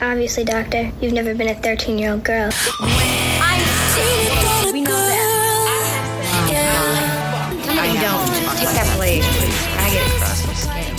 [0.00, 2.50] Obviously, Doctor, you've never been a 13 year old girl.
[4.72, 5.32] We know that.
[7.66, 8.28] No, you don't.
[8.58, 9.56] Take that blade, please.
[9.72, 10.96] Drag it across the skin.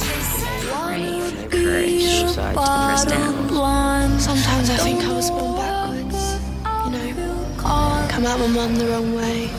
[0.71, 2.33] Pray for courage.
[2.33, 4.19] So I press down.
[4.19, 6.39] Sometimes I think I was born backwards.
[6.85, 9.49] You know, come at my mum the wrong way.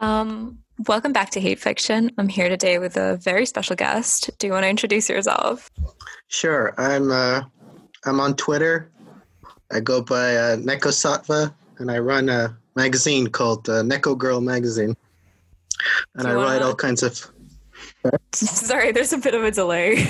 [0.00, 2.10] Um, welcome back to Hate Fiction.
[2.18, 4.30] I'm here today with a very special guest.
[4.38, 5.70] Do you want to introduce yourself?
[6.28, 6.74] Sure.
[6.78, 7.42] I'm uh,
[8.06, 8.90] I'm on Twitter.
[9.72, 14.40] I go by uh, Neko Satva, and I run a magazine called uh, Neko Girl
[14.40, 14.96] Magazine.
[16.14, 17.30] And I write all kinds of.
[18.32, 20.06] Sorry, there's a bit of a delay.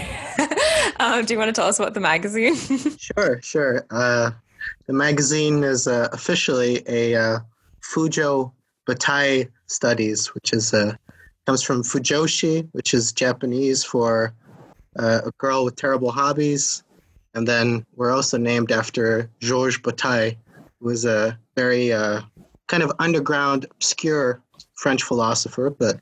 [1.00, 2.56] um, do you want to tell us about the magazine?
[2.98, 3.86] Sure, sure.
[3.90, 4.30] Uh,
[4.86, 7.38] the magazine is uh, officially a uh,
[7.82, 8.52] Fujo
[8.86, 10.94] Bataille Studies, which is uh,
[11.46, 14.34] comes from Fujoshi, which is Japanese for
[14.98, 16.82] uh, a girl with terrible hobbies.
[17.34, 20.32] And then we're also named after Georges Bataille,
[20.80, 22.20] who was a very uh,
[22.68, 24.40] kind of underground, obscure
[24.74, 26.00] French philosopher, but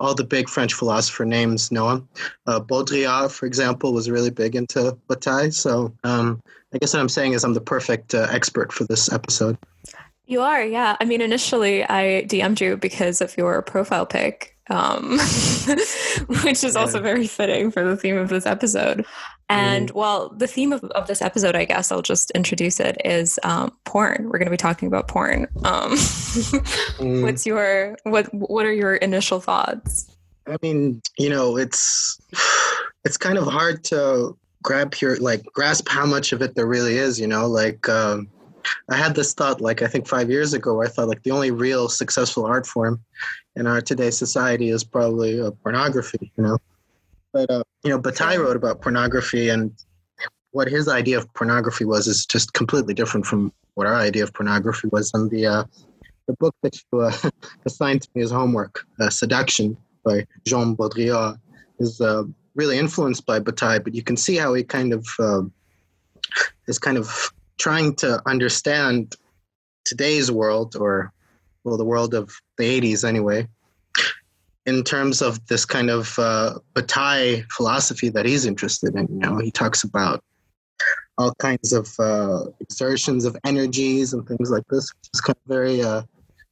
[0.00, 2.08] all the big French philosopher names know him.
[2.46, 5.52] Uh, Baudrillard, for example, was really big into Bataille.
[5.52, 6.42] So um,
[6.72, 9.56] I guess what I'm saying is I'm the perfect uh, expert for this episode.
[10.26, 10.96] you are, yeah.
[11.00, 15.18] I mean, initially I DM'd you because of your profile pic, um,
[16.44, 19.04] which is also very fitting for the theme of this episode.
[19.50, 23.38] And well, the theme of, of this episode, I guess I'll just introduce it, is
[23.42, 24.24] um, porn.
[24.30, 25.46] We're going to be talking about porn.
[25.64, 25.92] Um,
[26.94, 27.22] Mm.
[27.22, 28.32] what's your what?
[28.34, 30.10] What are your initial thoughts?
[30.46, 32.18] I mean, you know, it's
[33.04, 36.96] it's kind of hard to grab your like grasp how much of it there really
[36.96, 37.20] is.
[37.20, 38.28] You know, like um,
[38.88, 41.30] I had this thought like I think five years ago where I thought like the
[41.30, 43.00] only real successful art form
[43.56, 46.32] in our today's society is probably uh, pornography.
[46.36, 46.58] You know,
[47.32, 49.72] but uh, you know, Bataille wrote about pornography and
[50.52, 54.32] what his idea of pornography was is just completely different from what our idea of
[54.32, 55.10] pornography was.
[55.14, 55.64] And the uh,
[56.26, 57.12] the book that you uh,
[57.66, 61.38] assigned to me as homework, uh, Seduction by Jean Baudrillard,
[61.78, 62.24] is uh,
[62.54, 65.42] really influenced by Bataille, but you can see how he kind of uh,
[66.68, 69.16] is kind of trying to understand
[69.84, 71.12] today's world, or
[71.64, 73.48] well, the world of the 80s anyway,
[74.66, 79.06] in terms of this kind of uh, Bataille philosophy that he's interested in.
[79.08, 80.22] You know, he talks about
[81.18, 85.48] all kinds of uh, exertions of energies and things like this, which is kind of
[85.48, 86.02] very, uh,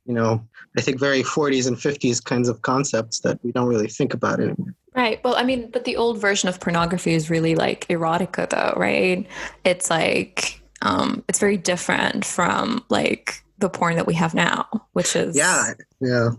[0.07, 0.45] you know,
[0.77, 4.41] I think very 40s and 50s kinds of concepts that we don't really think about
[4.41, 4.75] anymore.
[4.95, 5.23] Right.
[5.25, 9.27] Well, I mean, but the old version of pornography is really like erotica, though, right?
[9.65, 15.17] It's like um, it's very different from like the porn that we have now, which
[15.17, 16.31] is Yeah, yeah.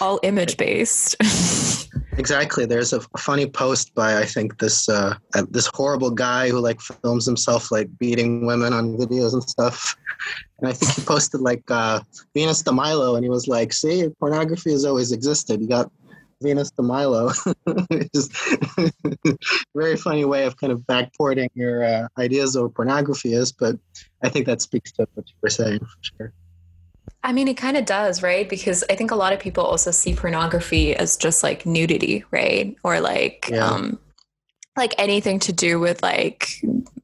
[0.00, 1.16] all image based.
[2.16, 2.64] Exactly.
[2.64, 6.80] There's a, funny post by I think this uh, uh, this horrible guy who like
[6.80, 9.96] films himself like beating women on videos and stuff.
[10.58, 12.00] And I think he posted like uh,
[12.34, 15.60] Venus de Milo, and he was like, "See, pornography has always existed.
[15.60, 15.90] You got
[16.40, 17.32] Venus de Milo."
[19.74, 23.76] Very funny way of kind of backporting your uh, ideas of what pornography is, but
[24.22, 26.32] I think that speaks to what you were saying for sure.
[27.24, 28.48] I mean, it kind of does, right?
[28.48, 32.76] Because I think a lot of people also see pornography as just like nudity, right?
[32.84, 33.66] Or like, Yeah.
[33.66, 33.98] um,
[34.76, 36.48] like anything to do with like,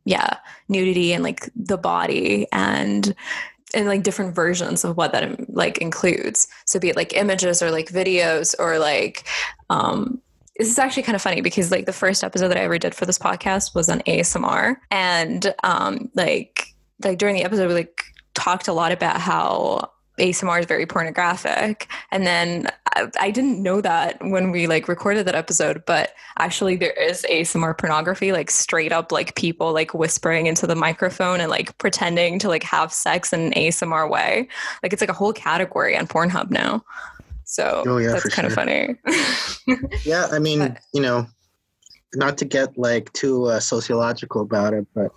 [0.04, 0.36] yeah,
[0.68, 3.14] nudity and like the body and
[3.72, 6.48] and like different versions of what that um, like includes.
[6.66, 9.26] So be it like images or like videos or like,
[9.70, 10.20] um,
[10.58, 12.94] this is actually kind of funny because like the first episode that I ever did
[12.96, 16.66] for this podcast was on ASMR and um, like
[17.04, 18.02] like during the episode we like
[18.34, 19.88] talked a lot about how
[20.20, 21.88] ASMR is very pornographic.
[22.12, 26.76] And then I, I didn't know that when we like recorded that episode, but actually
[26.76, 31.50] there is ASMR pornography, like straight up like people like whispering into the microphone and
[31.50, 34.48] like pretending to like have sex in an ASMR way.
[34.82, 36.84] Like it's like a whole category on Pornhub now.
[37.44, 38.64] So Oh, yeah, that's kind of sure.
[38.64, 38.96] funny.
[40.04, 41.26] Yeah, I mean, But- you know,
[42.14, 45.10] not to get like too uh, sociological about it, but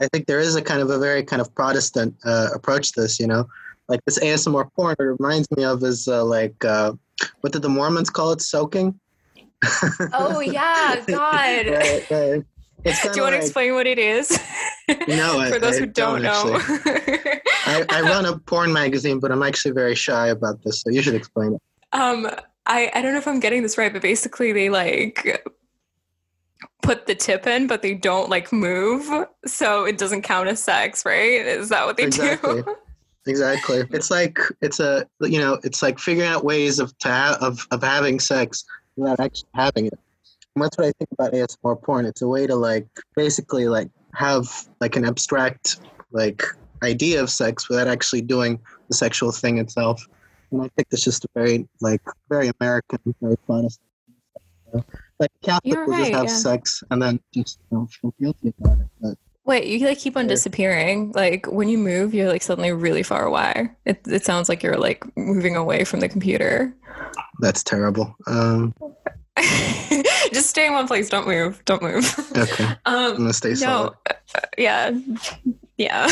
[0.00, 3.00] I think there is a kind of a very kind of Protestant uh, approach to
[3.02, 3.18] this.
[3.20, 3.48] You know,
[3.88, 4.96] like this ASMR porn.
[4.98, 6.92] It reminds me of is uh, like uh,
[7.40, 8.40] what did the Mormons call it?
[8.42, 8.98] Soaking.
[10.12, 11.66] oh yeah, God.
[11.66, 12.44] right, right.
[12.84, 14.38] Do you want to explain what it is?
[15.06, 16.58] No, I- For those I who don't, don't, know.
[17.66, 21.02] I, I run a porn magazine, but I'm actually very shy about this, so you
[21.02, 21.60] should explain it.
[21.92, 22.26] Um,
[22.64, 25.44] I, I don't know if I'm getting this right, but basically they like
[26.82, 31.04] put the tip in, but they don't like move, so it doesn't count as sex,
[31.04, 31.32] right?
[31.46, 32.62] Is that what they Exactly.
[32.62, 32.76] do?
[33.26, 33.84] Exactly.
[33.90, 37.66] It's like it's a you know it's like figuring out ways of to ha- of
[37.70, 38.64] of having sex
[38.96, 39.98] without actually having it.
[40.54, 42.04] And that's what I think about ASMR porn.
[42.06, 44.48] It's a way to like basically like have
[44.80, 45.78] like an abstract
[46.10, 46.42] like
[46.82, 50.02] idea of sex without actually doing the sexual thing itself.
[50.50, 53.84] And I think it's just a very like very American, very Protestant.
[55.18, 56.34] Like Catholic You're will just have yeah.
[56.34, 58.86] sex and then just you know, feel guilty about it.
[59.00, 61.10] But Wait, you like keep on disappearing.
[61.14, 63.70] Like when you move, you're like suddenly really far away.
[63.86, 66.72] It it sounds like you're like moving away from the computer.
[67.40, 68.14] that's terrible.
[68.26, 68.74] Um,
[70.32, 71.08] Just stay in one place.
[71.08, 71.62] Don't move.
[71.64, 72.14] Don't move.
[72.36, 73.94] okay, I'm Um, gonna stay solid.
[74.06, 74.90] no, uh, yeah,
[75.78, 76.08] yeah.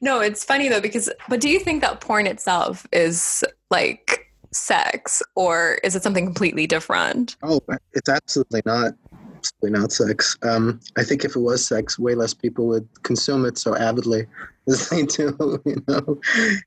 [0.00, 1.08] no, it's funny though because.
[1.28, 6.66] But do you think that porn itself is like sex, or is it something completely
[6.66, 7.36] different?
[7.44, 7.60] Oh,
[7.92, 8.94] it's absolutely not.
[9.38, 10.36] Absolutely not sex.
[10.42, 14.26] Um, I think if it was sex, way less people would consume it so avidly
[14.68, 15.60] as they do.
[15.64, 16.20] You know,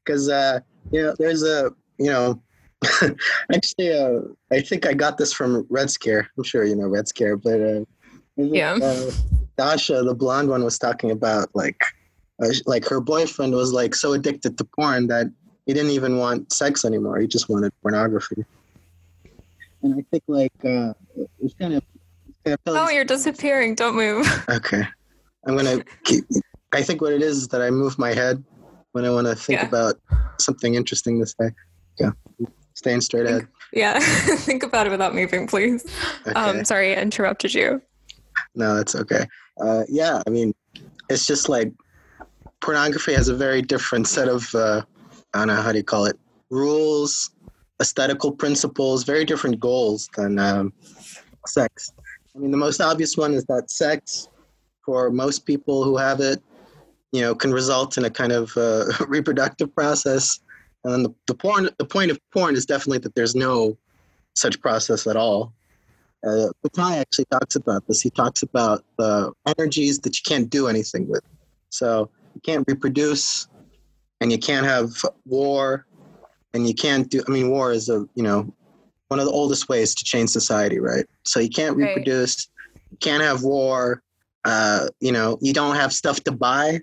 [0.04, 0.60] because uh,
[0.92, 2.42] you know, there's a you know,
[3.54, 4.22] actually, uh,
[4.52, 6.30] I think I got this from Red Scare.
[6.38, 7.82] I'm sure you know Red Scare, but uh,
[8.38, 8.78] Yeah.
[8.82, 9.12] uh,
[9.58, 11.82] Dasha, the blonde one, was talking about like,
[12.42, 15.28] uh, like her boyfriend was like so addicted to porn that
[15.66, 17.20] he didn't even want sex anymore.
[17.20, 18.46] He just wanted pornography.
[19.84, 20.94] And I think like uh,
[21.40, 21.84] it's kind of.
[22.46, 23.76] It's kind of Oh, you're disappearing.
[23.76, 24.28] Don't move.
[24.50, 24.84] Okay,
[25.48, 26.26] I'm gonna keep.
[26.74, 28.44] I think what it is is that I move my head
[28.94, 29.68] when I want to think Yeah.
[29.68, 29.96] about
[30.40, 31.52] something interesting to say.
[32.00, 32.12] Yeah,
[32.74, 33.48] staying straight ahead.
[33.74, 34.00] yeah,
[34.40, 35.86] think about it without moving, please.
[36.28, 36.40] Okay.
[36.40, 37.82] Um, sorry, I interrupted you.
[38.56, 39.26] No, that's okay.
[39.60, 40.54] Uh, yeah, I mean,
[41.10, 41.72] it's just like
[42.62, 44.82] pornography has a very different set of, uh,
[45.34, 46.18] I don't know, how do you call it,
[46.50, 47.30] rules,
[47.82, 50.74] aesthetical principles, very different goals than um,
[51.48, 51.92] sex.
[52.36, 54.30] I mean, the most obvious one is that sex,
[54.86, 56.42] for most people who have it,
[57.12, 60.40] you know, can result in a kind of uh, reproductive process.
[60.84, 63.78] And then the, the porn, the point of porn is definitely that there's no
[64.34, 65.54] such process at all.
[66.26, 68.02] Uh, Bataille actually talks about this.
[68.02, 71.24] He talks about the energies that you can't do anything with.
[71.70, 73.48] So you can't reproduce,
[74.20, 74.92] and you can't have
[75.26, 75.88] war,
[76.54, 77.24] and you can't do.
[77.28, 78.54] I mean, war is a you know
[79.12, 81.06] one of the oldest ways to change society, right?
[81.26, 81.88] So you can't Right.
[81.88, 82.48] reproduce,
[82.92, 84.02] you can't have war.
[84.46, 86.80] Uh, you know, you don't have stuff to buy.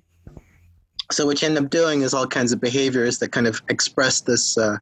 [1.11, 4.21] So what you end up doing is all kinds of behaviors that kind of express
[4.21, 4.77] this uh,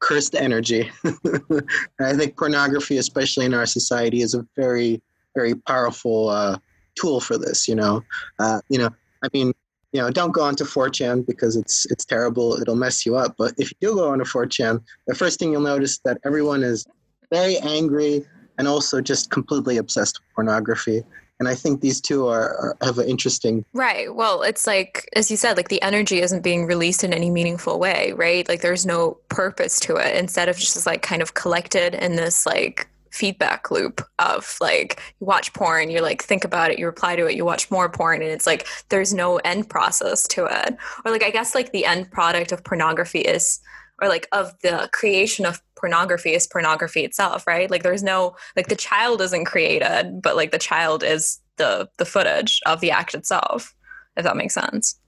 [0.00, 0.90] cursed energy.
[1.98, 5.00] I think pornography, especially in our society, is a very,
[5.34, 6.58] very powerful uh,
[7.00, 7.66] tool for this.
[7.66, 8.04] You know,
[8.38, 8.90] uh, you know,
[9.24, 9.54] I mean,
[9.92, 12.60] you know, don't go onto 4chan because it's it's terrible.
[12.60, 13.34] It'll mess you up.
[13.36, 16.86] But if you do go onto 4chan, the first thing you'll notice that everyone is
[17.30, 18.24] very angry
[18.58, 21.02] and also just completely obsessed with pornography.
[21.40, 23.64] And I think these two are, are have an interesting.
[23.72, 24.14] Right.
[24.14, 27.80] Well, it's like, as you said, like the energy isn't being released in any meaningful
[27.80, 28.48] way, right?
[28.48, 32.46] Like there's no purpose to it instead of just like kind of collected in this
[32.46, 37.16] like feedback loop of like you watch porn, you like think about it, you reply
[37.16, 40.76] to it, you watch more porn, and it's like there's no end process to it.
[41.04, 43.60] Or like, I guess like the end product of pornography is,
[44.00, 47.70] or like of the creation of pornography is pornography itself, right?
[47.70, 52.04] Like there's no, like the child isn't created, but like the child is the the
[52.04, 53.74] footage of the act itself
[54.16, 54.98] if that makes sense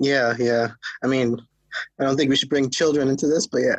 [0.00, 0.68] Yeah, yeah.
[1.02, 1.40] I mean,
[1.98, 3.76] I don't think we should bring children into this, but yeah,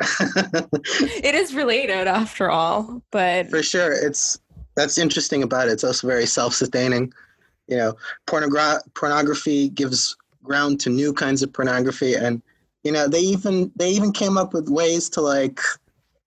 [1.22, 3.92] it is related after all but for sure.
[3.92, 4.40] It's
[4.74, 5.72] that's interesting about it.
[5.72, 7.12] It's also very self-sustaining.
[7.68, 7.96] You know,
[8.26, 12.42] pornogra- pornography gives ground to new kinds of pornography, and
[12.82, 15.60] you know, they even they even came up with ways to like,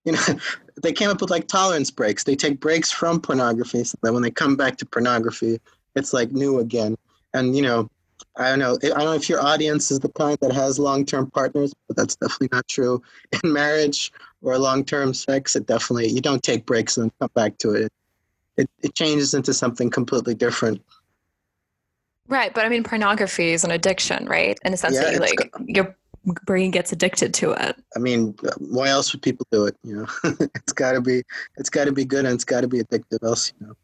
[0.04, 0.20] you know,
[0.82, 2.24] they came up with like tolerance breaks.
[2.24, 5.60] They take breaks from pornography so that when they come back to pornography,
[5.94, 6.96] it's like new again.
[7.34, 7.90] And you know,
[8.38, 8.74] I don't know.
[8.82, 12.16] I don't know if your audience is the kind that has long-term partners, but that's
[12.16, 13.02] definitely not true
[13.44, 14.12] in marriage
[14.42, 15.56] or long-term sex.
[15.56, 17.92] It definitely you don't take breaks and come back to it.
[18.56, 20.82] It it changes into something completely different.
[22.28, 25.20] right but i mean pornography is an addiction right in a sense Yeah, that you
[25.20, 25.96] like your
[26.44, 29.76] brain gets addicted to it I mean, why else would people do it?
[29.84, 30.06] You know,
[30.54, 31.22] it's got to be
[31.56, 33.22] it's got to be good and it's got to be addictive.
[33.22, 33.74] Else, you know,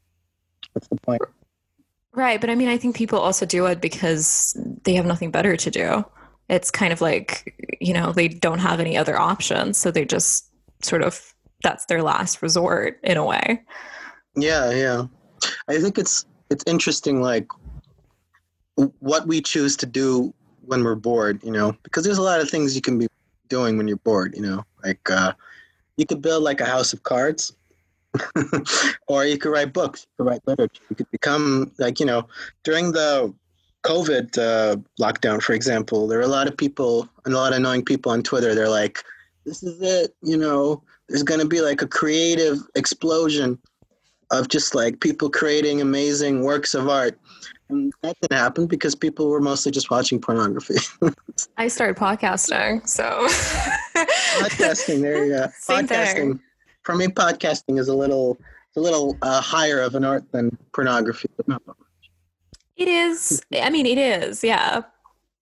[0.73, 1.23] what's the point?
[2.15, 5.57] Right but i mean i think people also do it because they have nothing better
[5.57, 6.05] to do
[6.49, 10.51] it's kind of like you know they don't have any other options so they just
[10.83, 13.63] sort of that's their last resort in a way
[14.37, 15.07] Yeah, yeah.
[15.69, 17.49] I think it's it's interesting, like
[19.01, 20.33] what we choose to do
[20.65, 21.43] when we're bored.
[21.43, 23.09] You know, because there's a lot of things you can be
[23.49, 24.35] doing when you're bored.
[24.35, 25.33] You know, like uh,
[25.97, 27.55] you could build like a house of cards,
[29.09, 30.07] or you could write books.
[30.19, 30.83] You could write literature.
[30.91, 32.29] You could become like you know
[32.65, 33.35] during the
[33.85, 37.59] COVID uh, lockdown, for example, there were a lot of people and a lot of
[37.59, 38.55] annoying people on Twitter.
[38.55, 39.03] They're like,
[39.45, 40.83] "This is it," you know.
[41.09, 43.59] There's going to be like a creative explosion
[44.31, 47.19] of just like people creating amazing works of art.
[47.69, 50.77] And that didn't happen because people were mostly just watching pornography.
[51.57, 53.27] I started podcasting, so
[54.41, 55.49] podcasting, there you go.
[55.59, 56.15] Same podcasting.
[56.15, 56.41] thing.
[56.83, 58.39] For me, podcasting is a little,
[58.77, 61.77] a little uh, higher of an art than pornography, but not much.
[62.77, 63.43] It is.
[63.53, 64.43] I mean, it is.
[64.43, 64.83] Yeah.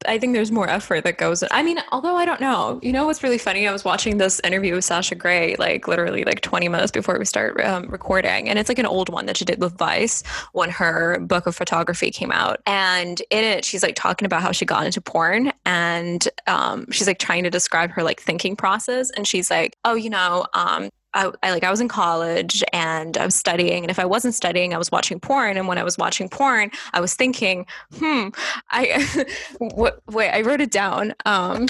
[0.06, 1.44] I think there's more effort that goes.
[1.50, 2.80] I mean, although I don't know.
[2.82, 3.68] You know what's really funny?
[3.68, 7.26] I was watching this interview with Sasha Grey, like literally like 20 minutes before we
[7.26, 10.70] start um, recording, and it's like an old one that she did with Vice when
[10.70, 12.60] her book of photography came out.
[12.66, 17.06] And in it, she's like talking about how she got into porn, and um, she's
[17.06, 20.88] like trying to describe her like thinking process, and she's like, oh, you know, um,
[21.14, 24.34] I, I like I was in college and I was studying, and if I wasn't
[24.34, 25.56] studying, I was watching porn.
[25.56, 27.66] And when I was watching porn, I was thinking,
[27.98, 28.28] hmm,
[28.70, 29.26] I
[29.58, 31.14] what, wait, I wrote it down.
[31.26, 31.66] Um,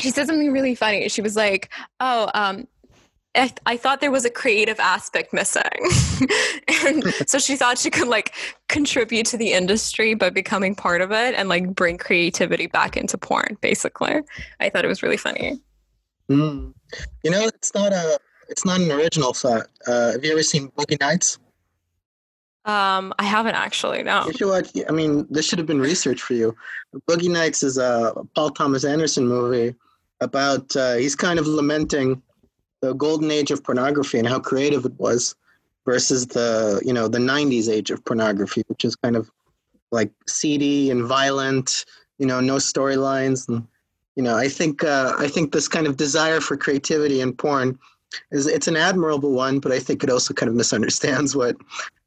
[0.00, 1.08] she said something really funny.
[1.08, 2.66] She was like, "Oh, um,
[3.36, 5.62] I, I thought there was a creative aspect missing,
[6.84, 8.34] and so she thought she could like
[8.68, 13.18] contribute to the industry by becoming part of it and like bring creativity back into
[13.18, 13.56] porn.
[13.60, 14.20] Basically,
[14.60, 15.58] I thought it was really funny.
[16.30, 16.72] Mm.
[17.22, 19.66] You know, it's not a, it's not an original thought.
[19.86, 21.38] Uh, have you ever seen Boogie Nights?
[22.64, 24.02] Um, I haven't actually.
[24.02, 24.26] No.
[24.26, 24.70] You should watch.
[24.88, 26.56] I mean, this should have been research for you.
[27.06, 29.74] Boogie Nights is a Paul Thomas Anderson movie
[30.20, 30.74] about.
[30.74, 32.22] Uh, he's kind of lamenting
[32.80, 35.34] the golden age of pornography and how creative it was,
[35.84, 39.30] versus the you know the '90s age of pornography, which is kind of
[39.90, 41.84] like seedy and violent.
[42.18, 43.66] You know, no storylines, and
[44.16, 47.78] you know, I think uh, I think this kind of desire for creativity in porn
[48.30, 51.56] is it's an admirable one, but I think it also kind of misunderstands what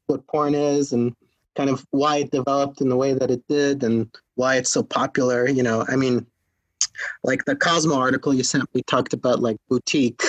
[0.06, 1.14] what porn is and
[1.56, 4.82] kind of why it developed in the way that it did and why it's so
[4.82, 5.48] popular.
[5.48, 6.26] You know, I mean,
[7.24, 10.22] like the Cosmo article you sent, we talked about like boutique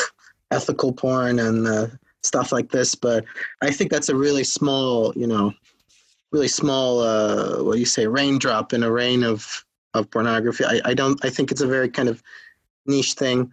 [0.52, 1.88] ethical porn and uh,
[2.24, 3.24] stuff like this, but
[3.62, 5.54] I think that's a really small, you know,
[6.32, 10.66] really small, uh, what do you say, raindrop in a rain of of pornography.
[10.66, 11.24] I, I don't.
[11.26, 12.22] I think it's a very kind of
[12.86, 13.52] niche thing.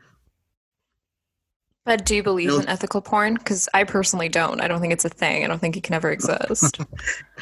[1.87, 2.59] But do you believe No.
[2.59, 3.35] in ethical porn?
[3.35, 4.61] Because I personally don't.
[4.61, 5.45] I don't think it's a thing.
[5.45, 6.79] I don't think it can ever exist.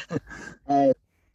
[0.67, 0.93] Uh,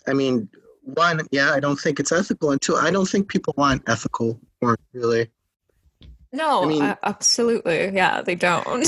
[0.09, 0.49] I mean,
[0.83, 4.41] one, yeah, I don't think it's ethical, and two, I don't think people want ethical
[4.61, 5.31] porn really.
[6.33, 7.91] no, I mean- uh, absolutely.
[7.95, 8.87] Yeah, they don't.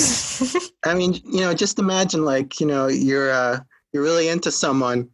[0.85, 3.61] I mean, you know, just imagine like, you know, you're uh
[3.93, 5.11] you're really into someone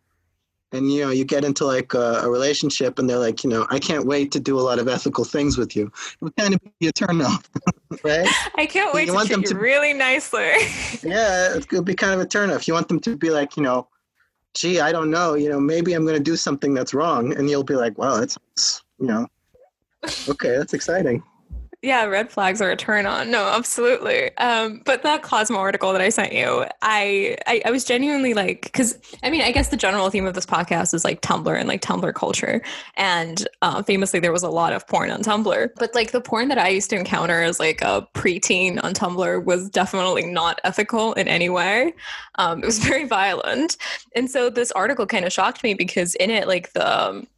[0.72, 3.66] and you know, you get into like a, a relationship and they're like, you know,
[3.70, 5.86] I can't wait to do a lot of ethical things with you.
[5.86, 7.48] It would kind of be a turn off,
[8.04, 8.28] right?
[8.56, 10.52] I can't wait You to want them to- really nicely.
[11.02, 12.68] yeah, it could be kind of a turn off.
[12.68, 13.88] You want them to be like, you know,
[14.54, 17.48] gee, I don't know, you know, maybe I'm going to do something that's wrong and
[17.48, 18.36] you'll be like, wow, that's
[18.98, 19.26] you know,
[20.28, 21.22] okay, that's exciting.
[21.80, 23.30] Yeah, red flags are a turn on.
[23.30, 24.36] No, absolutely.
[24.38, 28.62] Um, but that Cosmo article that I sent you, I I, I was genuinely like,
[28.62, 31.68] because I mean, I guess the general theme of this podcast is like Tumblr and
[31.68, 32.62] like Tumblr culture,
[32.96, 35.68] and uh, famously there was a lot of porn on Tumblr.
[35.76, 39.44] But like the porn that I used to encounter as like a preteen on Tumblr
[39.44, 41.94] was definitely not ethical in any way.
[42.36, 43.76] Um, it was very violent,
[44.16, 47.28] and so this article kind of shocked me because in it, like the um,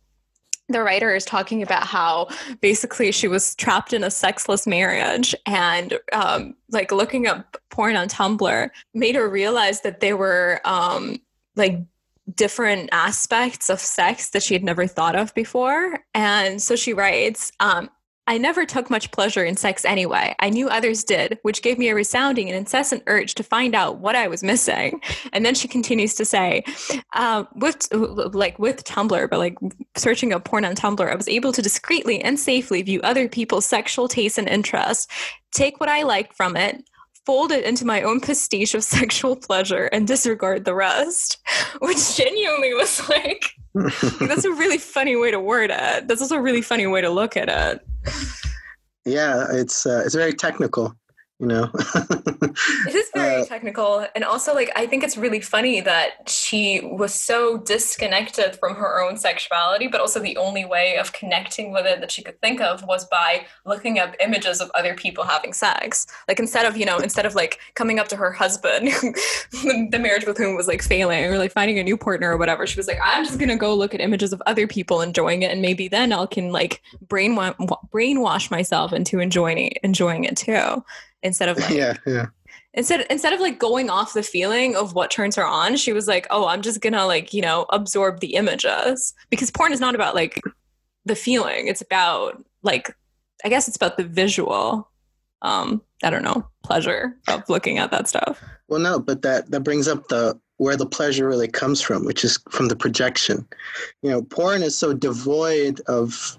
[0.70, 2.28] the writer is talking about how
[2.60, 8.08] basically she was trapped in a sexless marriage and um, like looking up porn on
[8.08, 11.16] tumblr made her realize that there were um,
[11.56, 11.80] like
[12.34, 16.00] different aspects of sex that she had never thought of before.
[16.14, 17.90] And so she writes um,
[18.26, 20.36] I never took much pleasure in sex anyway.
[20.38, 23.98] I knew others did, which gave me a resounding and incessant urge to find out
[23.98, 25.00] what I was missing.
[25.32, 26.64] And then she continues to say,
[27.14, 29.56] um, with like with Tumblr, but like
[29.96, 33.64] searching up porn on Tumblr, I was able to discreetly and safely view other people's
[33.64, 35.06] sexual tastes and interests,
[35.52, 36.82] take what I liked from it,
[37.24, 41.38] fold it into my own pastiche of sexual pleasure, and disregard the rest.
[41.80, 43.52] Which genuinely was like,
[44.18, 46.08] that's a really funny way to word it.
[46.08, 47.86] That's also a really funny way to look at it.
[49.06, 50.94] Yeah, it's uh, it's very technical,
[51.40, 51.70] you know.
[52.86, 54.06] It is very Uh, technical.
[54.14, 59.00] And also, like, I think it's really funny that she was so disconnected from her
[59.02, 62.60] own sexuality, but also the only way of connecting with it that she could think
[62.60, 66.06] of was by looking up images of other people having sex.
[66.28, 68.88] Like, instead of, you know, instead of like coming up to her husband,
[69.92, 72.66] the marriage with whom was like failing, or like finding a new partner or whatever,
[72.66, 75.42] she was like, I'm just going to go look at images of other people enjoying
[75.42, 75.52] it.
[75.52, 77.56] And maybe then I'll can like brainwa-
[77.92, 80.84] brainwash myself into enjoying it, enjoying it too.
[81.22, 82.26] Instead of like, yeah, yeah.
[82.74, 86.08] instead instead of like going off the feeling of what turns her on she was
[86.08, 89.94] like oh i'm just gonna like you know absorb the images because porn is not
[89.94, 90.40] about like
[91.04, 92.96] the feeling it's about like
[93.44, 94.88] i guess it's about the visual
[95.42, 99.60] um i don't know pleasure of looking at that stuff Well, no, but that that
[99.60, 103.46] brings up the where the pleasure really comes from, which is from the projection.
[104.02, 106.38] You know, porn is so devoid of,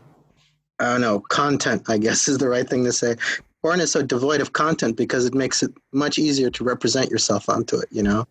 [0.80, 3.16] I don't know, content, I guess is the right thing to say.
[3.62, 7.48] Porn is so devoid of content because it makes it much easier to represent yourself
[7.48, 8.28] onto it, you know?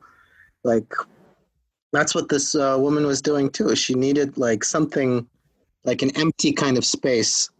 [0.64, 0.92] Like,
[1.92, 3.75] that's what this uh, woman was doing too.
[3.76, 5.26] She needed like something,
[5.84, 7.50] like an empty kind of space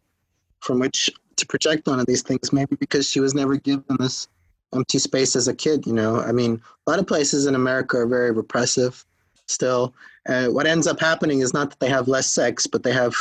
[0.61, 4.29] from which to project onto these things, maybe because she was never given this
[4.75, 5.87] empty space as a kid.
[5.87, 9.05] You know, I mean, a lot of places in America are very repressive
[9.47, 9.95] still.
[10.29, 13.15] Uh, what ends up happening is not that they have less sex, but they have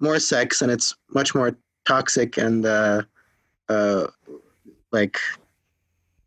[0.00, 3.02] more sex, and it's much more toxic and uh,
[3.70, 4.06] uh,
[4.92, 5.18] like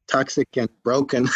[0.08, 1.28] toxic and broken,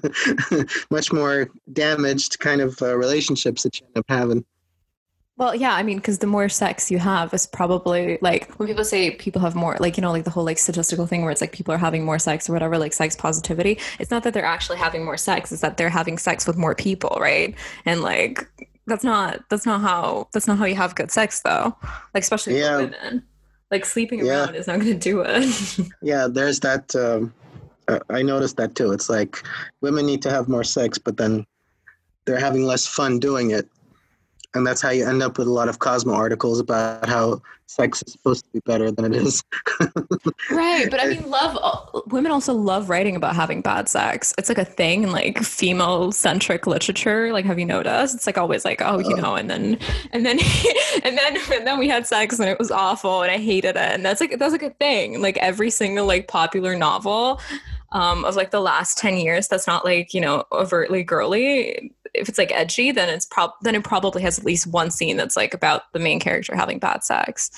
[0.90, 4.44] much more damaged kind of uh, relationships that you end up having.
[5.36, 8.84] Well, yeah, I mean, because the more sex you have is probably like when people
[8.84, 11.40] say people have more, like, you know, like the whole like statistical thing where it's
[11.40, 13.78] like people are having more sex or whatever, like sex positivity.
[14.00, 16.74] It's not that they're actually having more sex, it's that they're having sex with more
[16.74, 17.54] people, right?
[17.84, 18.50] And like,
[18.88, 21.76] that's not, that's not how, that's not how you have good sex though.
[22.14, 22.78] Like, especially Yeah.
[22.78, 23.22] women.
[23.70, 24.44] Like, sleeping Yeah.
[24.44, 25.78] around is not going to do it.
[26.02, 26.94] Yeah, there's that.
[26.96, 27.34] Um,
[28.10, 28.92] I noticed that too.
[28.92, 29.42] It's like
[29.80, 31.46] women need to have more sex, but then
[32.24, 33.68] they're having less fun doing it.
[34.54, 38.02] And that's how you end up with a lot of Cosmo articles about how sex
[38.06, 39.44] is supposed to be better than it is.
[40.50, 40.90] right.
[40.90, 44.32] But I mean, love, women also love writing about having bad sex.
[44.38, 47.30] It's like a thing in like female centric literature.
[47.30, 48.14] Like, have you noticed?
[48.14, 49.78] It's like always like, oh, you know, and then,
[50.12, 50.38] and then,
[51.02, 53.76] and then, and then we had sex and it was awful and I hated it.
[53.76, 55.20] And that's like, that's like a thing.
[55.20, 57.38] Like every single like popular novel
[57.92, 61.92] um, of like the last 10 years that's not like, you know, overtly girly.
[62.14, 65.16] If it's like edgy, then it's prob then it probably has at least one scene
[65.16, 67.50] that's like about the main character having bad sex.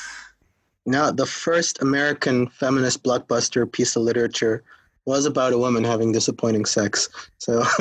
[0.87, 4.63] now, the first American feminist blockbuster piece of literature
[5.07, 7.09] was about a woman having disappointing sex.
[7.39, 7.63] So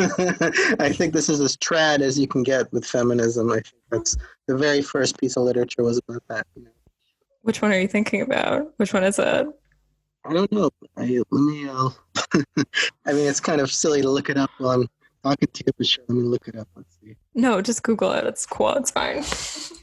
[0.80, 3.52] I think this is as trad as you can get with feminism.
[3.52, 6.48] I think that's the very first piece of literature was about that.
[7.42, 8.74] Which one are you thinking about?
[8.78, 9.48] Which one is it?
[10.26, 10.70] I don't know.
[10.98, 11.68] I, let me.
[11.70, 11.90] Uh,
[13.06, 14.88] I mean, it's kind of silly to look it up while I'm
[15.24, 16.68] talking to you, but sure, let me look it up.
[16.76, 17.16] Let's see.
[17.34, 18.26] No, just Google it.
[18.26, 18.74] It's cool.
[18.76, 19.24] It's fine.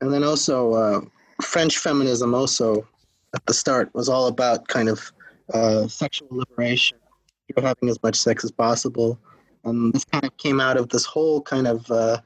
[0.00, 1.00] And then also, uh,
[1.42, 2.86] French feminism also
[3.34, 5.12] at the start was all about kind of
[5.52, 6.98] uh, sexual liberation,
[7.46, 9.18] people having as much sex as possible.
[9.64, 12.18] And this kind of came out of this whole kind of uh,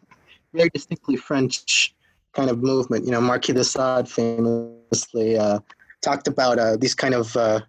[0.52, 1.94] very distinctly French
[2.32, 3.04] kind of movement.
[3.04, 5.58] You know, Marquis de Sade famously uh,
[6.00, 7.60] talked about uh, these kind of, uh,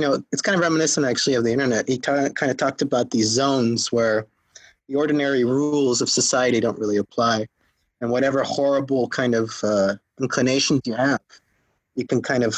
[0.00, 1.86] you know, it's kind of reminiscent actually of the internet.
[1.86, 4.26] He kind of talked about these zones where
[4.88, 7.46] the ordinary rules of society don't really apply.
[8.00, 11.20] And whatever horrible kind of uh, inclinations you have,
[11.96, 12.56] you can kind of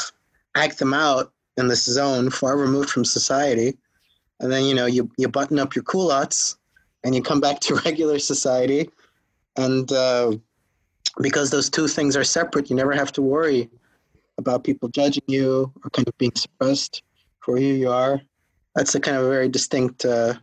[0.55, 3.77] act them out in this zone far removed from society.
[4.39, 6.55] And then, you know, you, you button up your culottes
[7.03, 8.89] and you come back to regular society.
[9.57, 10.37] And uh,
[11.21, 13.69] because those two things are separate, you never have to worry
[14.37, 17.03] about people judging you or kind of being suppressed
[17.43, 18.21] for who you are.
[18.75, 20.33] That's a kind of a very distinct uh,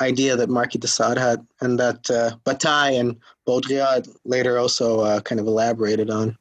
[0.00, 5.20] idea that Marquis de Sade had, and that uh, Bataille and Baudrillard later also uh,
[5.20, 6.36] kind of elaborated on.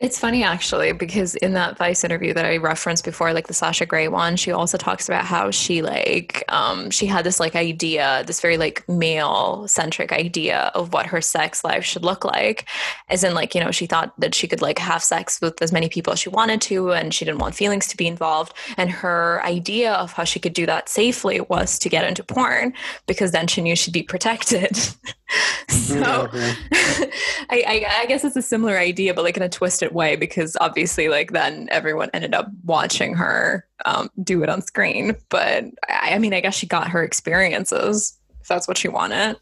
[0.00, 3.84] It's funny actually because in that Vice interview that I referenced before, like the Sasha
[3.84, 8.22] Grey one, she also talks about how she like um, she had this like idea,
[8.24, 12.68] this very like male centric idea of what her sex life should look like,
[13.08, 15.72] as in like you know she thought that she could like have sex with as
[15.72, 18.54] many people as she wanted to, and she didn't want feelings to be involved.
[18.76, 22.72] And her idea of how she could do that safely was to get into porn
[23.08, 24.76] because then she knew she'd be protected.
[25.68, 27.10] so I,
[27.50, 31.08] I, I guess it's a similar idea, but like in a twisted way, because obviously,
[31.08, 35.16] like then everyone ended up watching her um, do it on screen.
[35.28, 39.36] But I, I mean, I guess she got her experiences if that's what she wanted.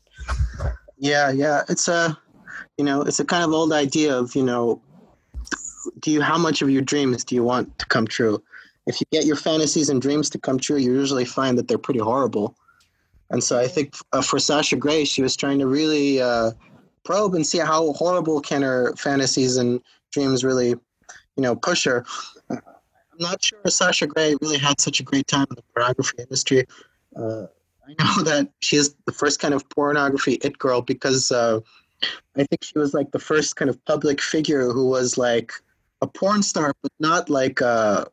[0.99, 1.63] Yeah, yeah.
[1.69, 2.17] It's a,
[2.79, 4.81] you know, it's a kind of old idea of, you know,
[6.01, 8.43] do you, how much of your dreams do you want to come true?
[8.87, 11.79] If you get your fantasies and dreams to come true, you usually find that they're
[11.79, 12.57] pretty horrible.
[13.31, 16.53] And so I think uh, for Sasha Grey, she was trying to really uh,
[17.05, 19.81] probe and see how horrible can her fantasies and
[20.13, 20.79] dreams really, you
[21.39, 22.05] know, push her.
[22.51, 22.61] I'm
[23.19, 26.67] not sure Sasha Grey really had such a great time in the pornography industry.
[27.17, 27.47] Uh,
[27.89, 31.61] I know that she is the first kind of pornography it girl because uh,
[32.37, 35.53] I think she was like the first kind of public figure who was like
[36.03, 38.07] a porn star, but not like a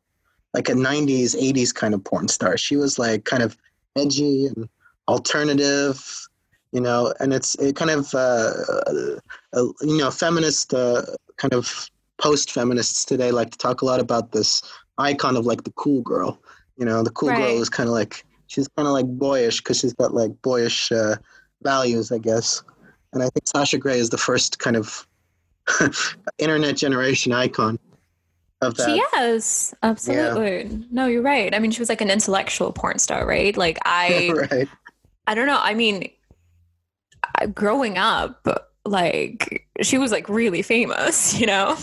[0.54, 2.58] like a '90s, '80s kind of porn star.
[2.58, 3.58] She was like kind of
[3.98, 4.70] edgy and
[5.08, 6.28] alternative,
[6.72, 8.54] you know, and it's it kind of uh,
[9.54, 11.02] uh, you know feminist uh,
[11.38, 14.62] kind of post feminists today like to talk a lot about this
[14.98, 16.40] icon of like the cool girl.
[16.78, 19.80] You know, the cool girl is kind of like she's kind of like boyish because
[19.80, 21.16] she's got like boyish uh,
[21.62, 22.64] values, I guess.
[23.14, 25.08] And I think Sasha Grey is the first kind of
[26.40, 27.78] internet generation icon
[28.62, 28.90] of that.
[28.90, 30.86] She is absolutely.
[30.92, 31.54] No, you're right.
[31.54, 33.56] I mean, she was like an intellectual porn star, right?
[33.56, 34.68] Like I, right.
[35.28, 35.60] I don't know.
[35.62, 36.10] I mean,
[37.36, 41.78] I- growing up, like she was like really famous, you know?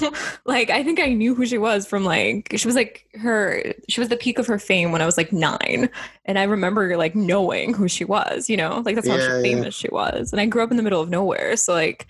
[0.45, 4.01] like I think I knew who she was from like she was like her she
[4.01, 5.89] was the peak of her fame when I was like 9
[6.27, 8.83] and I remember like knowing who she was, you know?
[8.85, 9.43] Like that's how Yeah, yeah.
[9.43, 10.33] famous she was.
[10.33, 12.07] And I grew up in the middle of nowhere, so like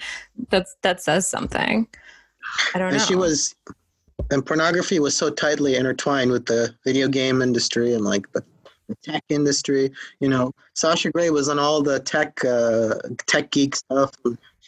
[0.48, 1.86] that's that says something.
[2.74, 2.98] I don't know.
[2.98, 3.54] she was
[4.30, 8.44] and pornography was so tightly intertwined with the video game industry and like the,
[9.04, 12.96] tech industry you know sasha Grey was on all the tech uh,
[13.28, 14.10] tech geek stuff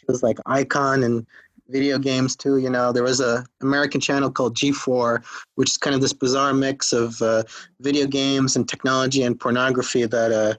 [0.03, 1.25] she was like icon and
[1.69, 2.91] video games too you know?
[2.91, 5.23] There was a american channel called g4
[5.55, 7.43] which is kind of this bizarre mix of uh,
[7.79, 10.55] video games and technology and pornography that uh,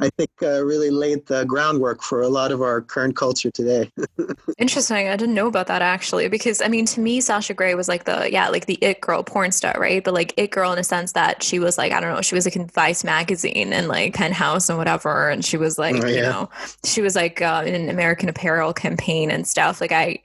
[0.00, 3.90] I think uh, really laid the groundwork for a lot of our current culture today.
[4.58, 5.08] Interesting.
[5.08, 8.04] I didn't know about that actually, because I mean, to me, Sasha Grey was like
[8.04, 10.02] the yeah, like the it girl porn star, right?
[10.02, 12.34] But like it girl in a sense that she was like I don't know, she
[12.34, 16.06] was like in Vice magazine and like Penthouse and whatever, and she was like Oh,
[16.06, 16.48] you know,
[16.84, 19.80] she was like uh, in an American Apparel campaign and stuff.
[19.80, 20.18] Like I,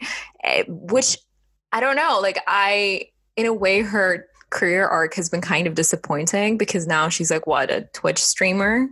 [0.43, 1.17] eh, which
[1.71, 5.75] I don't know, like I in a way her career arc has been kind of
[5.75, 8.87] disappointing because now she's like what a Twitch streamer.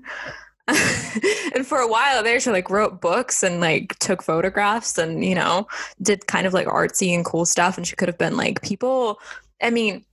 [0.67, 5.35] and for a while there she like wrote books and like took photographs and you
[5.35, 5.67] know
[6.01, 9.19] did kind of like artsy and cool stuff and she could have been like people
[9.61, 10.03] i mean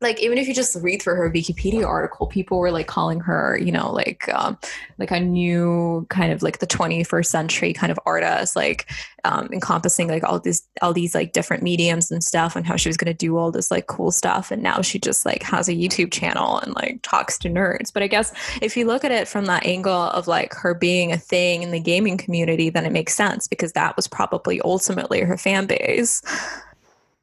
[0.00, 3.58] like even if you just read through her wikipedia article people were like calling her
[3.58, 4.58] you know like um,
[4.98, 8.90] like a new kind of like the 21st century kind of artist like
[9.24, 12.88] um, encompassing like all these all these like different mediums and stuff and how she
[12.88, 14.50] was going to do all this like cool stuff.
[14.50, 17.92] And now she just like has a youtube channel and like talks to nerds.
[17.92, 18.32] But i guess
[18.62, 21.70] if you look at it from that angle of like her being a thing in
[21.70, 26.22] the gaming community then it makes sense because that was probably ultimately her fan base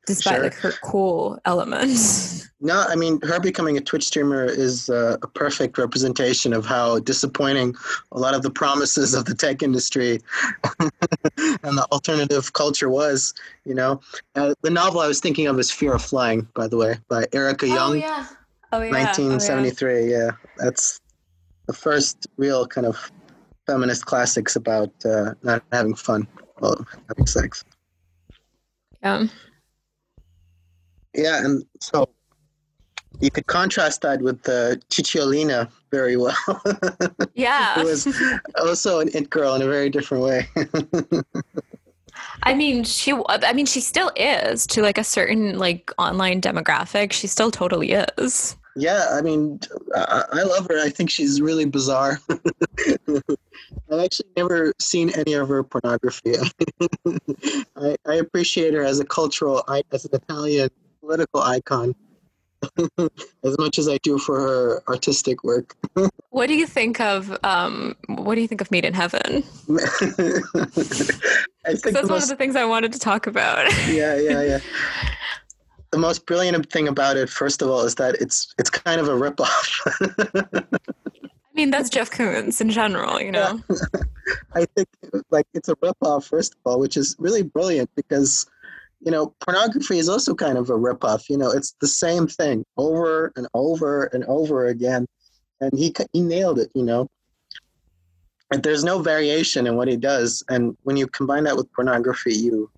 [0.08, 0.44] despite Sure.
[0.44, 5.28] like her cool elements No, I mean, her becoming a Twitch streamer is uh, a
[5.28, 7.76] perfect representation of how disappointing
[8.12, 10.20] a lot of the promises of the tech industry
[10.80, 13.36] and the alternative culture was.
[13.64, 14.02] You know,
[14.34, 17.28] uh, the novel I was thinking of is Fear of Flying, by the way, by
[17.32, 18.26] Erica Jong, Oh yeah
[18.74, 20.10] oh yeah 1973.
[20.12, 20.32] yeah.
[20.58, 21.00] that's
[21.68, 23.12] the first real kind of
[23.68, 27.64] feminist classics about uh, not having fun while having sex.
[29.04, 29.28] yeah
[31.14, 32.10] Yeah, and so
[33.20, 36.36] you could contrast that with uh, Cicciolina very well.
[37.34, 38.08] yeah who was
[38.60, 40.48] also an it girl in a very different way.
[42.44, 43.14] I mean, she.
[43.30, 47.12] I mean, she still is to like a certain like online demographic.
[47.12, 48.56] She still totally is.
[48.76, 49.60] yeah, I mean,
[49.96, 50.80] I, I love her.
[50.80, 52.20] I think she's really bizarre.
[53.90, 56.36] I've actually never seen any of her pornography.
[57.76, 60.70] I, I appreciate her as a cultural, as an Italian
[61.08, 61.96] political icon,
[63.00, 65.76] as much as I do for her artistic work.
[66.32, 67.36] What do you think of?
[67.44, 69.44] Um, what do you think of Made in Heaven?
[69.72, 69.80] I
[71.72, 73.66] 'Cause think the that's one of the things I wanted to talk about.
[73.88, 74.60] yeah, yeah, yeah.
[75.92, 79.08] The most brilliant thing about it, first of all, is that it's it's kind of
[79.08, 79.68] a ripoff.
[80.70, 83.60] I mean, that's Jeff Koons in general, you know.
[84.54, 84.88] I think
[85.32, 88.46] like it's a ripoff, first of all, which is really brilliant because
[89.02, 91.30] you know pornography is also kind of a ripoff.
[91.30, 95.08] You know, it's the same thing over and over and over again,
[95.62, 96.70] and he he nailed it.
[96.74, 97.08] You know,
[98.52, 102.36] and there's no variation in what he does, and when you combine that with pornography,
[102.36, 102.70] you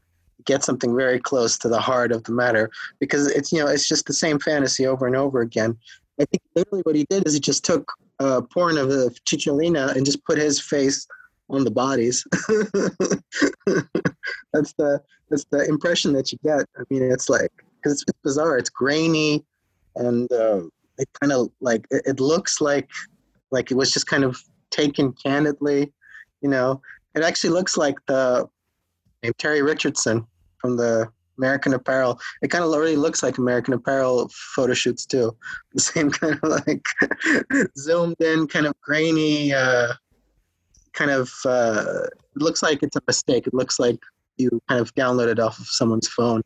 [0.45, 3.88] get something very close to the heart of the matter because it's you know it's
[3.88, 5.77] just the same fantasy over and over again.
[6.19, 9.95] I think literally what he did is he just took uh, porn of uh, Cicciolina
[9.95, 11.08] and just put his face
[11.50, 12.26] on the bodies.
[14.54, 16.66] that's the that's the impression that you get.
[16.78, 18.58] I mean, it's like because it's, it's bizarre.
[18.58, 19.46] It's grainy,
[19.96, 20.62] and uh,
[20.98, 22.90] it kind of like it, it looks like
[23.52, 25.92] like it was just kind of taken candidly.
[26.42, 26.82] You know,
[27.16, 28.48] it actually looks like the
[29.24, 30.26] named Terry Richardson
[30.60, 32.20] from the American Apparel.
[32.42, 35.36] It kind of already looks like American Apparel photo shoots too.
[35.74, 36.86] The same kind of like
[37.78, 39.94] zoomed in, kind of grainy, uh,
[41.00, 42.04] kind of uh,
[42.36, 43.48] looks like it's a mistake.
[43.48, 44.00] It looks like
[44.38, 46.42] you kind of downloaded off of someone's phone,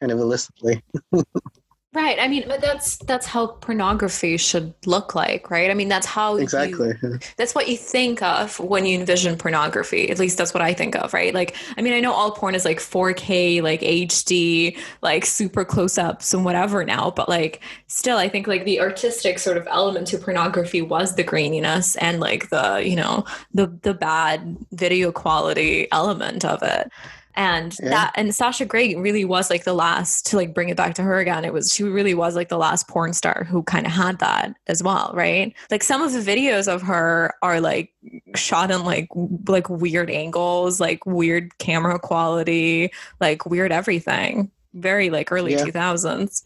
[0.00, 0.82] kind of illicitly.
[1.94, 2.18] Right.
[2.18, 5.70] I mean, but that's that's how pornography should look like, right?
[5.70, 6.94] I mean, that's how you- Exactly.
[7.36, 10.08] that's what you think of when you envision pornography.
[10.08, 11.34] At least that's what I think of, right?
[11.34, 15.98] Like, I mean, I know all porn is like 4K, like HD, like super close
[15.98, 20.06] ups and whatever now, but like still, I think like the artistic sort of element
[20.08, 25.88] to pornography was the graininess and like the, you know, the the bad video quality
[25.92, 26.90] element of it.
[27.34, 27.88] And Yeah.
[27.90, 31.02] that and Sasha Grey really was like the last to like bring it back to
[31.02, 31.44] her again.
[31.44, 34.54] It was she really was like the last porn star who kind of had that
[34.66, 35.54] as well, right?
[35.70, 37.90] Like some of the videos of her are like
[38.36, 39.08] shot in like
[39.48, 42.90] like weird angles, like weird camera quality,
[43.20, 44.50] like weird everything.
[44.74, 45.64] Very like early Yeah.
[45.64, 46.42] 2000s.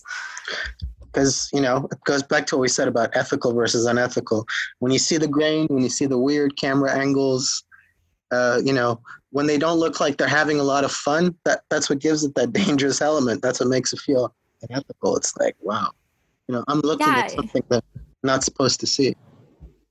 [1.02, 4.46] because you know it goes back to what we said about ethical versus unethical
[4.80, 7.64] when you see the grain when you see the weird camera angles
[8.32, 9.00] uh, you know
[9.36, 12.24] when they don't look like they're having a lot of fun that that's what gives
[12.24, 15.90] it that dangerous element that's what makes it feel unethical it's like wow
[16.48, 17.18] you know i'm looking Yeah.
[17.18, 19.14] at something that I'm not supposed to see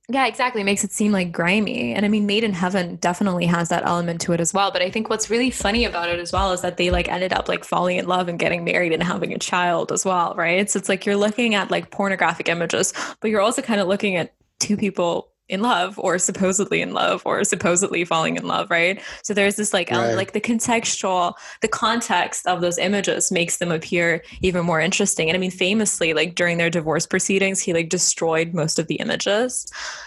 [0.08, 0.60] Yeah, exactly.
[0.60, 1.92] It makes it seem like grimy.
[1.92, 4.70] And I mean, Made in Heaven definitely has that element to it as well.
[4.70, 7.32] But I think what's really funny about it as well is that they like ended
[7.32, 10.70] up like falling in love and getting married and having a child as well, right?
[10.70, 14.14] So it's like you're looking at like pornographic images, but you're also kind of looking
[14.14, 19.00] at two people in love or supposedly in love or supposedly falling in love, right?
[19.22, 20.14] So there's this like Right.
[20.16, 25.28] like the contextual, the context of those images makes them appear even more interesting.
[25.28, 28.96] And I mean, famously, like during their divorce proceedings, he like destroyed most of the
[28.96, 29.66] images.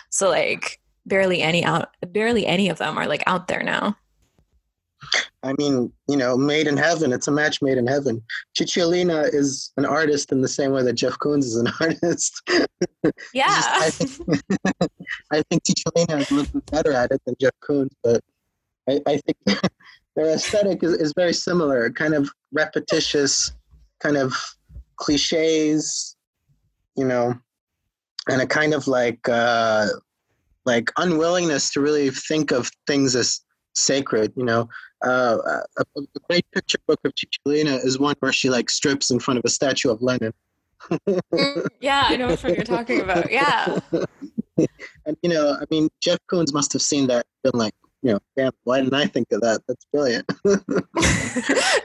[0.10, 3.96] So like barely any out, barely any of them are like out there now.
[5.44, 8.22] I mean you know made in heaven it's a match made in heaven
[8.60, 12.42] Cicciolina is an artist in the same way that jeff koons is an artist
[13.34, 13.46] Yeah.
[13.48, 14.42] I think,
[15.32, 18.24] I think is a little bit better at it than Jeff Koons, but
[18.88, 19.38] I, I think
[20.16, 23.52] their aesthetic is, is very similar, kind of repetitious,
[24.00, 24.34] kind of
[24.98, 26.16] cliches,
[26.96, 27.36] you know,
[28.30, 29.88] and a kind of like uh,
[30.66, 33.42] like unwillingness to really think of things as
[33.74, 34.70] sacred, you know.
[35.06, 35.38] Uh,
[35.78, 39.38] a, a great picture book of Cicciolina is one where she like strips in front
[39.38, 40.34] of a statue of Lenin.
[40.92, 43.32] Mm, yeah, I know which one you're talking about.
[43.32, 43.80] Yeah.
[45.06, 48.14] And you know, I mean, Jeff Koons must have seen that and been like, you
[48.14, 49.62] know, damn, why didn't I think of that?
[49.68, 50.26] That's brilliant.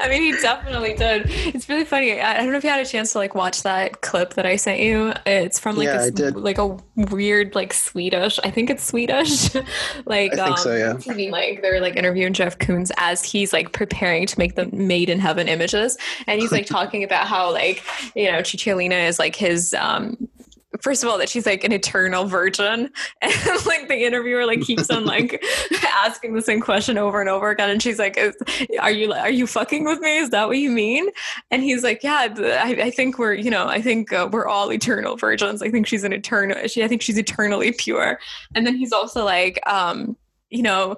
[0.01, 1.25] I mean, he definitely did.
[1.29, 2.21] It's really funny.
[2.21, 4.47] I I don't know if you had a chance to like watch that clip that
[4.47, 5.13] I sent you.
[5.27, 6.37] It's from like Yeah, a, I s- did.
[6.37, 8.39] like a weird like Swedish.
[8.45, 9.55] I think it's Swedish.
[10.07, 10.93] like I think um, so, yeah.
[10.95, 15.09] TV, like they're like interviewing Jeff Koons as he's like preparing to make the Made
[15.11, 15.97] in Heaven images,
[16.27, 17.83] and he's like talking about how like
[18.15, 20.29] you know Cicciolina is like his um
[20.85, 22.91] first of all that she's like an eternal virgin.
[23.23, 25.43] And like the interviewer like keeps on like
[26.05, 27.71] asking the same question over and over again.
[27.71, 28.19] And she's like
[28.79, 30.19] are you are you fucking with me?
[30.19, 31.09] Is that what you mean?
[31.51, 34.71] And he's like yeah I, I think we're you know i think uh, we're all
[34.71, 35.63] eternal virgins.
[35.63, 38.19] I think she's an eternal she i think she's eternally pure.
[38.55, 40.17] And then he's also like um
[40.51, 40.97] you know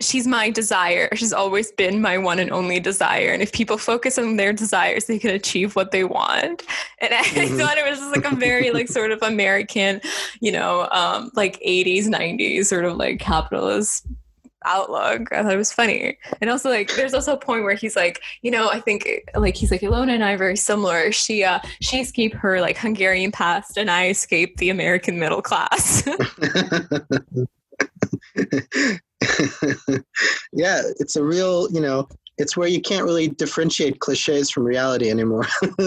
[0.00, 1.08] she's my desire.
[1.14, 3.30] She's always been my one and only desire.
[3.30, 6.62] And if people focus on their desires, they can achieve what they want.
[7.00, 7.58] And I Mhm.
[7.58, 10.00] thought it was just like a very like sort of American,
[10.40, 14.06] you know, um, like 80s, 90s sort of like capitalist
[14.66, 15.30] outlook.
[15.30, 16.16] I thought it was funny.
[16.40, 19.56] And also like there's also a point where he's like, you know, I think like
[19.56, 21.12] he's like Ilona and I are very similar.
[21.12, 26.02] She uh she escaped her like Hungarian past and I escaped the American middle class.
[30.52, 35.10] yeah, it's a real, you know, it's where you can't really differentiate cliches from reality
[35.10, 35.46] anymore.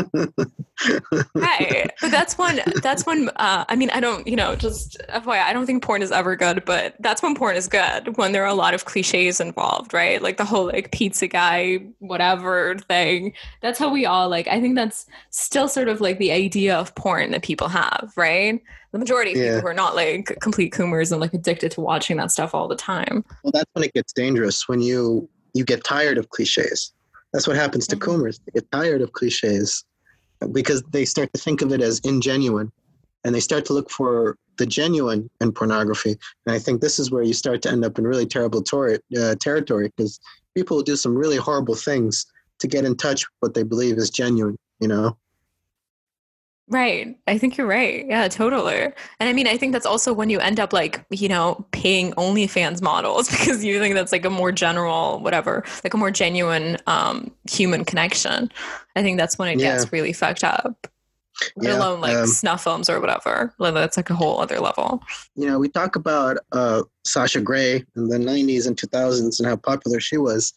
[1.34, 2.60] right but that's one.
[2.84, 3.30] that's one.
[3.38, 6.36] uh, i mean i don't you know just FYI, i don't think porn is ever
[6.36, 9.94] good but that's when porn is good when there are a lot of cliches involved
[9.94, 14.62] right like the whole like pizza guy whatever thing that's how we all like i
[14.62, 18.62] think that's still sort of like the idea of porn that people have right
[18.98, 19.44] the majority of Yeah.
[19.50, 22.68] people who are not like complete coomers and like addicted to watching that stuff all
[22.68, 26.94] the time well, that's when it gets dangerous when you you get tired of cliches.
[27.34, 28.02] That's what happens to Mhm.
[28.02, 28.40] coomers.
[28.46, 29.84] They get tired of cliches
[30.52, 32.70] because they start to think of it as ingenuine
[33.24, 36.16] and they start to look for the genuine in pornography.
[36.46, 39.00] And I think this is where you start to end up in really terrible tor-
[39.20, 40.20] uh, territory because
[40.56, 42.26] people will do some really horrible things
[42.60, 45.18] to get in touch with what they believe is genuine, you know?
[46.70, 47.18] Right.
[47.28, 48.06] I think you're right.
[48.06, 48.76] Yeah, totally.
[48.76, 48.94] And
[49.30, 52.82] I mean, I think that's also when you end up like, you know, paying OnlyFans
[52.82, 57.32] models because you think that's like a more general, whatever, like a more genuine um,
[57.50, 58.52] human connection.
[58.98, 59.78] I think that's when it Yeah.
[59.78, 60.88] gets really fucked up.
[61.56, 63.54] Let Yeah, alone like um, snuff films or whatever.
[63.60, 65.02] That's like a whole other level.
[65.36, 69.56] you know, we talk about uh, Sasha Grey in the 90s and 2000s and how
[69.56, 70.52] popular she was.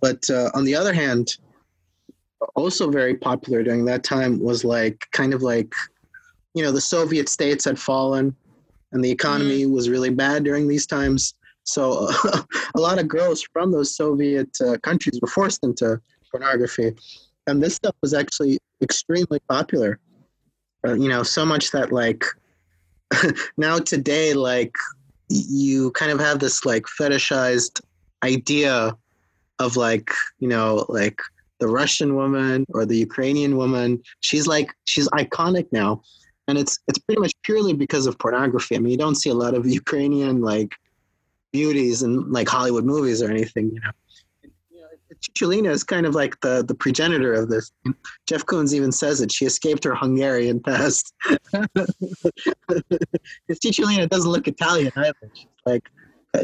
[0.00, 1.36] But uh, on the other hand,
[2.54, 5.72] also very popular during that time was like kind of like,
[6.54, 8.34] you know, the Soviet states had fallen
[8.92, 11.34] and the economy was really bad during these times.
[11.64, 12.08] So
[12.74, 16.00] a lot of girls from those Soviet uh, countries were forced into
[16.30, 16.94] pornography.
[17.46, 19.98] And this stuff was actually extremely popular.
[20.86, 22.24] Uh, you know, so much that like
[23.56, 24.74] now today, like
[25.28, 27.80] you kind of have this like fetishized
[28.22, 28.96] idea
[29.58, 31.20] of like, you know, like
[31.62, 34.02] the Russian woman or the Ukrainian woman.
[34.20, 36.02] She's like she's iconic now.
[36.48, 38.74] And it's it's pretty much purely because of pornography.
[38.74, 40.72] I mean, you don't see a lot of Ukrainian like
[41.52, 43.92] beauties in like Hollywood movies or anything, you know.
[45.40, 47.70] You is kind of like the the progenitor of this.
[48.26, 49.30] Jeff Koons even says it.
[49.30, 51.14] She escaped her Hungarian past.
[53.62, 55.30] Cicciolina doesn't look Italian either.
[55.32, 55.84] She's like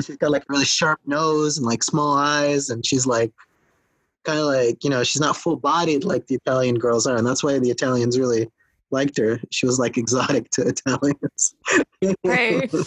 [0.04, 3.33] she's got like a really sharp nose and like small eyes, and she's like
[4.24, 7.26] kind of like you know she's not full bodied like the Italian girls are, and
[7.26, 8.48] that's why the Italians really
[8.90, 9.40] liked her.
[9.50, 11.54] She was like exotic to Italians.
[12.24, 12.72] Right.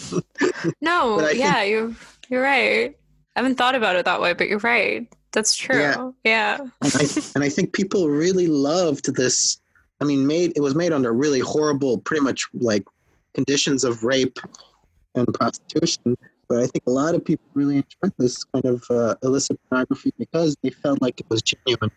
[0.80, 1.96] No, yeah, you
[2.28, 2.96] you're right.
[3.34, 5.08] I haven't thought about it that way, but you're right.
[5.32, 5.78] That's true.
[5.78, 6.10] Yeah.
[6.24, 6.58] Yeah.
[6.82, 9.60] and I, and I think people really loved this.
[10.00, 12.84] I mean, made it was made under really horrible, pretty much like
[13.34, 14.38] conditions of rape
[15.14, 16.16] and prostitution.
[16.52, 20.12] But I think a lot of people really enjoyed this kind of uh, illicit pornography
[20.18, 21.90] because they felt like it was genuine.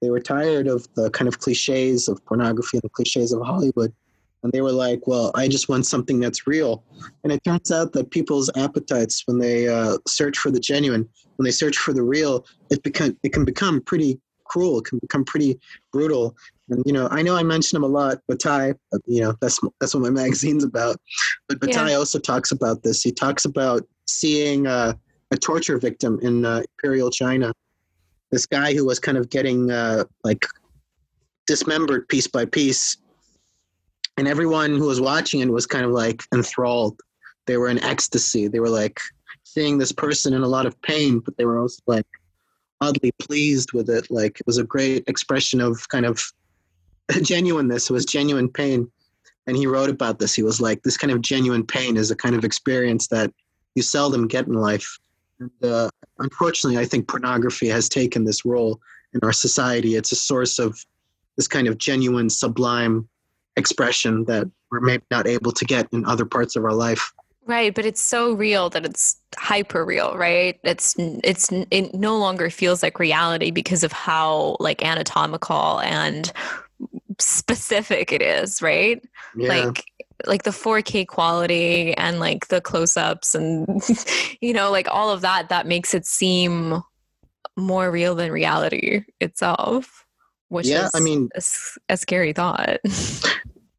[0.00, 3.92] They were tired of the kind of cliches of pornography and the cliches of Hollywood.
[4.42, 6.82] And they were like, well, I just want something that's real.
[7.24, 11.44] And it turns out that people's appetites, when they uh, search for the genuine, when
[11.44, 14.80] they search for the real, it, become, it can become pretty cruel.
[14.82, 15.58] Can become pretty
[15.92, 16.36] brutal.
[16.70, 18.74] And, you know, I know I mention him a lot, Bataille,
[19.06, 20.96] you know, that's, that's what my magazine's about.
[21.48, 21.96] But Bataille Yeah.
[21.96, 23.02] also talks about this.
[23.02, 24.94] He talks about seeing uh,
[25.30, 27.52] a torture victim in uh, Imperial China.
[28.30, 30.44] This guy who was kind of getting uh, like
[31.46, 32.98] dismembered piece by piece.
[34.18, 37.00] And everyone who was watching it was kind of like enthralled.
[37.46, 38.48] They were in ecstasy.
[38.48, 39.00] They were like
[39.44, 42.06] seeing this person in a lot of pain, but they were also like
[42.80, 44.10] oddly pleased with it.
[44.10, 46.22] Like it was a great expression of kind of
[47.22, 47.90] genuineness.
[47.90, 48.90] It was genuine pain.
[49.46, 50.34] And he wrote about this.
[50.34, 53.32] He was like, this kind of genuine pain is a kind of experience that
[53.74, 54.98] you seldom get in life.
[55.40, 55.88] And uh,
[56.18, 58.80] unfortunately, I think pornography has taken this role
[59.14, 59.94] in our society.
[59.94, 60.84] It's a source of
[61.36, 63.08] this kind of genuine, sublime
[63.56, 67.12] expression that we're maybe not able to get in other parts of our life.
[67.48, 70.60] Right, but it's so real that it's hyper real, right?
[70.62, 76.30] It's it's it no longer feels like reality because of how like anatomical and
[77.18, 79.02] specific it is, right?
[79.34, 79.48] Yeah.
[79.48, 79.84] Like
[80.26, 83.66] like the 4K quality and like the close-ups and
[84.42, 86.82] you know, like all of that that makes it seem
[87.56, 90.04] more real than reality itself,
[90.48, 91.30] which Yeah, is I mean-
[91.88, 92.78] a scary thought.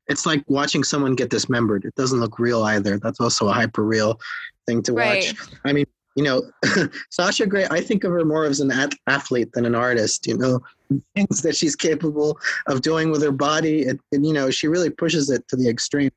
[0.09, 1.85] it's like watching someone get dismembered.
[1.85, 2.97] It doesn't look real either.
[2.97, 4.19] That's also a hyper real
[4.65, 5.33] thing to Right.
[5.37, 5.49] watch.
[5.65, 6.51] I mean, you know,
[7.11, 10.37] Sasha Grey, I think of her more as an ath- athlete than an artist, you
[10.37, 10.59] know,
[11.15, 13.87] things that she's capable of doing with her body.
[13.87, 16.11] And, and, you know, she really pushes it to the extreme.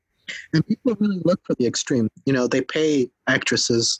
[0.53, 2.09] And people really look for the extreme.
[2.25, 3.99] You know, they pay actresses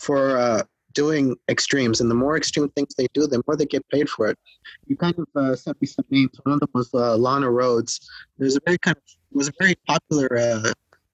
[0.00, 0.62] for uh,
[0.94, 2.00] doing extremes.
[2.00, 4.38] And the more extreme things they do, the more they get paid for it.
[4.86, 6.32] You kind of uh, sent me some names.
[6.42, 8.00] One of them was uh, Lana Rhoades.
[8.38, 10.72] There's a very kind of it was a very popular uh,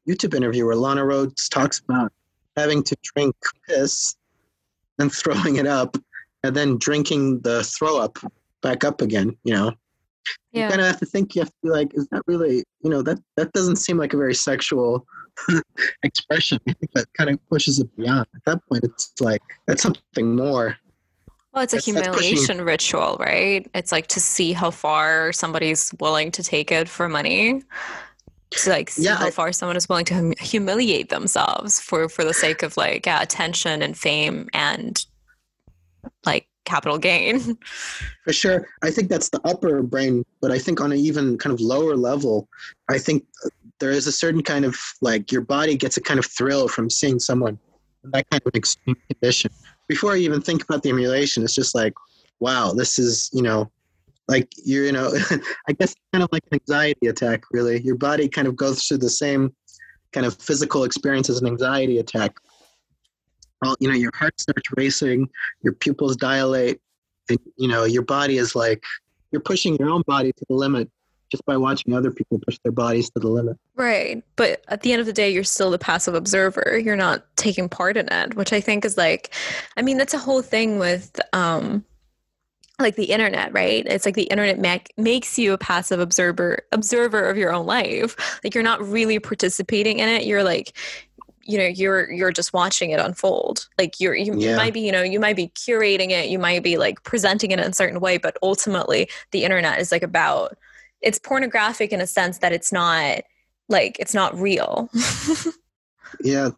[0.08, 2.12] YouTube interview where Lana Rhoades talks about
[2.56, 3.34] having to drink
[3.68, 4.16] piss
[4.98, 5.96] and throwing it up,
[6.42, 8.18] and then drinking the throw up
[8.62, 9.36] back up again.
[9.44, 9.72] You know,
[10.52, 11.34] you kind of have to think.
[11.34, 12.64] You have to be like, is that really?
[12.82, 15.06] You know, that that doesn't seem like a very sexual
[16.02, 16.58] expression.
[16.68, 18.26] I think that kind of pushes it beyond.
[18.34, 20.76] At that point, it's like that's something more.
[21.54, 23.68] Well, it's a That's- that's pushing- humiliation ritual, right?
[23.74, 27.62] It's like to see how far somebody's willing to take it for money.
[28.50, 32.08] To like see Yeah, how I- far someone is willing to hum- humiliate themselves for
[32.08, 35.04] for the sake of like yeah, attention and fame and
[36.24, 37.56] like capital gain.
[38.24, 38.66] For sure.
[38.82, 41.94] I think that's the upper brain, but I think on an even kind of lower
[41.94, 42.48] level,
[42.88, 43.48] I think uh,
[43.80, 46.88] there is a certain kind of like your body gets a kind of thrill from
[46.88, 47.58] seeing someone
[48.02, 49.50] in that kind of extreme condition.
[49.88, 51.92] Before you even think about the emulation, it's just like,
[52.40, 53.70] wow, this is, you know,
[54.28, 55.12] like you're, you know,
[55.68, 57.80] I guess kind of like an anxiety attack, really.
[57.82, 59.54] Your body kind of goes through the same
[60.12, 62.36] kind of physical experience as an anxiety attack.
[63.60, 65.28] Well, you know, your heart starts racing,
[65.62, 66.80] your pupils dilate,
[67.28, 68.82] and, you know, your body is like,
[69.32, 70.90] you're pushing your own body to the limit
[71.34, 73.58] just by watching other people push their bodies to the limit.
[73.74, 74.22] Right.
[74.36, 76.78] But at the end of the day, you're still the passive observer.
[76.78, 79.34] You're not taking part in it, which I think is like,
[79.76, 81.84] I mean, that's a whole thing with, um,
[82.80, 87.22] like the internet right it's like the internet make, makes you a passive observer observer
[87.30, 90.76] of your own life like you're not really participating in it you're like
[91.44, 94.90] you know you're you're just watching it unfold like you're you, you might be you
[94.90, 98.00] know you might be curating it you might be like presenting it in a certain
[98.00, 100.58] way but ultimately the internet is like about
[101.04, 103.20] it's pornographic in a sense that it's not
[103.68, 104.88] like it's not real
[106.22, 106.50] Yeah,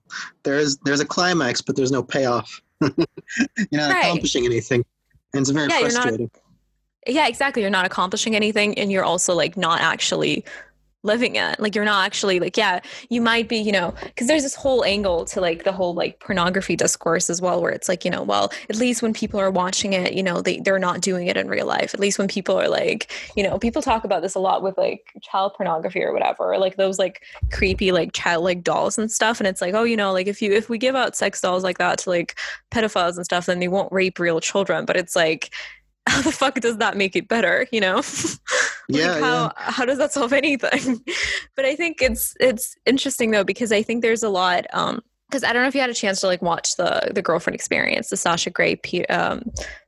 [0.42, 2.60] there's there's a climax, but there's no payoff.
[2.80, 2.90] You're
[3.72, 4.04] not Right.
[4.04, 4.84] accomplishing anything,
[5.32, 6.30] and it's very Yeah, you're not- frustrating.
[7.06, 10.44] yeah exactly you're not accomplishing anything and you're also like not actually
[11.06, 14.42] living it like you're not actually like yeah you might be you know because there's
[14.42, 18.04] this whole angle to like the whole like pornography discourse as well where it's like
[18.04, 21.00] you know well at least when people are watching it you know they, they're not
[21.00, 21.94] doing it in real life.
[21.94, 24.76] At least when people are like you know people talk about this a lot with
[24.78, 29.10] like child pornography or whatever or like those like creepy like child like dolls and
[29.10, 29.40] stuff.
[29.40, 31.64] And it's like oh you know like if you if we give out sex dolls
[31.64, 32.38] like that to like
[32.70, 34.84] pedophiles and stuff then they won't rape real children.
[34.84, 35.50] But it's like
[36.08, 38.00] how the fuck does that make it better you know
[38.88, 41.02] Like, Yeah, how how does that solve anything
[41.56, 45.42] but i think it's it's interesting though because i think there's a lot um because
[45.42, 48.10] i don't know if you had a chance to like watch the the girlfriend experience
[48.10, 49.42] the sasha grey P, um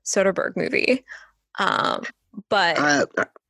[0.04, 1.04] soderbergh movie
[1.58, 2.04] um
[2.48, 3.04] but I,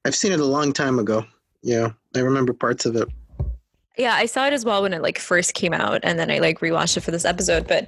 [0.05, 1.27] I've seen it a long time ago.
[1.63, 3.09] Yeah, I remember parts of it.
[3.99, 6.39] yeah i saw it as well when it like first came out and then i
[6.39, 7.87] like rewatched it for this episode but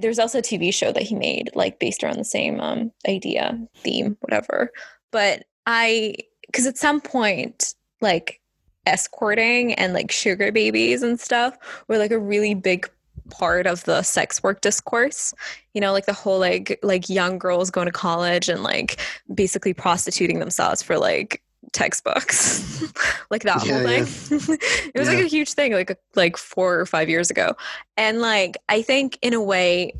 [0.00, 3.58] there's also a tv show that he made like based around the same um idea
[3.76, 4.70] theme whatever
[5.10, 6.14] but i
[6.50, 8.40] because at some point like
[8.86, 11.56] escorting and like sugar babies and stuff
[11.88, 12.88] were like a really big
[13.30, 15.32] part of the sex work discourse.
[15.74, 19.00] You know like the whole like like young girls going to college and like
[19.32, 21.42] basically prostituting themselves for like
[21.72, 22.82] textbooks.
[23.30, 24.04] Like that Yeah, whole yeah.
[24.04, 24.58] thing.
[24.94, 27.54] It was like a huge thing like like four or five years ago.
[27.96, 29.92] And like i think in a way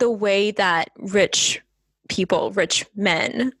[0.00, 1.60] the way that rich
[2.08, 3.52] people rich men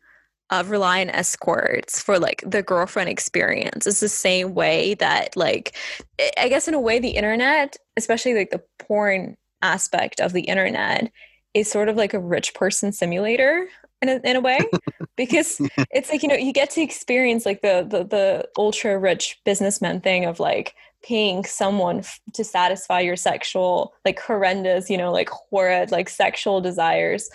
[0.50, 3.86] uh, rely on escorts for like the girlfriend experience.
[3.86, 5.76] Is the same way that like
[6.20, 10.42] I- i guess in a way the internet especially like the porn aspect of the
[10.42, 11.10] internet
[11.54, 13.68] is sort of like a rich person simulator
[14.02, 14.58] in a, in a way
[15.16, 19.40] because it's like you know you get to experience like the the, the ultra rich
[19.44, 25.12] businessman thing of like paying someone f- to satisfy your sexual like horrendous you know
[25.12, 27.30] like horrid like sexual desires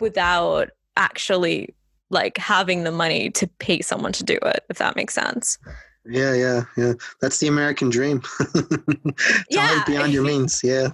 [0.00, 1.74] without actually
[2.10, 5.58] like having the money to pay someone to do it if that makes sense
[6.06, 6.92] Yeah, yeah, yeah.
[7.20, 8.20] That's the American dream.
[9.50, 9.82] Yeah.
[9.86, 10.62] beyond your means.
[10.62, 10.88] Yeah.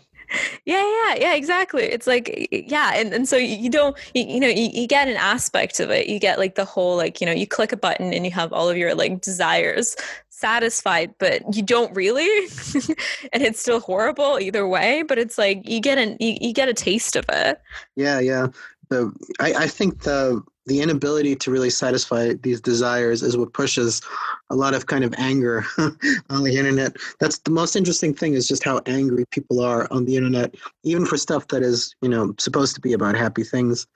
[0.64, 4.46] yeah yeah yeah exactly it's like yeah and, and so you don't you, you know
[4.46, 7.32] you, you get an aspect of it you get like the whole like you know
[7.32, 9.96] you click a button and you have all of your like desires
[10.28, 12.22] satisfied but you don't really
[13.32, 16.68] and it's still horrible either way but it's like you get an you, you get
[16.68, 17.60] a taste of it
[17.96, 18.46] Yeah, yeah.
[18.88, 24.02] The I, I think the the inability to really satisfy these desires is what pushes
[24.50, 25.64] a lot of kind of anger
[26.30, 26.96] on the internet.
[27.18, 31.06] That's the most interesting thing is just how angry people are on the internet, even
[31.06, 33.86] for stuff that is, you know, supposed to be about happy things.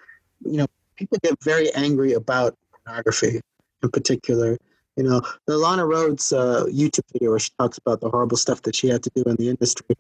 [0.45, 3.41] You know, people get very angry about pornography
[3.83, 4.59] in particular.
[4.97, 8.63] You know, the Lana Rhoades uh, YouTube video where she talks about the horrible stuff
[8.63, 9.97] that she had to do in the industry.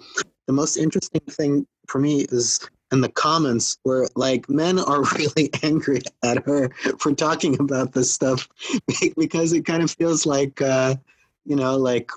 [0.46, 2.60] The most interesting thing for me is
[2.94, 8.10] in the comments where like men are really angry at her for talking about this
[8.10, 8.48] stuff
[9.18, 10.94] because it kind of feels like uh,
[11.44, 12.10] you know like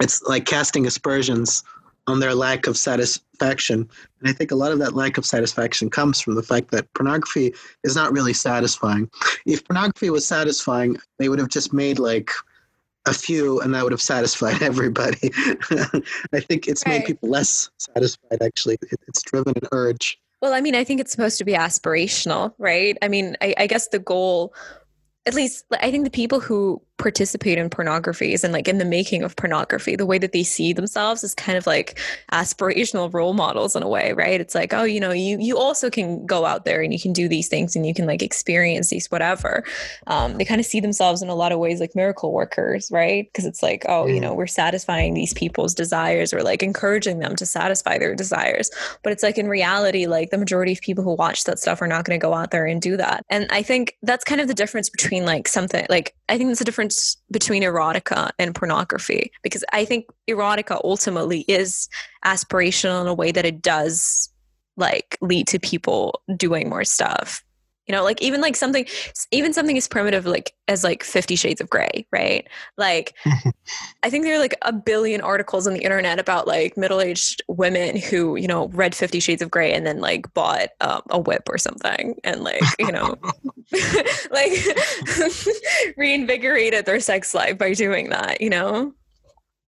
[0.00, 1.62] it's like casting aspersions
[2.06, 3.88] on their lack of satisfaction.
[4.20, 6.92] And i think a lot of that lack of satisfaction comes from the fact that
[6.94, 7.52] pornography
[7.82, 9.10] is not really satisfying.
[9.44, 12.30] If pornography was satisfying they would have just made like
[13.06, 15.30] a few and that would have satisfied everybody.
[16.32, 18.78] I think it's made people less satisfied actually.
[19.08, 20.18] It's driven an urge.
[20.40, 22.98] Well, I mean, I think it's supposed to be aspirational, right?
[23.00, 24.52] I mean, I, I guess the goal,
[25.24, 29.22] at least, I think the people who participate in pornographies and like in the making
[29.22, 31.98] of pornography, the way that they see themselves is kind of like
[32.32, 34.40] aspirational role models in a way, right?
[34.40, 37.12] It's like, oh, you know, you you also can go out there and you can
[37.12, 39.64] do these things and you can like experience these whatever.
[40.06, 43.26] Um, they kind of see themselves in a lot of ways like miracle workers, right?
[43.26, 44.20] Because it's like, oh, you Mhm.
[44.22, 48.70] know, we're satisfying these people's desires or like encouraging them to satisfy their desires
[49.02, 51.86] but it's like in reality like the majority of people who watch that stuff are
[51.86, 54.48] not going to go out there and do that and i think that's kind of
[54.48, 59.30] the difference between like something like i think there's a difference between erotica and pornography
[59.42, 61.88] because i think erotica ultimately is
[62.24, 64.30] aspirational in a way that it does
[64.76, 67.43] like lead to people doing more stuff
[67.86, 68.86] you know like even like something
[69.30, 72.48] even something as primitive like as like 50 shades of gray right?
[72.76, 73.14] Like
[74.02, 77.96] i think there are like a billion articles on the internet about like middle-aged women
[77.96, 81.48] who you know read 50 shades of gray and then like bought um, a whip
[81.48, 83.16] or something and like you know
[84.30, 84.52] like
[85.96, 88.92] reinvigorated their sex life by doing that you know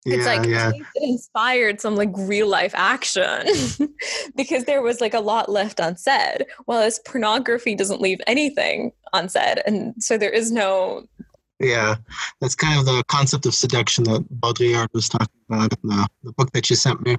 [0.04, 0.70] it's Yeah, like yeah.
[0.74, 3.46] it inspired some like real life action
[4.36, 9.94] because there was like a lot left unsaid whereas pornography doesn't leave anything unsaid and
[10.02, 11.06] so there is no
[11.60, 11.94] Yeah,
[12.40, 16.32] that's kind of the concept of seduction that Baudrillard was talking about in the, the
[16.32, 17.16] book that you sent me.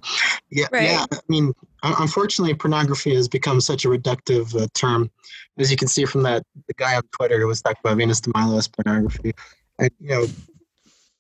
[0.51, 0.83] Yeah, Right.
[0.89, 1.05] yeah.
[1.11, 5.09] I mean, unfortunately, pornography has become such a reductive uh, term,
[5.57, 8.19] as you can see from that the guy on Twitter who was talking about Venus
[8.21, 9.31] de Milo as pornography.
[9.79, 10.25] And you know,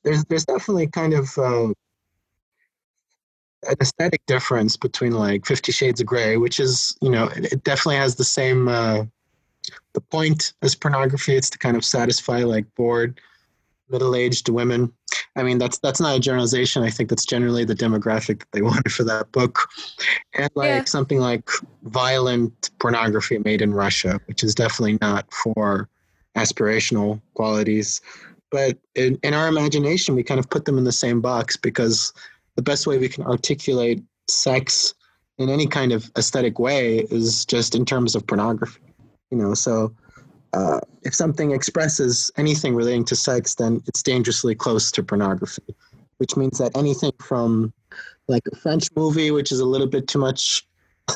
[0.05, 1.73] there's there's definitely kind of um,
[3.67, 7.63] an aesthetic difference between like Fifty Shades of Grey, which is you know it, it
[7.65, 8.69] definitely has the same.
[8.69, 9.03] Uh,
[9.93, 13.19] the point as pornography it's to kind of satisfy like bored
[13.89, 14.91] middle-aged women
[15.35, 18.61] i mean that's that's not a generalization i think that's generally the demographic that they
[18.69, 19.67] wanted for that book
[20.35, 20.83] and like Yeah.
[20.85, 21.49] something like
[21.83, 25.89] violent pornography made in russia which is definitely not for
[26.35, 28.01] aspirational qualities
[28.55, 32.13] but in, in our imagination we kind of put them in the same box because
[32.55, 34.93] the best way we can articulate sex
[35.37, 38.79] in any kind of aesthetic way is just in terms of pornography
[39.29, 39.53] you know?
[39.55, 39.93] So
[40.53, 45.75] uh, if something expresses anything relating to sex then it's dangerously close to pornography
[46.19, 47.73] which means that anything from
[48.29, 50.65] like a french movie which is a little bit too much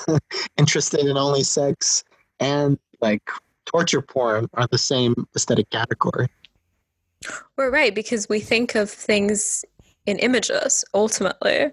[0.57, 2.03] interested in only sex
[2.41, 3.23] and like
[3.65, 6.27] torture porn are the same aesthetic category
[7.57, 9.65] we're right because we think of things
[10.05, 11.69] in images ultimately.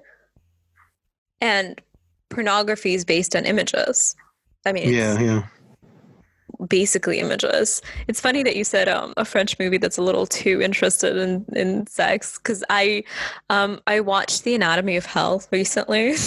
[1.41, 1.81] And
[2.31, 4.17] pornography is based on images.
[4.65, 5.47] I mean yeah yeah.
[6.69, 7.83] basically images.
[8.09, 11.45] It's funny that you said um, a french movie that's a little too interested in,
[11.55, 13.05] in sex because i
[13.51, 16.15] um, i watched the anatomy of hell recently.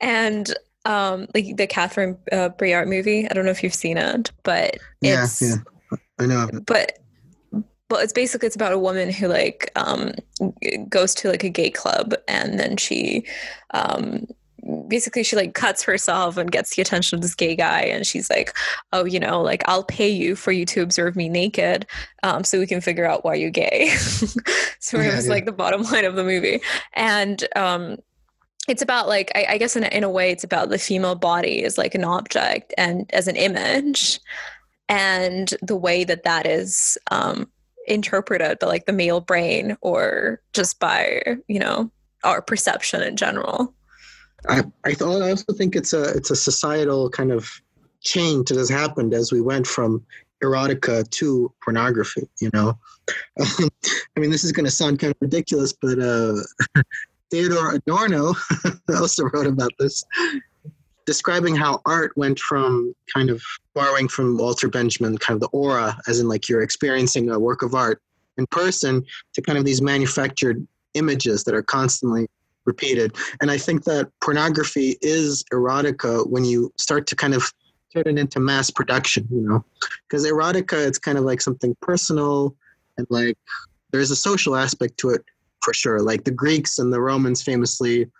[0.00, 0.52] And
[0.84, 3.26] um, like the catherine uh, breillat movie.
[3.26, 5.56] I don't know if you've seen it but yeah it's yeah.
[6.18, 6.98] I know but
[7.94, 10.12] well it's basically it's about a woman who like um
[10.88, 13.24] goes to like a gay club and then she
[13.70, 14.26] um
[14.88, 18.28] basically she like cuts herself and gets the attention of this gay guy and she's
[18.28, 18.56] like
[18.92, 21.86] oh you know like i'll pay you for you to observe me naked
[22.24, 23.88] um, so we can figure out why you're gay
[24.80, 25.32] so it was yeah.
[25.32, 26.60] like the bottom line of the movie
[26.94, 27.96] and um
[28.66, 31.14] it's about like I, I guess in a, in a way it's about the female
[31.14, 34.18] body as like an object and as an image
[34.88, 37.48] and the way that that is um,
[37.86, 41.90] interpreted by like the male brain or just by you know
[42.22, 43.74] our perception in general
[44.48, 47.50] I I, th- I also think it's a it's a societal kind of
[48.02, 50.04] change that has happened as we went from
[50.42, 52.28] erotica to pornography.
[52.40, 52.78] You know,
[53.40, 56.34] I mean, this is going to sound kind of ridiculous, but uh,
[57.30, 58.34] Theodor Adorno
[58.94, 60.04] also wrote about this,
[61.06, 63.42] describing how art went from kind of
[63.74, 67.62] borrowing from Walter Benjamin, kind of the aura, as in like you're experiencing a work
[67.62, 68.00] of art
[68.38, 72.26] in person, to kind of these manufactured images that are constantly
[72.64, 73.14] repeated.
[73.40, 77.52] And I think that pornography is erotica when you start to kind of
[77.92, 79.64] turn it into mass production, you know?
[80.08, 82.54] Because erotica, it's kind of like something personal
[82.96, 83.36] and like
[83.92, 85.24] there's a social aspect to it
[85.62, 86.00] for sure.
[86.00, 88.10] Like the Greeks and the Romans famously,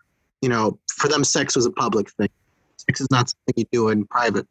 [0.40, 2.28] you know, for them, sex was a public thing.
[2.76, 4.46] Sex is not something you do in private.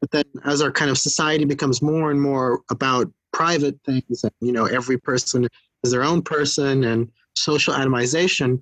[0.00, 4.32] But then as our kind of society becomes more and more about private things, and,
[4.40, 5.48] you know, every person
[5.82, 8.60] is their own person and social atomization,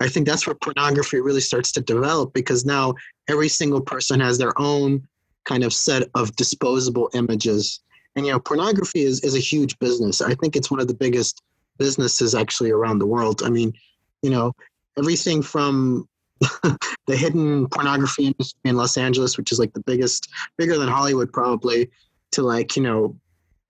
[0.00, 2.94] I think that's where pornography really starts to develop because now
[3.28, 5.06] every single person has their own
[5.44, 7.80] kind of set of disposable images.
[8.16, 10.20] And you know, pornography is, is a huge business.
[10.22, 11.42] I think it's one of the biggest
[11.78, 13.42] businesses actually around the world.
[13.44, 13.74] I mean,
[14.22, 14.52] you know,
[14.96, 16.08] everything from
[17.06, 21.32] the hidden pornography industry in Los Angeles, which is like the biggest, bigger than Hollywood
[21.32, 21.90] probably,
[22.32, 23.16] to like, you know,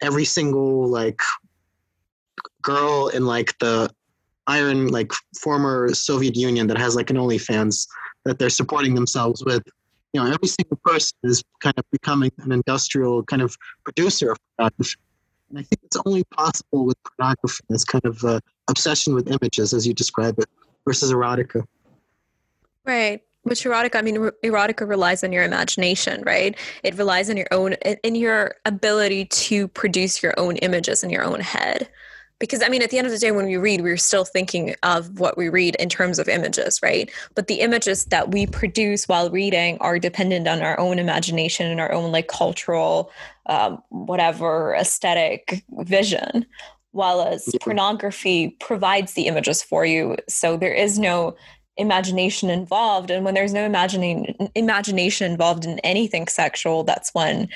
[0.01, 1.21] every single like
[2.63, 3.91] girl in like the
[4.47, 7.87] iron like former Soviet Union that has like an OnlyFans
[8.25, 9.63] that they're supporting themselves with.
[10.13, 14.39] You know, every single person is kind of becoming an industrial kind of producer of
[14.57, 14.97] pornography.
[15.51, 19.75] And I think it's only possible with pornography, this kind of uh, obsession with images,
[19.75, 20.47] as you describe it,
[20.87, 21.65] versus erotica.
[22.85, 27.37] Right which erotica i mean er- erotica relies on your imagination right it relies on
[27.37, 31.89] your own in in your ability to produce your own images in your own head
[32.41, 34.75] because I mean, at the end of the day, when we read, we're still thinking
[34.83, 37.11] of what we read in terms of images, right?
[37.35, 41.81] But the images that we produce while reading are dependent on our own imagination and
[41.81, 43.11] our own like cultural,
[43.47, 46.45] um, whatever aesthetic vision.
[46.91, 51.35] While as pornography provides the images for you, so there is no
[51.77, 57.49] imagination involved, and when there's no imagining imagination involved in anything sexual, that's when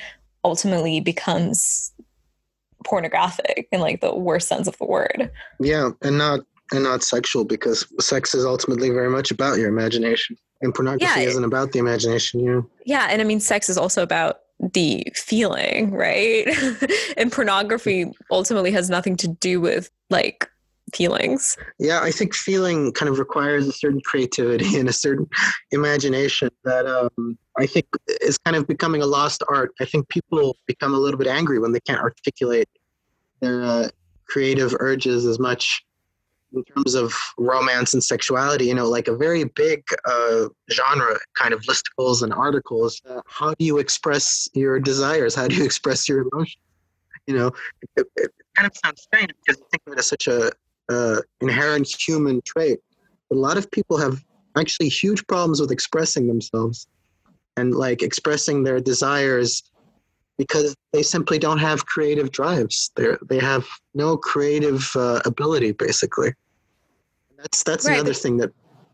[0.45, 1.93] ultimately becomes
[2.85, 5.31] pornographic in like the worst sense of the word.
[5.61, 6.41] Yeah, and not
[6.73, 11.29] and not sexual because sex is ultimately very much about your imagination, and pornography Yeah,
[11.29, 12.41] isn't about the imagination.
[12.41, 12.71] You know?
[12.85, 16.47] Yeah, and I mean sex is also about the feeling, right?
[17.17, 20.51] and pornography ultimately has nothing to do with like
[20.95, 21.57] feelings.
[21.79, 25.29] Yeah, I think feeling kind of requires a certain creativity and a certain
[25.71, 27.87] imagination that um, I think
[28.21, 29.73] is kind of becoming a lost art.
[29.81, 32.69] I think people become a little bit angry when they can't articulate
[33.41, 33.89] their uh,
[34.29, 35.85] creative urges as much
[36.55, 38.67] in terms of romance and sexuality.
[38.67, 43.01] You know, like a very big uh, genre kind of listicles and articles.
[43.09, 45.35] Uh, how do you express your desires?
[45.35, 46.57] How do you express your emotions?
[47.27, 47.51] You know,
[47.97, 50.51] it, it kind of sounds strange because you think of it as such a
[50.89, 52.81] uh, inherent human trait.
[53.29, 54.23] But a lot of people have
[54.57, 56.87] actually huge problems with expressing themselves
[57.57, 59.63] and like expressing their desires
[60.39, 62.91] because they simply don't have creative drives.
[62.97, 66.33] They they have no creative uh, ability, basically.
[67.37, 68.53] That's that's Right, another thing that,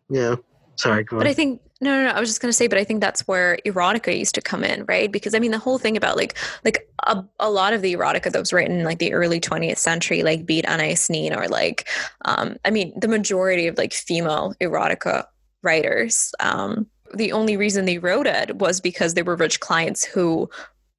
[0.09, 0.37] yeah.
[0.77, 1.31] Sorry, go But on.
[1.31, 2.11] I think no, no, no.
[2.11, 4.85] I was just gonna say, but I think that's where erotica used to come in,
[4.87, 5.11] right?
[5.11, 8.33] Because I mean, the whole thing about like, like a, a lot of the erotica
[8.33, 11.89] that was written in like the early 20th century, like Beat Anais Nin, or like,
[12.25, 15.27] um, I mean, the majority of like female erotica
[15.63, 20.49] writers, um, the only reason they wrote it was because they were rich clients who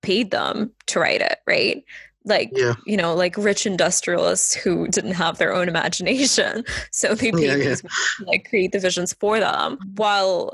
[0.01, 1.83] paid them to write it, right?
[2.25, 6.63] Like, yeah, you know, like rich industrialists who didn't have their own imagination.
[6.91, 7.75] So they Yeah, yeah.
[8.25, 9.77] like create the visions for them.
[9.95, 10.53] While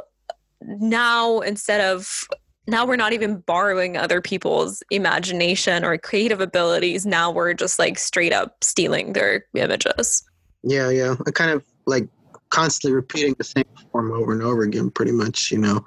[0.61, 2.27] now instead of
[2.67, 7.05] now we're not even borrowing other people's imagination or creative abilities.
[7.05, 10.23] Now we're just like straight up stealing their images.
[10.63, 11.15] yeah, yeah.
[11.27, 12.07] I kind of like
[12.49, 15.51] constantly repeating the same form over and over again, pretty much.
[15.51, 15.85] You know,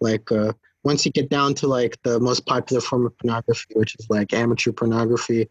[0.00, 0.52] like uh,
[0.84, 4.32] once you get down to like the most popular form of pornography, which is like
[4.32, 5.48] amateur pornography,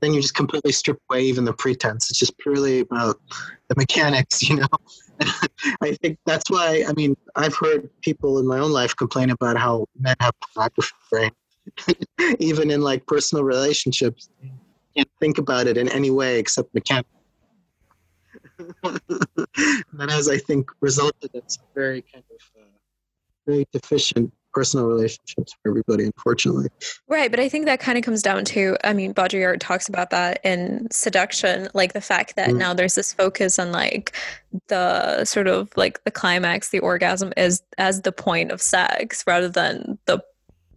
[0.00, 2.10] then you just completely strip away even the pretense.
[2.10, 3.20] It's just purely about
[3.68, 4.66] the mechanics, you know.
[5.82, 6.84] I think that's why.
[6.88, 10.94] I mean, I've heard people in my own life complain about how men have pornography
[11.10, 11.30] brain,
[12.38, 14.28] even in like personal relationships.
[14.96, 17.08] Can't think about it in any way except mechanics.
[18.82, 22.66] that has, I think, resulted in some very kind of uh,
[23.46, 26.68] very deficient personal relationships for everybody, unfortunately.
[27.08, 30.10] Right, but I think that kind of comes down to I mean, Baudrillard talks about
[30.10, 32.56] that in seduction, like the fact that Mm.
[32.58, 34.14] now there's this focus on like
[34.68, 39.48] the sort of like the climax, the orgasm is as the point of sex rather
[39.48, 40.22] than the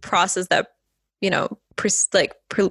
[0.00, 0.72] process that
[1.20, 2.70] you know pres- like pre-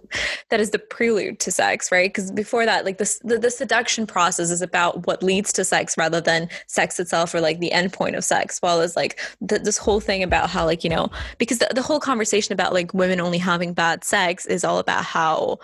[0.50, 2.10] that is the prelude to sex right?
[2.10, 5.98] Because before that like this the, the seduction process is about what leads to sex
[5.98, 8.60] rather than sex itself or like the end point of sex.
[8.60, 11.82] While as like th- this whole thing about how like you know because the, the
[11.82, 15.60] whole conversation about like women only having bad sex is all about how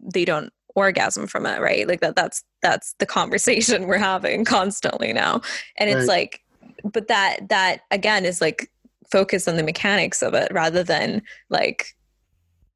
[0.00, 1.86] they don't orgasm from it right?
[1.86, 5.42] Like that that's that's the conversation we're having constantly now.
[5.76, 6.40] And it's like
[6.84, 8.70] but that that again is like
[9.10, 11.94] focused on the mechanics of it rather than like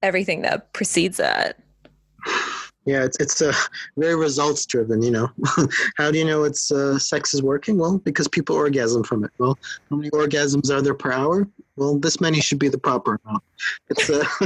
[0.03, 1.59] everything that precedes that.
[2.85, 3.53] Yeah, it's it's uh,
[3.97, 5.03] very results driven.
[5.03, 5.31] You know,
[5.97, 7.79] how do you know it's uh, sex is working?
[7.79, 9.33] Well, because people orgasm from it.
[9.39, 9.59] Well,
[9.91, 11.49] how many orgasms are there per hour?
[11.75, 13.43] Well, this many should be the proper amount.
[13.91, 14.25] It's, uh,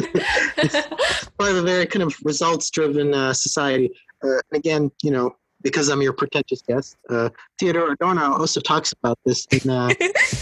[0.56, 3.90] it's part of a very kind of results driven uh, society.
[4.24, 7.28] Uh, and again, you know, because I'm your pretentious guest, uh,
[7.58, 9.90] Theodor Adorno also talks about this in uh,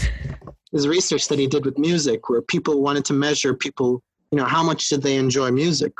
[0.71, 4.01] his research that he did with music, where people wanted to measure people,
[4.31, 5.93] you know, how much did they enjoy music,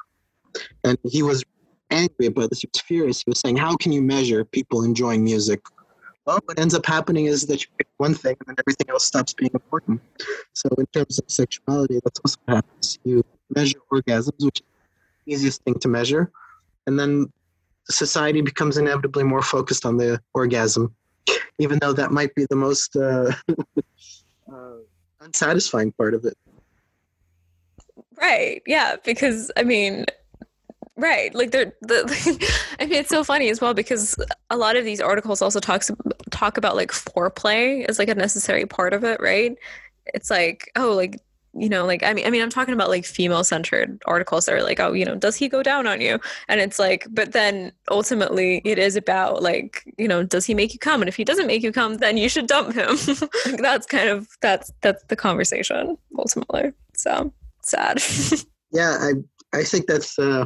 [0.84, 1.44] and he was
[1.92, 2.62] angry about this.
[2.62, 3.24] He was furious.
[3.24, 5.62] He was saying, "How can you measure people enjoying music?"
[6.26, 9.06] Well, what ends up happening is that you pick one thing, and then everything else
[9.06, 10.02] stops being important.
[10.54, 13.00] So, in terms of sexuality, that's also what happens.
[13.04, 13.24] You
[13.56, 14.66] measure orgasms, which is
[15.26, 16.32] the easiest thing to measure,
[16.86, 17.32] and then
[17.90, 20.96] society becomes inevitably more focused on the orgasm,
[21.58, 23.32] even though that might be the most uh,
[24.54, 24.78] uh,
[25.22, 26.38] unsatisfying part of it.
[28.22, 28.62] Right.
[28.66, 30.06] Yeah because i mean
[30.98, 32.04] right like they're the
[32.80, 34.16] i mean it's so funny as well because
[34.50, 35.90] a lot of these articles also talks
[36.30, 39.58] talk about like foreplay as like a necessary part of it right?
[40.14, 41.20] It's like oh like
[41.56, 44.54] you know like i mean i mean i'm talking about like female centered articles that
[44.54, 46.20] are like oh you know does he go down on you?
[46.48, 50.74] And it's like but then ultimately it is about like you know does he make
[50.74, 51.02] you come?
[51.02, 52.98] And if he doesn't make you come then you should dump him.
[53.46, 58.01] Like, that's kind of that's that's the conversation ultimately so sad
[58.72, 59.12] yeah i
[59.57, 60.45] i think that's uh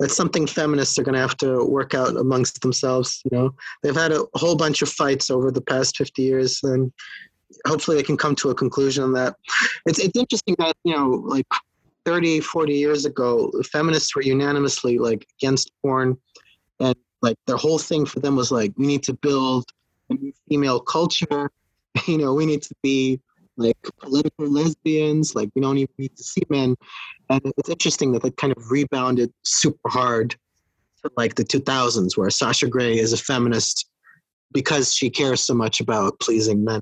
[0.00, 3.94] that's something feminists are going to have to work out amongst themselves you know they've
[3.94, 6.92] had a whole bunch of fights over the past 50 years and
[7.66, 9.36] hopefully they can come to a conclusion on that.
[9.86, 11.46] It's it's interesting that you know like
[12.04, 16.16] 30, 40 years ago, feminists were unanimously like against porn,
[16.80, 19.64] and like their whole thing for them was like we need to build
[20.10, 21.50] a new female culture.
[22.06, 23.20] You know, we need to be
[23.56, 25.34] like political lesbians.
[25.34, 26.76] Like we don't even need to see men.
[27.30, 30.36] And it's interesting that they kind of rebounded super hard
[31.02, 33.88] to like the 2000s, where Sasha Grey is a feminist
[34.52, 36.80] because she cares so much about pleasing men.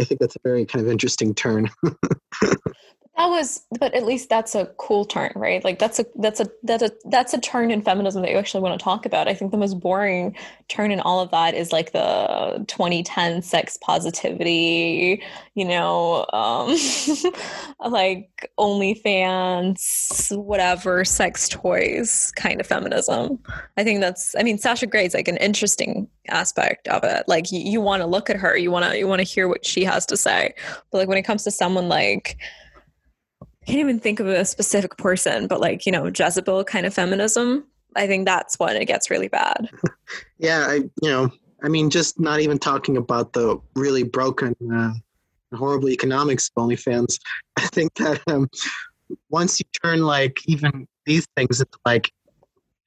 [0.00, 1.68] I think that's a very kind of interesting turn.
[3.20, 5.62] that was but at least that's a cool turn right?
[5.62, 8.62] Like that's a that's a that's a that's a turn in feminism that you actually
[8.62, 9.28] want to talk about.
[9.28, 10.34] I think the most boring
[10.68, 15.22] turn in all of that is like the 2010 sex positivity
[15.54, 16.74] you know um
[17.90, 23.38] like onlyfans whatever sex toys kind of feminism.
[23.76, 27.24] I think that's i mean sasha grey is like an interesting aspect of it.
[27.26, 29.46] Like you, you want to look at her you want to you want to hear
[29.46, 30.54] what she has to say.
[30.90, 32.38] But like when it comes to someone like
[33.70, 37.64] can't even think of a specific person, but like, you know, Jezebel kind of feminism.
[37.94, 39.70] I think that's when it gets really bad.
[40.38, 41.30] yeah, I, you know,
[41.62, 44.92] I mean, just not even talking about the really broken, uh,
[45.56, 47.20] horrible economics of OnlyFans.
[47.56, 48.48] I think that um,
[49.28, 52.12] once you turn like even these things into like,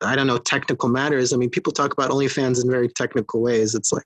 [0.02, 1.32] I don't know, technical matters.
[1.32, 3.74] I mean, people talk about OnlyFans in very technical ways.
[3.74, 4.04] It's like,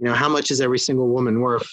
[0.00, 1.68] you know, how much is every single woman worth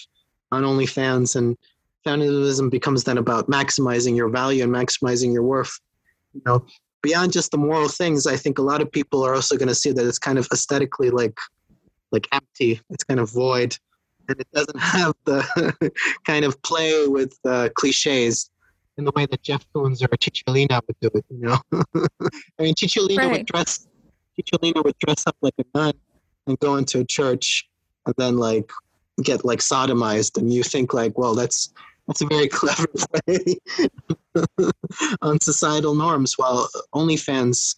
[0.52, 1.34] on OnlyFans?
[1.34, 1.56] And
[2.04, 5.78] feminism becomes then about maximizing your value and maximizing your worth.
[6.34, 6.66] You know,
[7.02, 9.74] beyond just the moral things, I think a lot of people are also going to
[9.74, 11.38] see that it's kind of aesthetically like
[12.10, 12.80] like empty.
[12.90, 13.76] It's kind of void,
[14.28, 15.92] and it doesn't have the
[16.26, 18.50] kind of play with uh, cliches
[18.96, 21.24] in the way that Jeff Koons or Cicciolina would do it.
[21.30, 21.58] You know,
[22.58, 23.32] I mean, Cicciolina right.
[23.32, 23.86] would dress
[24.38, 25.94] Cicciolina would dress up like a nun
[26.46, 27.68] and go into a church,
[28.06, 28.70] and then like
[29.22, 31.72] get like sodomized, and you think like, well, that's
[32.06, 33.56] that's a very clever play
[35.22, 36.36] on societal norms.
[36.36, 37.76] While OnlyFans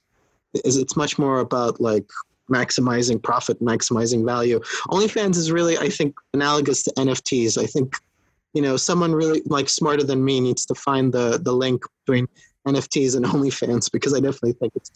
[0.64, 2.07] is it's much more about like
[2.51, 4.61] maximizing profit, maximizing value.
[4.88, 7.57] OnlyFans is really, I think, analogous to NFTs.
[7.57, 7.95] I think,
[8.55, 12.26] you know, someone really like smarter than me needs to find the the link between
[12.66, 14.91] NFTs and OnlyFans because I definitely think it's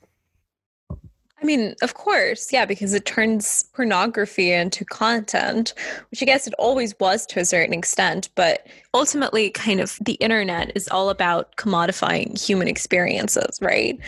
[1.44, 5.74] I mean, of course, yeah, because it turns pornography into content,
[6.10, 10.14] which I guess it always was to a certain extent, but ultimately, kind of the
[10.14, 14.00] internet is all about commodifying human experiences, right?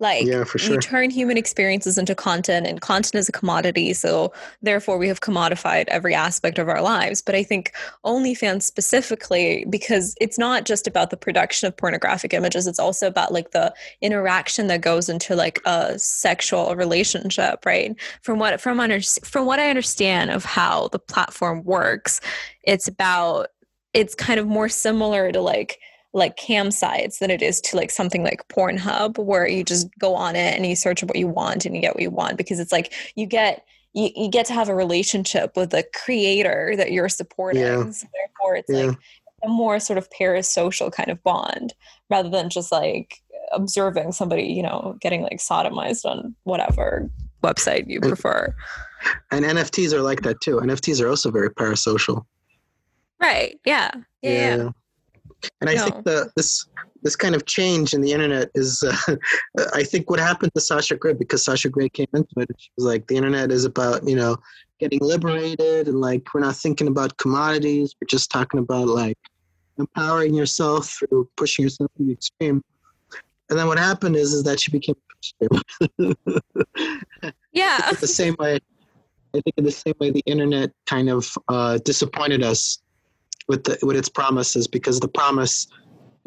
[0.00, 0.74] Like yeah, for sure.
[0.74, 3.92] you turn human experiences into content and content is a commodity.
[3.92, 7.22] So therefore we have commodified every aspect of our lives.
[7.22, 7.72] But I think
[8.04, 13.32] OnlyFans specifically, because it's not just about the production of pornographic images, it's also about
[13.32, 17.94] like the interaction that goes into like a sexual relationship, right?
[18.22, 22.20] From what from under, from what I understand of how the platform works,
[22.64, 23.48] it's about
[23.92, 25.78] it's kind of more similar to like
[26.14, 30.14] like cam sites than it is to like something like Pornhub where you just go
[30.14, 32.60] on it and you search what you want and you get what you want because
[32.60, 36.92] it's like you get you, you get to have a relationship with the creator that
[36.92, 37.62] you're supporting.
[37.62, 37.90] Yeah.
[37.90, 38.86] So therefore it's yeah.
[38.86, 38.98] like
[39.44, 41.74] a more sort of parasocial kind of bond
[42.08, 43.20] rather than just like
[43.52, 47.10] observing somebody, you know, getting like sodomized on whatever
[47.42, 48.54] website you prefer.
[49.30, 50.56] And NFTs are like that too.
[50.56, 52.24] NFTs are also very parasocial.
[53.20, 53.58] Right.
[53.64, 53.90] Yeah.
[54.22, 54.56] Yeah.
[54.56, 54.70] yeah.
[55.60, 55.84] And I no.
[55.84, 56.66] think the this
[57.02, 59.16] this kind of change in the internet is, uh,
[59.74, 62.48] I think, what happened to Sasha Grey because Sasha Grey came into it.
[62.58, 64.36] She was like, the internet is about you know
[64.80, 67.94] getting liberated and like we're not thinking about commodities.
[68.00, 69.18] We're just talking about like
[69.78, 72.62] empowering yourself through pushing yourself to the extreme.
[73.50, 74.96] And then what happened is is that she became
[77.52, 77.92] yeah.
[77.92, 78.58] the same way.
[79.34, 82.78] I think in the same way the internet kind of uh, disappointed us
[83.48, 85.66] with the, with its promises because the promise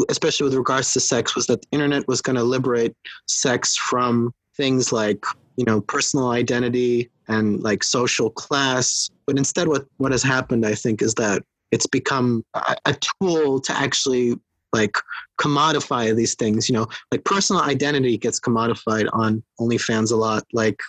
[0.09, 2.95] especially with regards to sex was that the internet was going to liberate
[3.26, 5.24] sex from things like
[5.55, 9.09] you know personal identity and like social class.
[9.26, 13.59] But instead what what has happened i think is that it's become a, a tool
[13.59, 14.36] to actually
[14.74, 14.97] like
[15.39, 16.88] commodify these things you know?
[17.11, 20.80] Like personal identity gets commodified on onlyfans a lot like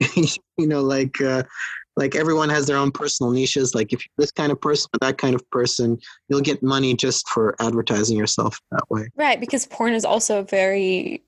[0.16, 1.42] you know like uh
[1.98, 3.74] like everyone has their own personal niches.
[3.74, 6.94] Like if you're this kind of person or that kind of person, you'll get money
[6.94, 9.08] just for advertising yourself that way.
[9.16, 11.22] Right, because porn is also very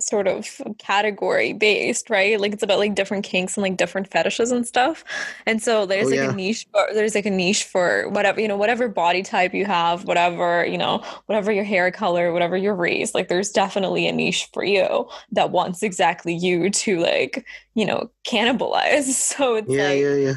[0.00, 0.46] sort of
[0.78, 2.40] category based, right?
[2.40, 5.04] Like it's about like different kinks and like different fetishes and stuff.
[5.46, 6.24] And so there's Oh, like yeah.
[6.24, 9.64] a niche for there's like a niche for whatever, you know, whatever body type you
[9.66, 14.12] have, whatever, you know, whatever your hair color, whatever your race, like there's definitely a
[14.12, 19.04] niche for you that wants exactly you to like, you know, cannibalize.
[19.36, 20.34] So it's Yeah, like yeah, yeah.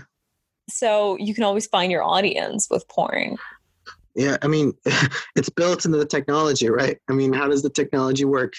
[0.69, 3.37] so you can always find your audience with porn.
[4.15, 4.73] Yeah, I mean,
[5.35, 6.97] it's built into the technology, right?
[7.09, 8.53] I mean, how does the technology work?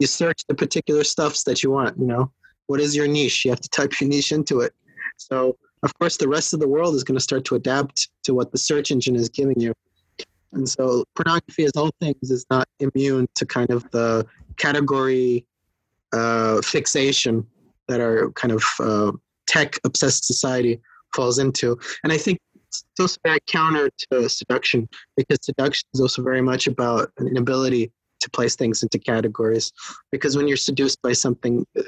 [0.00, 2.32] You search the particular stuffs that you want, you know?
[2.66, 3.44] What is your niche?
[3.44, 4.72] You have to type your niche into it.
[5.18, 8.34] So, of course, the rest of the world is going to start to adapt to
[8.34, 9.72] what the search engine is giving you.
[10.52, 14.26] And so, pornography, as all things, is not immune to kind of the
[14.56, 15.46] category
[16.12, 17.46] uh, fixation
[17.88, 19.12] that our kind of uh,
[19.46, 20.80] tech obsessed society
[21.14, 21.78] falls into.
[22.04, 22.38] And I think
[22.68, 27.90] it's also very counter to seduction because seduction is also very much about an inability
[28.20, 29.72] to place things into categories.
[30.10, 31.82] Because when you're seduced by something, uh,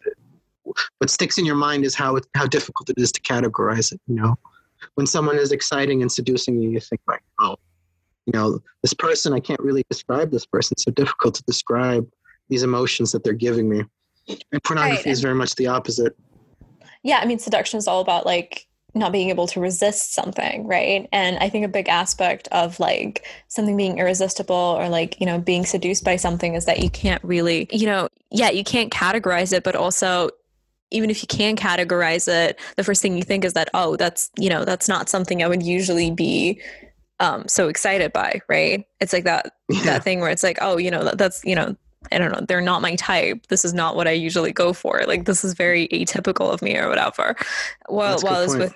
[0.99, 4.01] what sticks in your mind is how it, how difficult it is to categorize it.
[4.07, 4.37] You know,
[4.95, 7.57] when someone is exciting and seducing you, you think like, oh,
[8.27, 10.75] you know, this person I can't really describe this person.
[10.75, 12.09] It's so difficult to describe
[12.49, 13.85] these emotions that they're giving me.
[14.53, 16.15] And pornography is very much the opposite.
[17.03, 21.09] yeah i mean seduction is all about like not being able to resist something right
[21.13, 25.39] and i think a big aspect of like something being irresistible or like you know
[25.39, 29.53] being seduced by something is that you can't really you know yeah you can't categorize
[29.53, 30.31] it but also
[30.91, 34.31] even if you can categorize it the first thing you think is that oh that's
[34.39, 36.61] you know that's not something i would usually be
[37.21, 39.85] um so excited by right it's like that Yeah.
[39.85, 41.77] that thing where it's like oh you know that, that's you know
[42.11, 43.47] I don't know, they're not my type.
[43.49, 45.03] This is not what I usually go for.
[45.07, 47.37] Like this is very atypical of me or whatever.
[47.87, 48.75] While That's while it's with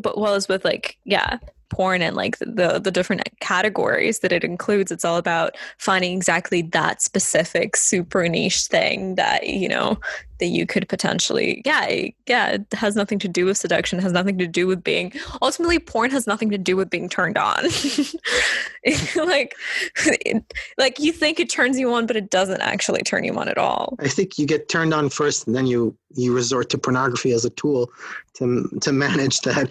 [0.00, 1.38] but while it's with like yeah,
[1.68, 6.62] porn and like the the different categories that it includes, it's all about finding exactly
[6.62, 9.98] that specific super niche thing that, you know,
[10.40, 14.38] that you could potentially yeah, yeah, it has nothing to do with seduction, has nothing
[14.38, 15.12] to do with being
[15.42, 17.64] ultimately porn has nothing to do with being turned on.
[19.16, 19.54] like
[19.96, 23.48] it, like you think it turns you on but it doesn't actually turn you on
[23.48, 26.78] at all I think you get turned on first, and then you you resort to
[26.78, 27.90] pornography as a tool
[28.34, 29.70] to to manage that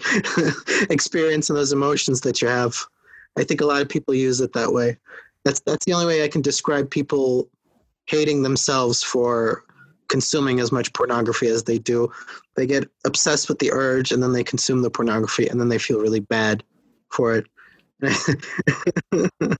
[0.90, 2.76] experience and those emotions that you have.
[3.36, 4.96] I think a lot of people use it that way.
[5.44, 7.48] That's that's the only way I can describe people
[8.06, 9.64] hating themselves for
[10.08, 12.10] consuming as much pornography as they do.
[12.56, 15.78] They get obsessed with the urge, and then they consume the pornography, and then they
[15.78, 16.62] feel really bad
[17.10, 17.46] for it.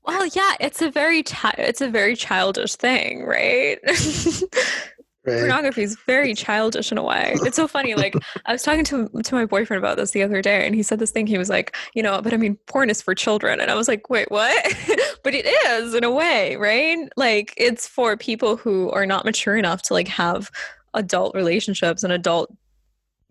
[0.03, 1.23] well yeah it's a very
[1.57, 3.79] it's a very childish thing right
[5.27, 5.39] Right.
[5.39, 7.35] pornography is very childish in a way.
[7.45, 8.15] It's so funny like
[8.47, 10.99] i was talking to to my boyfriend about this the other day and he said
[10.99, 11.27] this thing.
[11.27, 13.61] He was like you know but i mean porn is for children.
[13.61, 14.77] And i was like wait what?
[15.25, 17.09] But it is in a way right?
[17.17, 20.51] Like it's for people who are not mature enough to like have
[20.93, 22.55] adult relationships and adult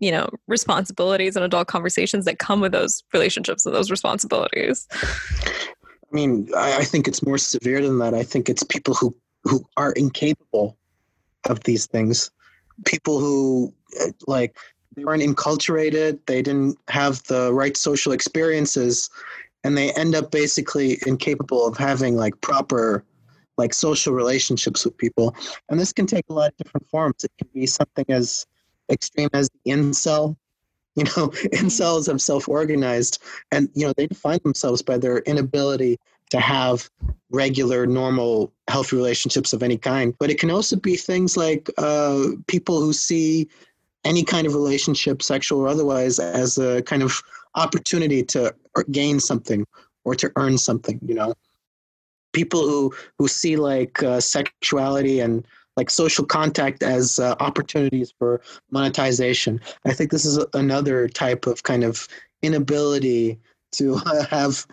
[0.00, 4.86] you know responsibilities and adult conversations that come with those relationships and those responsibilities.
[4.92, 8.14] I mean, I, I think it's more severe than that.
[8.14, 10.76] I think it's people who who are incapable
[11.48, 12.30] of these things.
[12.84, 14.56] People who uh, like
[14.96, 19.10] they weren't enculturated, they didn't have the right social experiences,
[19.62, 23.04] and they end up basically incapable of having like proper
[23.56, 25.34] like social relationships with people.
[25.68, 27.24] And this can take a lot of different forms.
[27.24, 28.46] It can be something as
[28.90, 30.36] extreme as the incel.
[30.96, 33.20] You know, incels have self-organized
[33.50, 35.98] and you know they define themselves by their inability
[36.30, 36.90] to have
[37.30, 40.14] regular normal healthy relationships of any kind.
[40.18, 43.48] But it can also be things like uh, people who see
[44.04, 47.22] any kind of relationship sexual or otherwise as a kind of
[47.54, 48.54] opportunity to
[48.90, 49.66] gain something
[50.04, 51.34] or to earn something you know?
[52.32, 55.46] People who who see like uh, sexuality and
[55.76, 59.60] like social contact as uh, opportunities for monetization.
[59.84, 62.08] I think this is another type of kind of
[62.42, 63.38] inability
[63.78, 63.96] to
[64.30, 64.66] have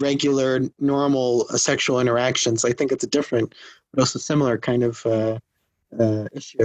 [0.00, 2.64] regular normal uh, sexual interactions.
[2.64, 3.54] I think it's a different
[3.92, 5.38] but also similar kind of uh,
[5.98, 6.58] uh, issue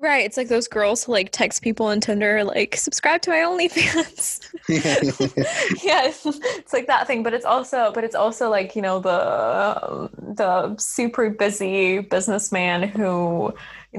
[0.00, 3.38] right it's like those girls who like text people on tinder like subscribe to my
[3.38, 4.40] onlyfans.
[5.84, 9.00] Yeah it's, it's like that thing but it's also but it's also like you know
[9.00, 13.52] the the super busy businessman who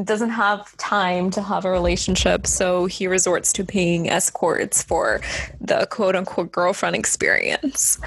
[0.04, 5.20] doesn't have time to have a relationship so he resorts to paying escorts for
[5.60, 8.00] the quote unquote girlfriend experience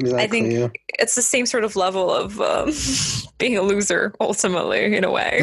[0.00, 0.68] exactly, i think yeah.
[0.98, 2.72] it's the same sort of level of um,
[3.38, 5.42] being a loser ultimately in a way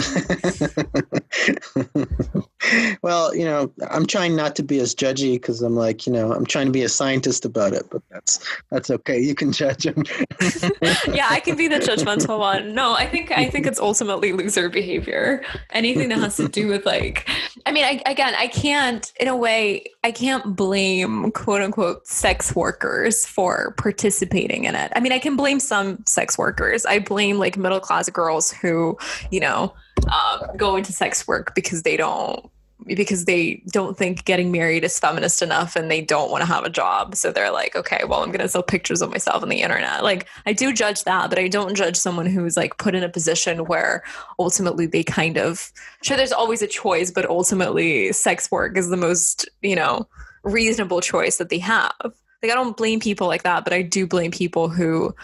[3.01, 6.33] well you know, I'm trying not to be as judgy because I'm like, you know,
[6.33, 8.39] I'm trying to be a scientist about it, but that's
[8.71, 9.19] that's okay.
[9.19, 10.03] You can judge him.
[11.13, 12.73] yeah, I can be the judgmental one.
[12.73, 15.43] No, I think I think it's ultimately loser behavior.
[15.71, 17.29] Anything that has to do with like,
[17.65, 22.55] I mean, I, again, I can't, in a way, I can't blame quote unquote sex
[22.55, 24.91] workers for participating in it.
[24.95, 26.85] I mean, I can blame some sex workers.
[26.85, 28.97] I blame like middle class girls who,
[29.31, 29.73] you know,
[30.11, 32.49] um, go into sex work because they don't
[32.85, 36.63] because they don't think getting married is feminist enough and they don't want to have
[36.63, 37.15] a job.
[37.15, 40.03] So they're like, okay, well, I'm going to sell pictures of myself on the internet.
[40.03, 43.09] Like, I do judge that, but I don't judge someone who's like put in a
[43.09, 44.03] position where
[44.39, 45.71] ultimately they kind of,
[46.03, 50.07] sure, there's always a choice, but ultimately sex work is the most, you know,
[50.43, 52.13] reasonable choice that they have.
[52.41, 55.15] Like, I don't blame people like that, but I do blame people who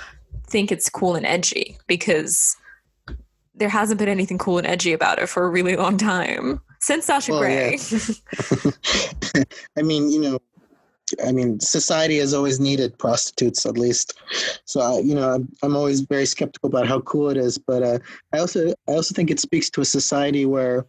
[0.48, 2.58] think it's cool and edgy because
[3.56, 7.06] there hasn't been anything cool and edgy about it for a really long time since
[7.06, 7.78] Sasha Well, Grey.
[7.78, 9.44] yeah.
[9.78, 10.40] I mean, you know,
[11.26, 14.20] I mean, society has always needed prostitutes, at least.
[14.66, 17.58] So, I, you know, I'm, I'm always very skeptical about how cool it is.
[17.58, 18.00] But uh,
[18.34, 20.86] I also, I also think it speaks to a society where,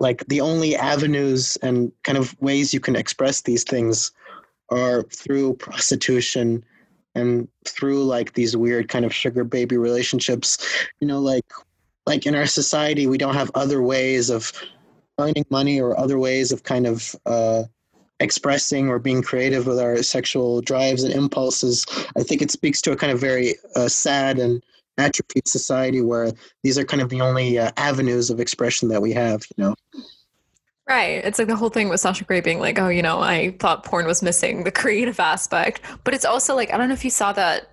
[0.00, 4.12] like, the only avenues and kind of ways you can express these things
[4.72, 6.64] are through prostitution
[7.14, 10.58] and through like these weird kind of sugar baby relationships.
[11.00, 11.44] You know, like,
[12.06, 14.52] like in our society, we don't have other ways of
[15.18, 17.64] earning money or other ways of kind of uh,
[18.20, 21.86] expressing or being creative with our sexual drives and impulses.
[22.16, 24.62] I think it speaks to a kind of very uh, sad and
[24.98, 29.12] atrophied society where these are kind of the only uh, avenues of expression that we
[29.12, 29.44] have.
[29.56, 29.74] You know.
[30.88, 31.24] Right.
[31.24, 33.84] It's like the whole thing with Sasha Grey being like, oh, you know, I thought
[33.84, 35.80] porn was missing the creative aspect.
[36.04, 37.68] But it's also like, I don't know if you saw that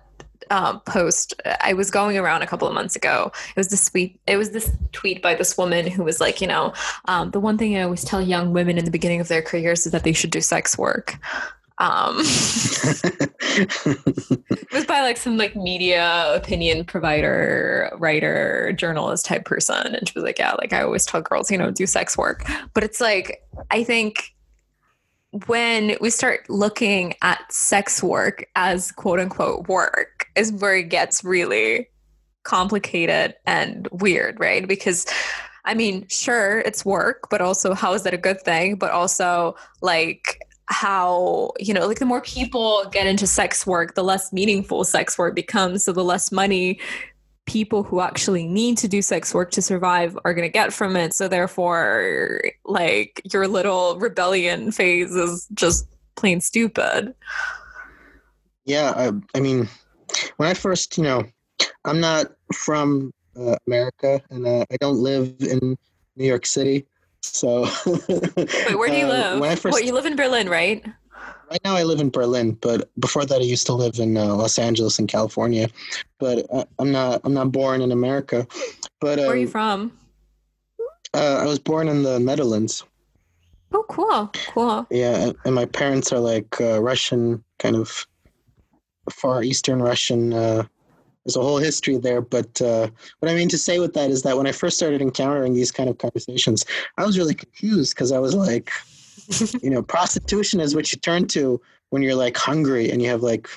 [0.50, 1.34] um, post.
[1.60, 3.32] I was going around a couple of months ago.
[3.48, 4.20] It was this tweet.
[4.26, 6.72] It was this tweet by this woman who was like, you know,
[7.06, 9.86] um, the one thing I always tell young women in the beginning of their careers
[9.86, 11.16] is that they should do sex work.
[11.80, 12.18] Um,
[13.56, 20.12] it was by like some like media opinion provider, writer, journalist type person, and she
[20.14, 22.44] was like, yeah, like I always tell girls, you know, do sex work.
[22.74, 24.34] But it's like I think
[25.46, 31.24] when we start looking at sex work as quote unquote work is where it gets
[31.24, 31.88] really
[32.42, 34.66] complicated and weird, right?
[34.68, 35.06] Because
[35.64, 38.76] I mean, sure, it's work, but also how is that a good thing?
[38.76, 40.40] But also like
[40.70, 45.18] how, you know, like the more people get into sex work, the less meaningful sex
[45.18, 45.84] work becomes.
[45.84, 46.78] So the less money
[47.46, 50.94] people who actually need to do sex work to survive are going to get from
[50.94, 51.12] it.
[51.12, 57.14] So therefore, like your little rebellion phase is just plain stupid.
[58.64, 59.68] Yeah, I, I mean,
[60.36, 61.24] when I first, you know,
[61.84, 65.76] I'm not from uh, America, and uh, I don't live in
[66.16, 66.86] New York City.
[67.22, 69.40] So, Wait, where do you uh, live?
[69.40, 70.84] When I first, Well, you live in Berlin, right?
[71.50, 74.34] right now I live in Berlin, but before that I used to live in uh,
[74.34, 75.68] Los Angeles in California.
[76.18, 78.46] But uh, I'm not I'm not born in America.
[79.00, 79.92] But Where are you um, from?
[81.14, 82.84] uh, I was born in the Netherlands.
[83.72, 84.86] Oh, cool, cool.
[84.90, 88.06] Yeah, and, my parents are like uh, Russian, kind of
[89.10, 90.32] far Eastern Russian.
[91.30, 92.88] There's a whole history there, but uh,
[93.20, 95.70] what I mean to say with that is that when I first started encountering these
[95.70, 96.64] kind of conversations,
[96.98, 98.72] I was really confused because I was like,
[99.62, 101.60] you know, prostitution is what you turn to
[101.90, 103.48] when you're like hungry and you have like,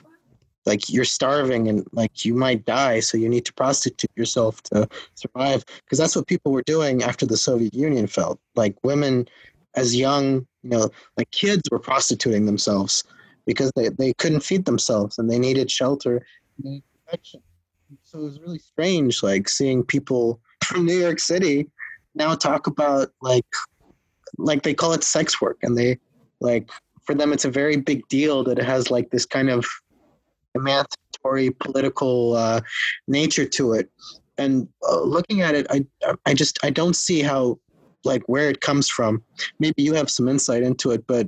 [0.67, 4.87] like you're starving and like you might die, so you need to prostitute yourself to
[5.15, 8.39] survive because that's what people were doing after the Soviet Union fell.
[8.53, 9.27] Like women,
[9.75, 13.03] as young, you know, like kids were prostituting themselves
[13.47, 16.23] because they, they couldn't feed themselves and they needed shelter,
[16.61, 17.41] needed protection.
[18.13, 21.67] So it was really strange, like seeing people from New York City
[22.13, 23.45] now talk about like
[24.37, 25.97] like they call it sex work and they
[26.39, 26.69] like
[27.05, 29.65] for them it's a very big deal that it has like this kind of
[30.53, 32.61] emancipatory political uh,
[33.07, 33.89] nature to it.
[34.37, 35.83] And uh, looking at it i
[36.27, 37.57] i just i don't see how
[38.03, 39.23] like where it comes from.
[39.59, 41.27] Maybe you have some insight into it but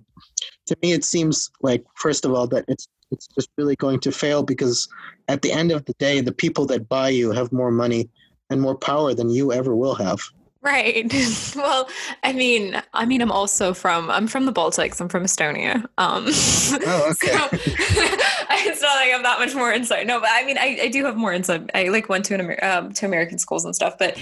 [0.68, 4.12] to me it seems like first of all that it's it's just really going to
[4.12, 4.88] fail because
[5.28, 8.10] at the end of the day the people that buy you have more money
[8.50, 10.20] and more power than you ever will have
[10.66, 11.06] Right.
[11.56, 11.88] well,
[12.24, 15.00] I mean, I mean, I'm also from I'm from the Baltics.
[15.00, 15.86] I'm from Estonia.
[16.00, 16.26] Um,
[16.88, 17.28] Oh, okay.
[17.28, 20.08] so it's not like I have that much more insight.
[20.08, 21.70] No, but I mean, I, I do have more insight.
[21.76, 24.18] I like went to an Amer- um, to American schools and stuff, but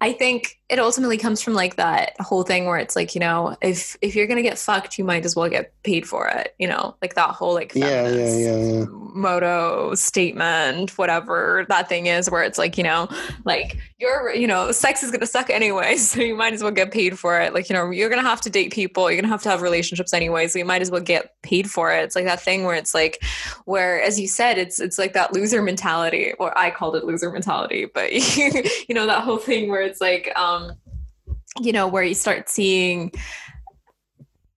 [0.00, 3.56] I think it ultimately comes from like that whole thing where it's like you know
[3.62, 6.66] if if you're gonna get fucked you might as well get paid for it you
[6.66, 6.96] know?
[7.00, 8.84] Like that whole like Yeah, yeah, yeah, yeah.
[8.88, 13.08] motto statement whatever that thing is where it's like you know
[13.44, 16.90] like you're you know sex is gonna suck anyway so you might as well get
[16.90, 17.54] paid for it.
[17.54, 20.12] Like you know you're gonna have to date people you're gonna have to have relationships
[20.12, 22.04] anyway so you might as well get paid for it.
[22.04, 23.22] It's like that thing where it's like
[23.64, 27.30] where as you said it's it's like that loser mentality or i called it loser
[27.30, 28.50] mentality but you,
[28.88, 30.72] you know that whole thing where it's like um
[31.60, 33.12] you know where you start seeing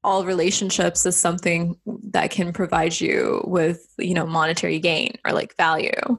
[0.03, 1.77] all relationships as something
[2.11, 6.17] that can provide you with you know monetary gain or like value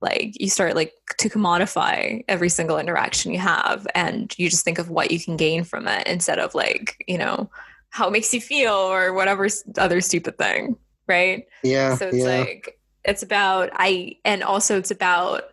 [0.00, 4.78] like you start like to commodify every single interaction you have and you just think
[4.78, 7.50] of what you can gain from it instead of like you know
[7.90, 9.48] how it makes you feel or whatever
[9.78, 10.76] other stupid thing
[11.08, 12.38] right Yeah, so it's yeah.
[12.38, 15.44] like it's about i and also it's about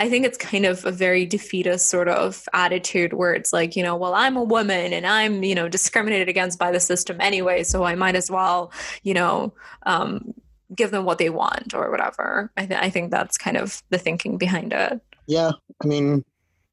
[0.00, 3.82] i think it's kind of a very defeatist sort of attitude where it's like you
[3.82, 7.62] know well i'm a woman and i'm you know discriminated against by the system anyway
[7.62, 8.72] so i might as well
[9.02, 9.52] you know
[9.84, 10.34] um,
[10.74, 13.98] give them what they want or whatever I, th- I think that's kind of the
[13.98, 16.24] thinking behind it Yeah, I mean,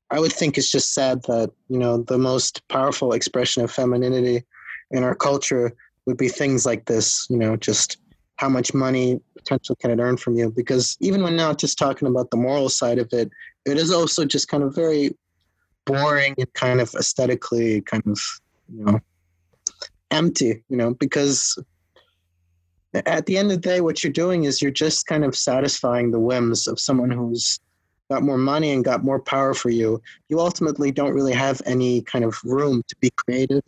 [0.09, 4.43] I would think it's just sad that you know the most powerful expression of femininity
[4.89, 5.73] in our culture
[6.07, 7.27] would be things like this.
[7.29, 7.97] You know, just
[8.37, 10.51] how much money potential can it earn from you?
[10.51, 13.29] Because even when not just talking about the moral side of it,
[13.65, 15.15] it is also just kind of very
[15.85, 18.19] boring and kind of aesthetically kind of
[18.73, 18.99] you know
[20.11, 20.63] empty.
[20.69, 21.57] You know, because
[22.93, 26.11] at the end of the day, what you're doing is you're just kind of satisfying
[26.11, 27.59] the whims of someone who's
[28.09, 32.01] got more money and got more power for you, you ultimately don't really have any
[32.01, 33.63] kind of room to be creative.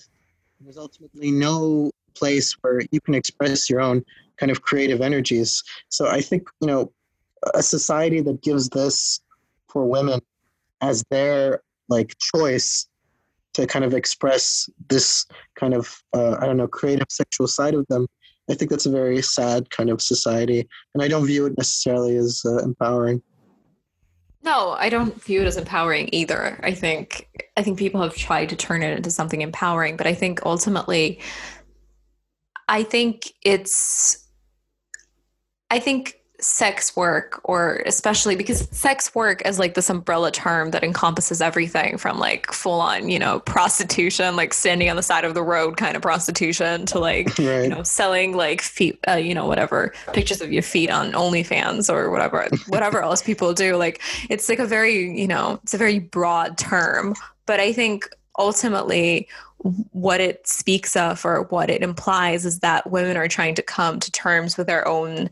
[0.62, 4.04] There's ultimately no place where you can express your own
[4.40, 5.64] kind of creative energies.
[5.90, 6.92] So I think, you know,
[7.54, 9.22] a society that gives this
[9.68, 10.20] for women
[10.82, 12.88] as their like choice
[13.54, 15.26] to kind of express this
[15.56, 18.08] kind of uh, I don't know creative sexual side of them.
[18.50, 22.16] I think that's a very sad kind of society, and I don't view it necessarily
[22.18, 23.22] as uh, empowering.
[24.42, 26.60] No, I don't view it as empowering either.
[26.64, 27.28] I think
[27.58, 31.20] I think people have tried to turn it into something empowering, but I think ultimately
[32.68, 34.29] I think it's
[35.72, 40.84] I think sex work or especially because sex work is like this umbrella term that
[40.84, 45.34] encompasses everything from like full on, you know, prostitution, like standing on the side of
[45.34, 47.64] the road kind of prostitution to like Right.
[47.64, 51.94] you know, selling like feet, uh, you know, whatever pictures of your feet on OnlyFans
[51.94, 53.76] or whatever, whatever else people do.
[53.76, 57.16] Like, it's like a very, you know, it's a very broad term.
[57.46, 59.28] But I think ultimately,
[59.92, 64.00] what it speaks of or what it implies is that women are trying to come
[64.00, 65.30] to terms with their own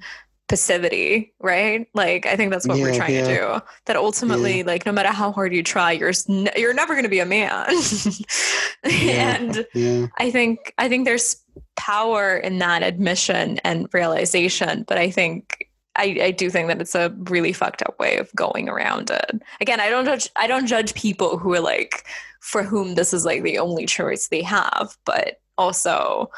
[0.48, 4.86] passivity right like i think that's what we're Yeah, trying to do that ultimately like
[4.86, 6.14] no matter how hard you try you're
[6.56, 7.68] you're never going to be a man
[8.86, 9.36] Yeah.
[9.36, 10.08] and Yeah.
[10.18, 11.36] I think I think there's
[11.76, 16.94] power in that admission and realization, but I think I, I do think that it's
[16.96, 19.42] a really fucked up way of going around it.
[19.60, 22.06] Again, I don't judge I don't judge people who are like
[22.40, 26.30] for whom this is like the only choice they have, but also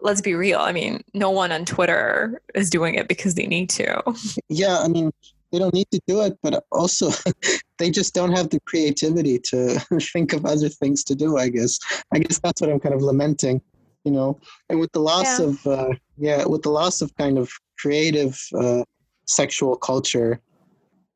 [0.00, 0.58] let's be real.
[0.58, 4.02] I mean, no one on Twitter is doing it because they need to.
[4.48, 5.10] yeah i mean
[5.52, 7.10] they don't need to do it but also
[7.78, 9.78] they just don't have the creativity to
[10.12, 11.78] think of other things to do i guess
[12.12, 13.60] i guess that's what i'm kind of lamenting
[14.04, 14.38] you know
[14.68, 15.46] and with the loss Yeah.
[15.46, 15.88] of uh,
[16.18, 18.82] yeah with the loss of kind of creative uh,
[19.26, 20.40] sexual culture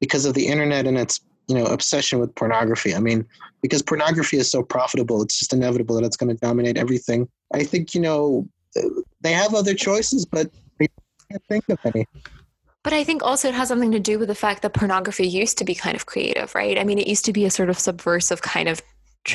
[0.01, 3.27] because of the internet and its you know obsession with pornography i mean
[3.63, 7.63] because pornography is so profitable it's just inevitable that it's going to dominate everything i
[7.65, 8.47] think you know
[9.21, 10.89] they have other choices but they
[11.31, 12.07] can't think of any
[12.83, 15.59] But I think also it has something to do with the fact that pornography used
[15.59, 16.79] to be kind of creative, right?
[16.79, 18.81] I mean, it used to be a sort of subversive kind of,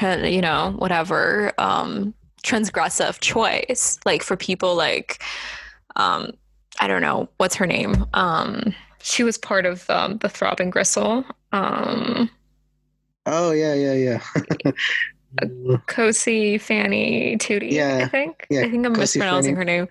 [0.02, 4.00] you know, whatever, um, transgressive choice.
[4.06, 5.22] Like for people like,
[5.98, 6.32] um,
[6.80, 8.06] I don't know, what's her name?
[8.14, 11.26] Um, she was part of um, the Throbbing Gristle.
[11.52, 12.30] Um,
[13.26, 14.20] Oh yeah, yeah, yeah.
[15.88, 18.46] Cosey Fanni Tutti, I think.
[18.50, 19.58] yeah, I think I'm Cosey mispronouncing Fanni.
[19.58, 19.88] her name.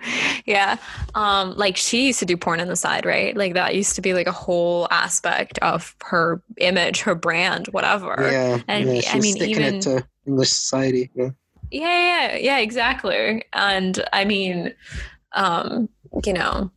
[0.47, 0.77] Yeah.
[1.15, 3.37] Um, like she used to do porn on the side, right?
[3.37, 8.17] Like that used to be like a whole aspect of her image, her brand, whatever.
[8.31, 9.03] yeah, And yeah.
[9.13, 11.11] I mean, even- to English society.
[11.15, 11.31] Yeah.
[11.71, 13.45] Yeah, yeah, yeah, exactly.
[13.55, 14.75] And I mean,
[15.33, 15.89] um,
[16.25, 16.71] you know,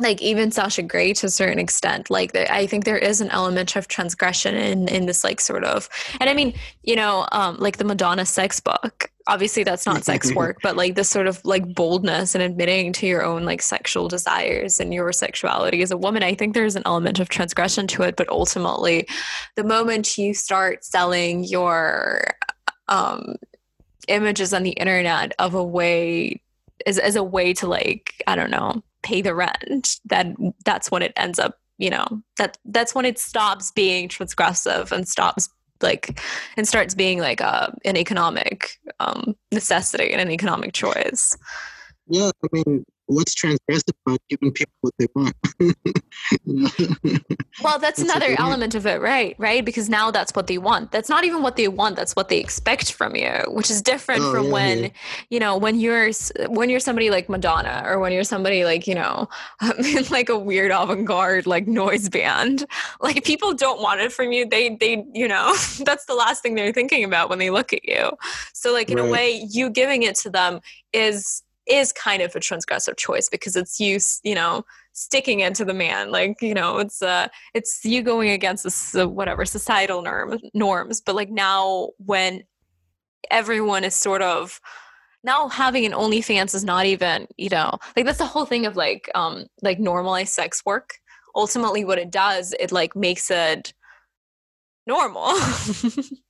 [0.00, 2.10] like even Sasha Grey to a certain extent.
[2.10, 5.64] Like the, I think there is an element of transgression in in this like sort
[5.64, 5.88] of,
[6.20, 9.10] and I mean, you know, um, like the Madonna sex book.
[9.26, 13.06] Obviously, that's not sex work, but like this sort of like boldness and admitting to
[13.06, 16.22] your own like sexual desires and your sexuality as a woman.
[16.22, 19.08] I think there's an element of transgression to it, but ultimately,
[19.54, 22.34] the moment you start selling your
[22.88, 23.36] um,
[24.08, 26.40] images on the internet of a way
[26.86, 30.26] as, as a way to like i don't know pay the rent that
[30.64, 32.06] that's when it ends up you know
[32.38, 35.48] that that's when it stops being transgressive and stops
[35.82, 36.20] like
[36.56, 41.36] and starts being like a an economic um necessity and an economic choice.
[42.08, 45.34] Yeah, I mean, what's transgressive about giving people what they want?
[47.62, 48.40] Well that's That's another what they want.
[48.40, 49.64] element of it right right?
[49.64, 50.90] Because now that's what they want.
[50.92, 54.22] That's not even what they want that's what they expect from you which is different
[54.22, 54.88] Oh, from yeah, when yeah.
[55.30, 56.10] you know when you're
[56.48, 59.28] when you're somebody like madonna or when you're somebody like you know
[60.10, 62.64] like a weird avant-garde like noise band.
[63.00, 64.46] Like people don't want it from you.
[64.48, 65.54] They they you know
[65.84, 68.10] that's the last thing they're thinking about when they look at you.
[68.52, 70.60] So like in a way you giving it to them
[70.92, 75.64] is is kind of a transgressive choice because it's you you know sticking it to
[75.64, 80.38] the man like you know it's uh it's you going against uh, whatever societal norm
[80.52, 81.00] norms.
[81.00, 82.42] But like now when
[83.30, 84.60] everyone is sort of
[85.22, 88.76] now having an OnlyFans is not even you know like that's the whole thing of
[88.76, 90.94] like um like normalized sex work.
[91.36, 93.72] Ultimately what it does it like makes it
[94.86, 95.32] normal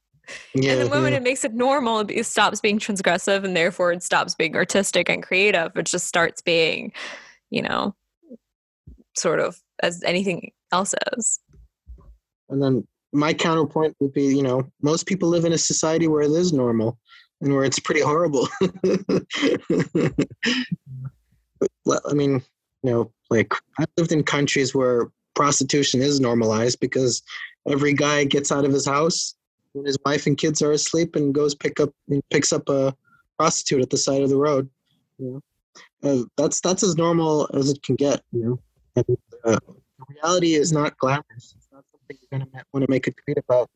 [0.54, 1.18] yeah, and the moment yeah.
[1.18, 5.22] it makes it normal it stops being transgressive and therefore it stops being artistic and
[5.22, 6.92] creative it just starts being
[7.50, 7.94] you know
[9.16, 11.40] sort of as anything else is
[12.48, 16.22] And then my counterpoint would be, you know, most people live in a society where
[16.22, 16.98] it is normal
[17.40, 18.48] and where it's pretty horrible.
[21.86, 22.42] Well, I mean,
[22.82, 27.22] you know, like I've lived in countries where prostitution is normalized because
[27.68, 29.34] every guy gets out of his house
[29.74, 32.94] when his wife and kids are asleep and goes pick up and picks up a
[33.38, 34.68] prostitute at the side of the road.
[35.18, 35.42] You
[36.02, 38.22] know, uh, that's that's as normal as it can get.
[38.32, 38.60] You know,
[38.96, 39.58] and uh,
[39.98, 41.54] the reality is not glamorous.
[41.56, 43.68] It's not something you're gonna want to make a tweet about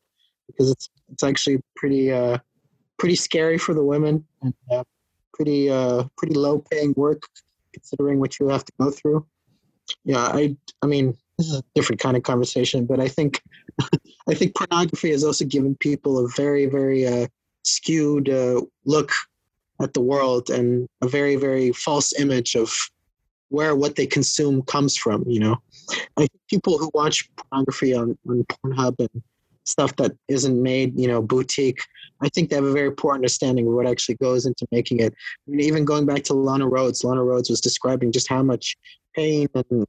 [0.47, 2.37] because it's it's actually pretty uh
[2.97, 4.83] pretty scary for the women and uh,
[5.33, 7.21] pretty uh pretty low paying work
[7.73, 9.25] considering what you have to go through.
[10.03, 13.41] Yeah, I I mean this is a different kind of conversation, but I think
[14.29, 17.27] I think pornography has also given people a very very uh,
[17.63, 19.11] skewed uh, look
[19.81, 22.75] at the world and a very very false image of
[23.47, 25.23] where what they consume comes from.
[25.27, 29.23] You know, people who watch pornography on, on Pornhub and
[29.63, 31.79] stuff that isn't made, you know, boutique,
[32.21, 35.13] I think they have a very poor understanding of what actually goes into making it.
[35.47, 38.75] I mean, even going back to Lana Rhoades, Lana Rhoades was describing just how much
[39.15, 39.85] pain and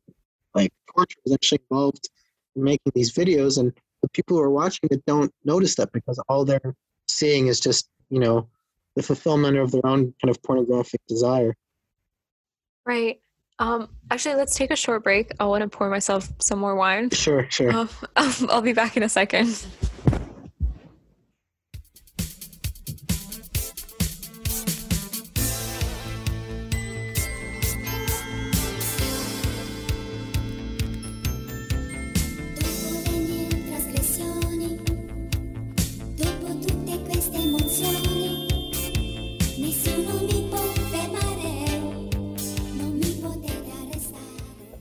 [0.94, 2.08] torture was actually involved
[2.56, 3.72] in making these videos, and
[4.02, 6.74] the people who are watching it don't notice that because all they're
[7.08, 8.48] seeing is just, you know,
[8.96, 11.54] the fulfillment of their own kind of pornographic desire.
[12.86, 13.20] right
[13.58, 17.10] um actually let's take a short break i want to pour myself some more wine
[17.10, 17.70] Sure, sure.
[17.72, 19.66] um, i'll be back in a second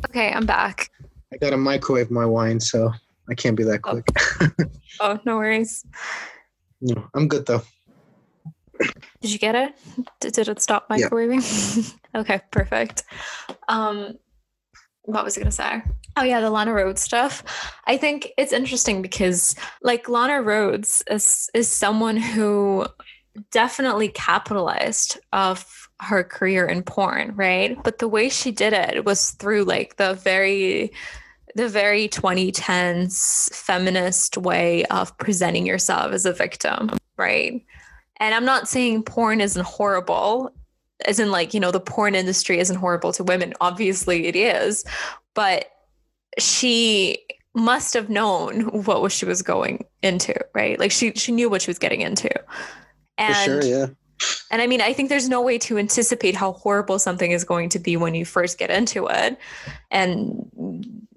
[0.10, 0.90] okay i'm back
[1.31, 2.91] I got to microwave my wine, so
[3.30, 4.07] I can't be that quick.
[4.99, 5.86] oh no worries
[6.81, 7.61] No, I'm good though.
[9.22, 9.76] Did you get it?
[10.22, 11.07] Did, did it stop Yeah.
[11.10, 11.94] microwaving?
[12.15, 13.03] okay, perfect.
[13.68, 14.14] Um,
[15.03, 15.81] what was I gonna say?
[16.18, 17.44] Oh yeah, the Lana Rhoades stuff.
[17.86, 22.88] I think it's interesting because like Lana Rhoades is is someone who
[23.52, 27.78] definitely capitalized off her career in porn, right?
[27.84, 30.92] But the way she did it was through like the very
[31.56, 37.66] the very 2010s feminist way of presenting yourself as a victim, right?
[38.20, 40.54] And I'm not saying porn isn't horrible,
[41.06, 43.54] as in like, you know, the porn industry isn't horrible to women.
[43.62, 44.86] Obviously it is.
[45.34, 45.72] But
[46.38, 47.18] she
[47.56, 50.80] must have known what was she was going into, right?
[50.80, 52.30] Like she she knew what she was getting into.
[53.18, 53.88] And For sure, yeah.
[54.52, 57.70] And I mean, I think there's no way to anticipate how horrible something is going
[57.70, 59.38] to be when you first get into it.
[59.91, 60.50] And,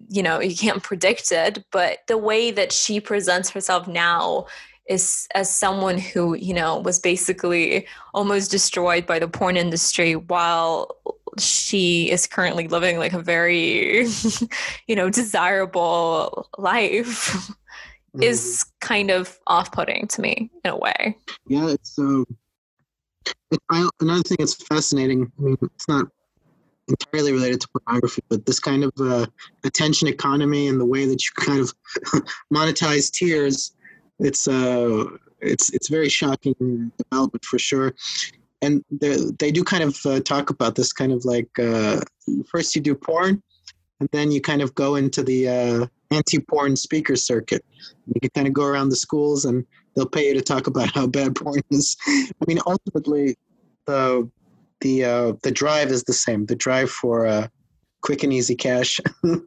[0.09, 1.65] you know, you can't predict it.
[1.71, 4.47] But the way that she presents herself now
[4.89, 10.97] is as someone who, you know, was basically almost destroyed by the porn industry while
[11.39, 14.07] she is currently living like a very,
[14.87, 17.51] you know, desirable life
[18.21, 21.17] is kind of off putting to me in a way.
[21.47, 22.37] yeah it's um it,
[23.71, 26.07] I, another thing that's fascinating i mean it's not
[26.89, 29.27] entirely related to pornography but this kind of uh,
[29.65, 31.75] attention economy and the way that you kind of
[32.53, 33.73] monetize tears
[34.19, 35.05] it's uh
[35.43, 37.95] it's it's very shocking development for sure.
[38.63, 42.01] And they do kind of uh, talk about this kind of like uh,
[42.49, 43.43] first you do porn
[43.99, 47.65] and then you kind of go into the uh, anti-porn speaker circuit.
[48.07, 50.93] You can kind of go around the schools and they'll pay you to talk about
[50.95, 51.97] how bad porn is.
[52.09, 53.37] I mean, ultimately,
[53.87, 54.29] the
[54.81, 56.47] the uh, the drive is the same.
[56.47, 57.49] The drive for uh,
[58.01, 59.01] quick and easy cash.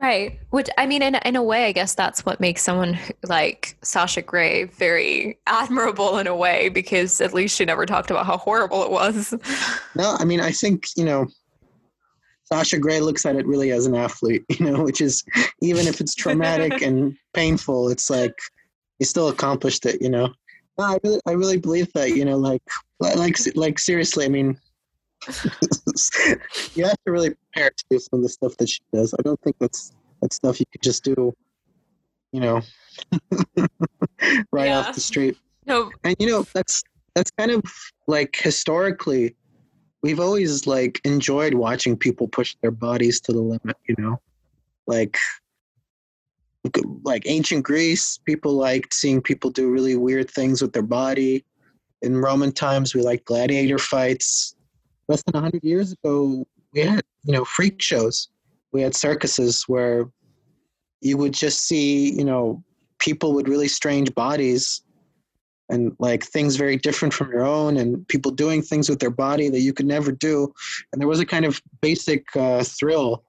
[0.00, 0.40] Right.
[0.48, 2.98] Which I mean, in in a way, I guess that's what makes someone
[3.28, 8.24] like Sasha Grey very admirable in a way because at least she never talked about
[8.24, 9.34] how horrible it was.
[9.94, 11.26] no, I mean, I think you know.
[12.44, 15.22] Sasha Grey looks at it really as an athlete, you know, which is
[15.60, 18.34] even if it's traumatic and painful, it's like
[19.00, 20.26] you still accomplished it, you know.
[20.78, 22.62] No, I really, I really believe that, you know, like,
[23.00, 24.58] like, like seriously, I mean,
[26.74, 29.12] you have to really prepare to do some of the stuff that she does.
[29.18, 31.34] I don't think that's that's stuff you could just do,
[32.32, 32.60] you know,
[34.52, 34.78] right Yeah.
[34.80, 35.36] off the street.
[35.66, 36.82] No, And you know, that's
[37.14, 37.62] that's kind of
[38.06, 39.34] like historically,
[40.02, 43.76] we've always like enjoyed watching people push their bodies to the limit.
[43.88, 44.20] You know,
[44.86, 45.18] like
[47.04, 51.44] like ancient Greece, people liked seeing people do really weird things with their body.
[52.02, 54.54] In Roman times, we liked gladiator fights.
[55.08, 58.28] Less than hundred years ago, we had you know freak shows.
[58.72, 60.08] We had circuses where
[61.00, 62.62] you would just see you know
[62.98, 64.82] people with really strange bodies
[65.70, 69.48] and like things very different from your own and people doing things with their body
[69.48, 70.52] that you could never do
[70.92, 73.24] and there was a kind of basic uh, thrill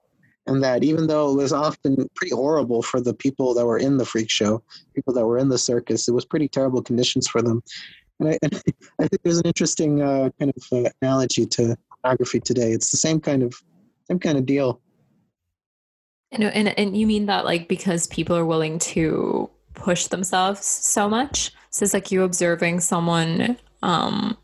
[0.46, 3.96] and that even though it was often pretty horrible for the people that were in
[3.96, 4.62] the freak show
[4.94, 7.62] people that were in the circus it was pretty terrible conditions for them
[8.20, 8.54] and i, and
[9.00, 12.96] I think there's an interesting uh, kind of uh, analogy to pornography today it's the
[12.96, 13.54] same kind of
[14.08, 14.80] same kind of deal
[16.32, 21.08] and, and and you mean that like because people are willing to push themselves so
[21.08, 21.52] much?
[21.70, 24.36] So it's like you observing someone um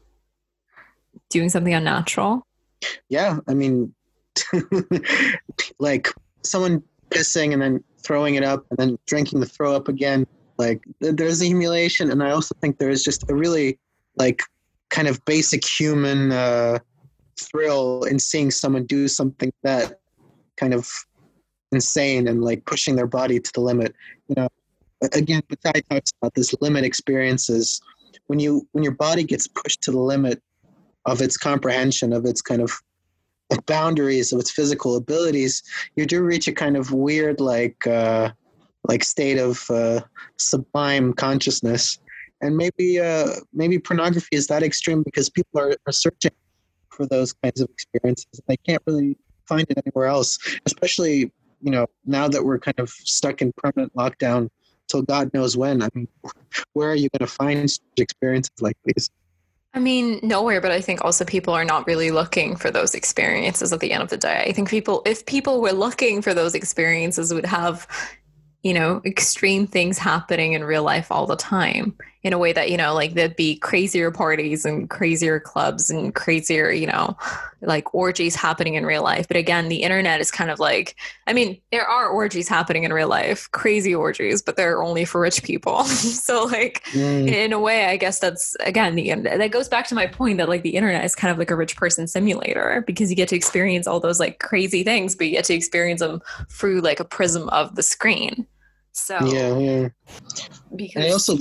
[1.30, 2.46] doing something unnatural.
[3.08, 3.94] yeah i mean
[5.78, 6.09] like
[6.43, 10.27] someone pissing and then throwing it up and then drinking the throw up again.
[10.59, 13.78] Like there's a humiliation and i also think there is just a really
[14.16, 14.43] like
[14.90, 16.78] kind of basic human uh
[17.39, 20.01] thrill in seeing someone do something that
[20.56, 20.90] kind of
[21.70, 23.94] insane and like pushing their body to the limit
[24.27, 24.48] you know?
[25.12, 27.81] Again Bataille talks about this limit experiences
[28.27, 30.43] when you when your body gets pushed to the limit
[31.06, 32.73] of its comprehension of its kind of
[33.66, 35.62] boundaries of its physical abilities,
[35.96, 38.30] you do reach a kind of weird, like, uh,
[38.84, 40.00] like state of uh,
[40.36, 41.98] sublime consciousness.
[42.40, 46.32] And maybe, uh, maybe pornography is that extreme because people are, are searching
[46.90, 48.40] for those kinds of experiences.
[48.46, 49.16] They can't really
[49.46, 53.94] find it anywhere else, especially you know now that we're kind of stuck in permanent
[53.94, 54.48] lockdown
[54.88, 55.82] till God knows when.
[55.82, 56.08] I mean,
[56.74, 59.10] where are you going to find experiences like these?
[59.78, 63.72] I mean, nowhere, but I think also people are not really looking for those experiences
[63.72, 64.44] at the end of the day.
[64.48, 67.86] I think people, if people were looking for those experiences, would have,
[68.64, 72.70] you know, extreme things happening in real life all the time in a way that,
[72.70, 77.16] you know, like there'd be crazier parties and crazier clubs and crazier, you know,
[77.62, 79.27] like orgies happening in real life.
[79.28, 80.97] But again, the internet is kind of like,
[81.27, 85.20] I mean, there are orgies happening in real life, crazy orgies, but they're only for
[85.20, 85.85] rich people.
[85.85, 89.95] so, like, Mm, in a way i guess that's again the that goes back to
[89.95, 93.09] my point that like the internet is kind of like a rich person simulator because
[93.11, 96.20] you get to experience all those like crazy things but you get to experience them
[96.51, 98.47] through like a prism of the screen
[98.93, 99.89] so yeah, yeah.
[100.74, 101.36] because I also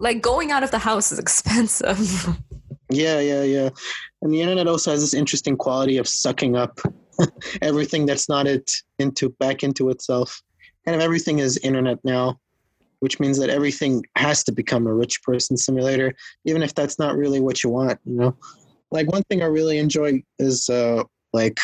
[0.00, 2.26] like going out of the house is expensive
[2.90, 3.70] Yeah, yeah, yeah.
[4.22, 6.80] And the internet also has this interesting quality of sucking up
[7.62, 10.42] everything that's not it into back into itself.
[10.84, 12.40] Kind of everything is internet now,
[12.98, 16.14] which means that everything has to become a rich person simulator,
[16.44, 18.36] even if that's not really what you want, you know.
[18.90, 21.60] Like one thing I really enjoy is uh like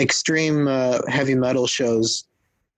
[0.00, 2.27] extreme uh, heavy metal shows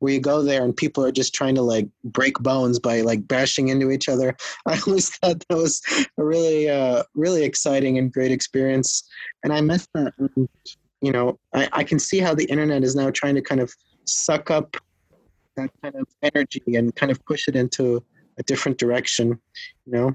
[0.00, 3.26] where you go there and people are just trying to like break bones by like
[3.28, 4.36] bashing into each other.
[4.66, 5.80] I always thought that was
[6.18, 9.02] a really uh really exciting and great experience
[9.44, 10.48] and i miss that and,
[11.00, 13.72] you know I, I can see how the internet is now trying to kind of
[14.04, 14.76] suck up
[15.56, 18.02] that kind of energy and kind of push it into
[18.38, 19.40] a different direction
[19.86, 20.14] you know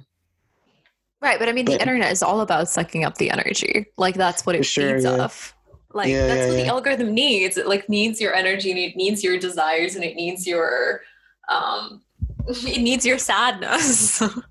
[1.21, 3.87] Right, but I mean, the internet is all about sucking up the energy.
[3.97, 5.23] Like that's what it Sure, feeds yeah.
[5.23, 5.55] off.
[5.95, 7.57] Like Yeah, that's yeah, what the algorithm needs.
[7.57, 11.01] It like needs your energy and it needs your desires and it needs your
[11.49, 12.01] um
[12.47, 14.43] it needs your sadness to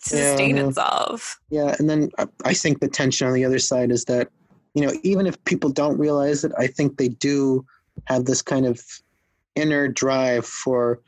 [0.00, 0.66] sustain Yeah.
[0.66, 1.38] itself.
[1.50, 4.28] Yeah, and then I- I think the tension on the other side is that,
[4.74, 7.64] you know, even if people don't realize it, I think they do
[8.06, 8.82] have this kind of
[9.54, 11.00] inner drive for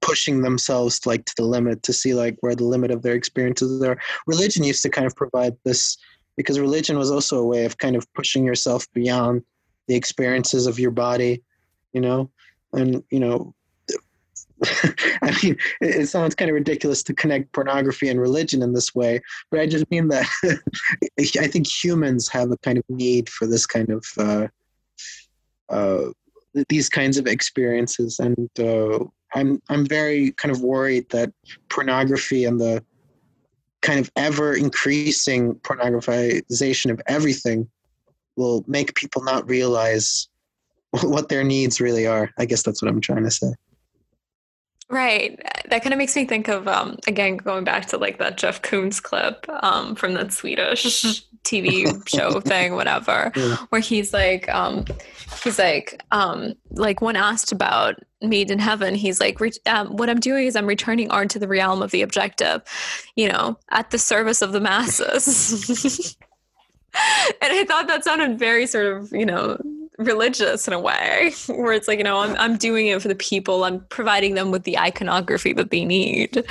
[0.00, 3.80] pushing themselves like to the limit to see like where the limit of their experiences
[3.82, 3.96] are.
[4.26, 5.96] Religion used to kind of provide this
[6.36, 9.42] because religion was also a way of kind of pushing yourself beyond
[9.88, 11.42] the experiences of your body,
[11.92, 12.30] you know,
[12.72, 13.54] and you know.
[15.22, 18.94] I mean, it, it sounds kind of ridiculous to connect pornography and religion in this
[18.94, 20.26] way, but I just mean that
[21.18, 24.46] I think humans have a kind of need for this kind of uh,
[25.68, 26.10] uh,
[26.68, 29.00] these kinds of experiences, and uh,
[29.34, 31.32] I'm I'm very kind of worried that
[31.68, 32.84] pornography and the
[33.82, 37.68] kind of ever increasing pornographization of everything
[38.36, 40.28] will make people not realize
[41.02, 42.30] what their needs really are.
[42.38, 43.52] I guess that's what I'm trying to say.
[44.92, 45.40] Right.
[45.70, 48.60] That kind of makes me think of um again going back to like that Jeff
[48.60, 50.84] Koons clip um from that Swedish
[51.44, 53.56] TV show thing, whatever, Yeah.
[53.70, 54.84] where he's like um
[55.42, 60.08] he's like um like when asked about made in heaven he's like re- um, what
[60.08, 62.62] i'm doing is i'm returning art to the realm of the objective
[63.16, 66.16] you know at the service of the masses
[67.42, 69.60] and i thought that sounded very sort of you know
[70.04, 73.14] religious in a way where it's like you know I'm, I'm doing it for the
[73.14, 76.44] people i'm providing them with the iconography that they need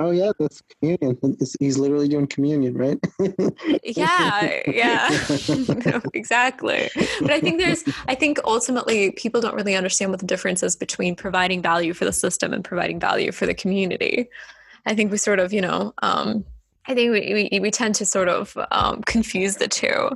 [0.00, 1.18] Oh yeah, that's communion.
[1.58, 2.98] He's literally doing communion, right?
[3.84, 5.08] yeah yeah
[6.14, 6.88] exactly
[7.20, 10.76] but i think there's i think ultimately people don't really understand what the difference is
[10.76, 14.28] between providing value for the system and providing value for the community
[14.86, 16.44] i think we sort of you know um
[16.90, 20.08] I think we, we, we tend to sort of um, confuse the two.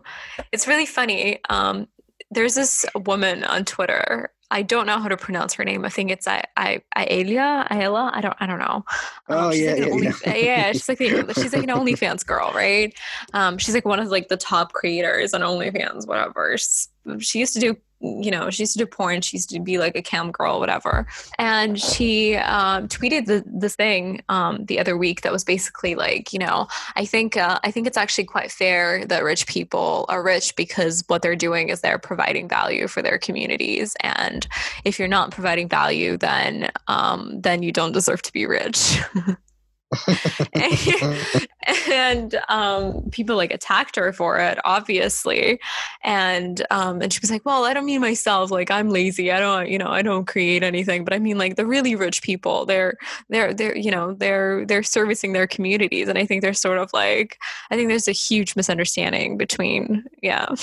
[0.52, 1.38] It's really funny.
[1.50, 1.86] Um,
[2.32, 4.30] there's this woman on Twitter.
[4.50, 5.84] I don't know how to pronounce her name.
[5.84, 8.10] I think it's I I Aelia Aella.
[8.12, 8.84] I don't I don't know.
[9.28, 10.34] Oh, she's yeah, like yeah, only, yeah.
[10.34, 10.72] yeah.
[10.72, 12.94] She's like the, she's like an OnlyFans girl, right?
[13.32, 16.56] Um, she's like one of like the top creators on OnlyFans, whatever.
[16.58, 16.88] She's,
[17.20, 19.20] she used to do you know she used to do porn.
[19.20, 21.06] She used to be like a cam girl, whatever.
[21.38, 26.32] And she um, tweeted the, this thing um, the other week that was basically like
[26.32, 26.66] you know
[26.96, 31.04] I think uh, I think it's actually quite fair that rich people are rich because
[31.06, 34.46] what they're doing is they're providing value for their communities, and
[34.84, 38.98] if you're not providing value, then um, then you don't deserve to be rich.
[41.90, 45.60] and um, people like attacked her for it, obviously.
[46.02, 48.50] And um, and she was like, "Well, I don't mean myself.
[48.50, 49.30] Like I'm lazy.
[49.30, 51.04] I don't, you know, I don't create anything.
[51.04, 52.66] But I mean like the really rich people.
[52.66, 52.96] They're
[53.28, 56.08] they're they're you know they're they're servicing their communities.
[56.08, 57.38] And I think they're sort of like
[57.70, 60.46] I think there's a huge misunderstanding between yeah.
[60.50, 60.54] I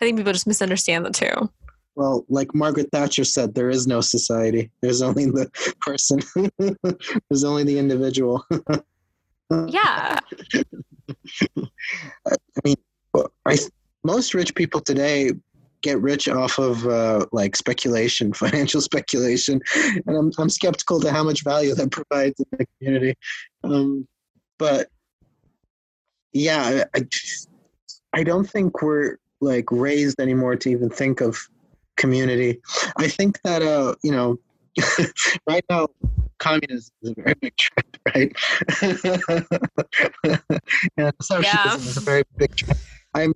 [0.00, 1.50] think people just misunderstand the two.
[2.00, 4.70] Well, like Margaret Thatcher said, there is no society.
[4.80, 5.50] There's only the
[5.82, 6.20] person.
[7.28, 8.44] There's only the individual.
[9.66, 10.20] Yeah.
[12.24, 12.76] I mean,
[13.44, 13.58] I,
[14.04, 15.32] most rich people today
[15.82, 21.24] get rich off of uh, like speculation, financial speculation, and I'm I'm skeptical to how
[21.24, 23.18] much value that provides in the community.
[23.64, 24.06] Um,
[24.56, 24.86] but
[26.32, 27.08] yeah, I, I
[28.12, 31.36] I don't think we're like raised anymore to even think of
[32.00, 32.60] community.
[33.04, 34.38] I think that uh you know
[35.52, 35.88] right now
[36.38, 38.30] communism is a very big trend, right?
[40.96, 41.90] and socialism Yeah.
[41.90, 42.80] is a very big trend.
[43.14, 43.32] I'm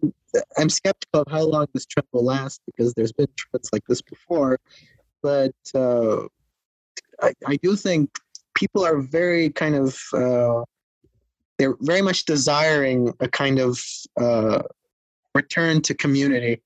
[0.59, 4.03] I'm skeptical of how long this trend will last because there's been trends like this
[4.03, 4.59] before,
[5.23, 6.23] but uh,
[7.21, 8.11] I, I do think
[8.55, 10.63] people are very kind of uh,
[11.59, 13.81] they're very much desiring a kind of
[14.21, 14.63] uh,
[15.35, 16.61] return to community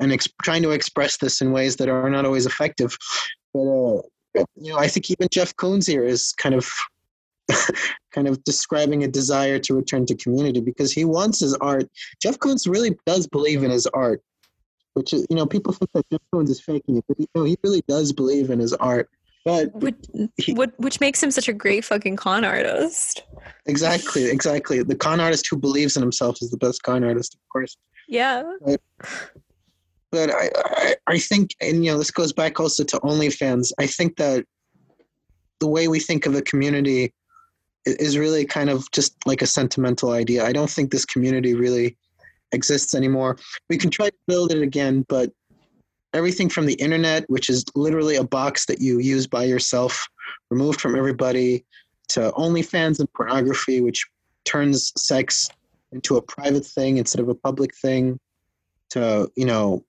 [0.00, 2.96] and ex- trying to express this in ways that are not always effective.
[3.54, 3.60] But
[4.38, 6.68] uh, you know, I think even Jeff Koons here is kind of
[8.12, 11.88] kind of describing a desire to return to community because he wants his art.
[12.20, 14.20] Jeff Koons really does believe in his art,
[14.94, 17.44] which is, you know, people think that Jeff Koons is faking it, but he, no,
[17.44, 19.08] he really does believe in his art.
[19.44, 19.94] But Which,
[20.38, 23.22] He- which, which makes him such a great fucking con artist.
[23.66, 27.40] exactly, exactly, the con artist who believes in himself is the best con artist, of
[27.50, 27.76] course.
[28.08, 28.42] Yeah.
[28.64, 28.80] but
[30.16, 33.72] I, I I think and you know this goes back also to OnlyFans.
[33.78, 34.44] I think that
[35.60, 37.12] the way we think of a community
[37.84, 40.44] is really kind of just like a sentimental idea.
[40.44, 41.96] I don't think this community really
[42.52, 43.38] exists anymore.
[43.68, 45.30] We can try to build it again, but
[46.12, 50.06] everything from the internet, which is literally a box that you use by yourself,
[50.50, 51.64] removed from everybody,
[52.08, 54.04] to OnlyFans and pornography, which
[54.44, 55.48] turns sex
[55.92, 58.18] into a private thing instead of a public thing
[58.90, 59.84] to you know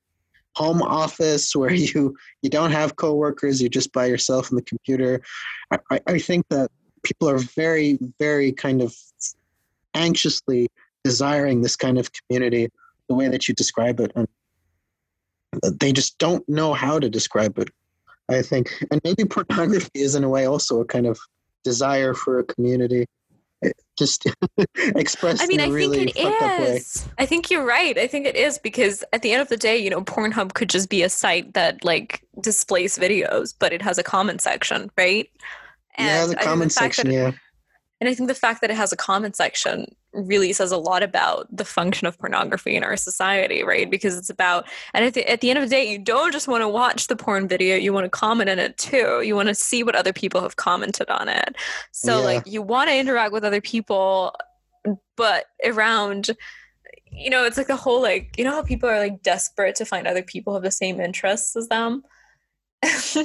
[0.57, 5.21] home office where you you don't have coworkers you're just by yourself on the computer.
[5.71, 6.69] I, I- think that
[7.03, 8.93] people are very very kind of
[9.93, 10.67] anxiously
[11.03, 12.69] desiring this kind of community
[13.07, 14.11] the way that you describe it.
[14.15, 14.27] And
[15.79, 17.69] they just don't know how to describe it
[18.29, 18.65] i think.
[18.91, 21.17] And maybe pornography is in a way also a kind of
[21.63, 23.01] desire for a community.
[23.03, 23.09] It
[23.97, 24.27] just
[24.75, 27.07] expressed I mean, I really think it fucked up way is.
[27.17, 27.97] I think you're right.
[27.97, 30.69] I think it is because at the end of the day, you know, Pornhub could
[30.69, 35.29] just be a site that like displays videos, but it has a comment section, right?
[35.97, 37.31] yeah And the I think comment fact that section yeah
[37.99, 41.01] And I think the fact that it has a comment section really says a lot
[41.01, 43.89] about the function of pornography in our society, right?
[43.89, 46.47] Because it's about, and at the, at the end of the day, you don't just
[46.47, 49.21] want to watch the porn video, you want to comment in it too.
[49.23, 51.55] You want to see what other people have commented on it.
[51.91, 52.25] So, Yeah.
[52.25, 54.35] like, you want to interact with other people,
[55.15, 56.29] but around,
[57.11, 59.85] you know, it's like the whole, like, you know how people are like desperate to
[59.85, 62.03] find other people who have the same interests as them?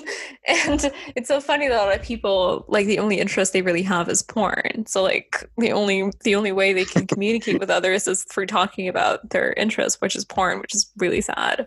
[0.49, 3.83] and it's so funny that a lot of people like the only interest they really
[3.83, 4.87] have is porn.
[4.87, 8.89] So like the only the only way they can communicate with others is through talking
[8.89, 11.67] about their interest which is porn which is really sad.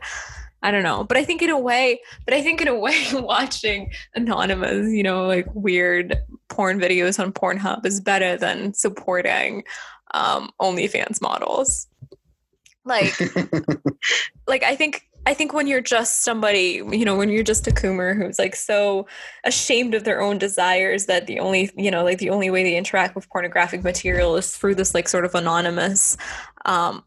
[0.64, 1.04] I don't know.
[1.04, 5.04] But i think in a way but i think in a way watching anonymous you
[5.04, 6.18] know like weird
[6.50, 9.64] porn videos on pornhub is better than supporting
[10.16, 11.88] um onlyfans models.
[12.84, 13.14] Like
[14.48, 17.72] like I think I think when you're just somebody, you know, when you're just a
[17.72, 19.08] coomer who's like so
[19.44, 22.78] ashamed of their own desires that the only, you know, like the only way they
[22.78, 26.16] interact with pornographic material is through this like sort of anonymous
[26.66, 27.04] um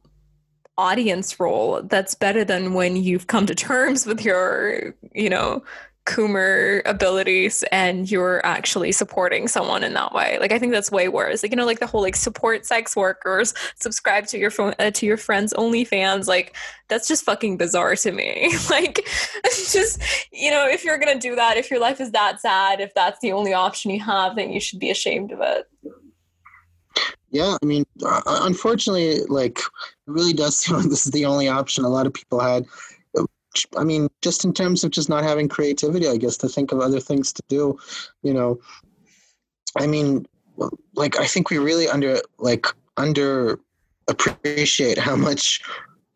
[0.79, 5.63] audience role that's better than when you've come to terms with your, you know,
[6.09, 10.39] coomer abilities and you're actually supporting someone in that way.
[10.41, 11.43] Like I think that's way worse.
[11.43, 14.91] Like you know, like the whole like support sex workers, subscribe to your phone uh,
[14.93, 16.27] to your friends OnlyFans.
[16.27, 16.57] Like
[16.89, 18.55] that's just fucking bizarre to me.
[18.71, 19.07] like
[19.45, 20.03] just
[20.33, 23.21] you know, if you're gonna do that, if your life is that sad, if that's
[23.21, 25.67] the only option you have, then you should be ashamed of it.
[27.31, 29.65] Yeah, I mean, uh, unfortunately, like, it
[30.07, 32.65] really does seem like this is the only option a lot of people had.
[33.77, 36.81] I mean, just in terms of just not having creativity, I guess, to think of
[36.81, 37.79] other things to do,
[38.23, 38.59] you know.
[39.77, 40.27] I mean,
[40.95, 42.67] like, I think we really under, like,
[42.97, 43.61] under
[44.09, 45.61] appreciate how much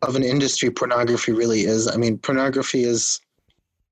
[0.01, 1.87] of an industry pornography really is.
[1.87, 3.21] I mean, pornography is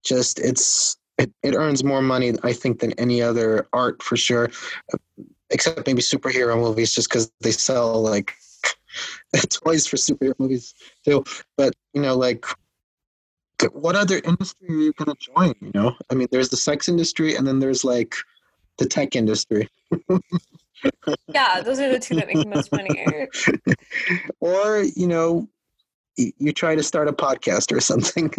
[0.03, 4.49] just, it's, it, it earns more money, I think, than any other art for sure
[5.51, 8.33] except maybe superhero movies just because they sell like
[9.49, 10.73] toys for superhero movies
[11.05, 11.23] too
[11.57, 12.45] but you know like
[13.73, 16.87] what other industry are you going to join you know i mean there's the sex
[16.89, 18.15] industry and then there's like
[18.77, 19.67] the tech industry
[21.33, 22.99] Yeah, those are the two that make the most money.
[24.39, 25.47] or you know
[26.17, 28.33] y- you try to start a podcast or something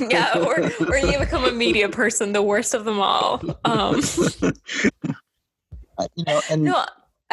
[0.10, 3.40] yeah, or or you become a media person, the worst of them all.
[3.64, 4.00] Um
[5.96, 6.84] Uh, you know and No,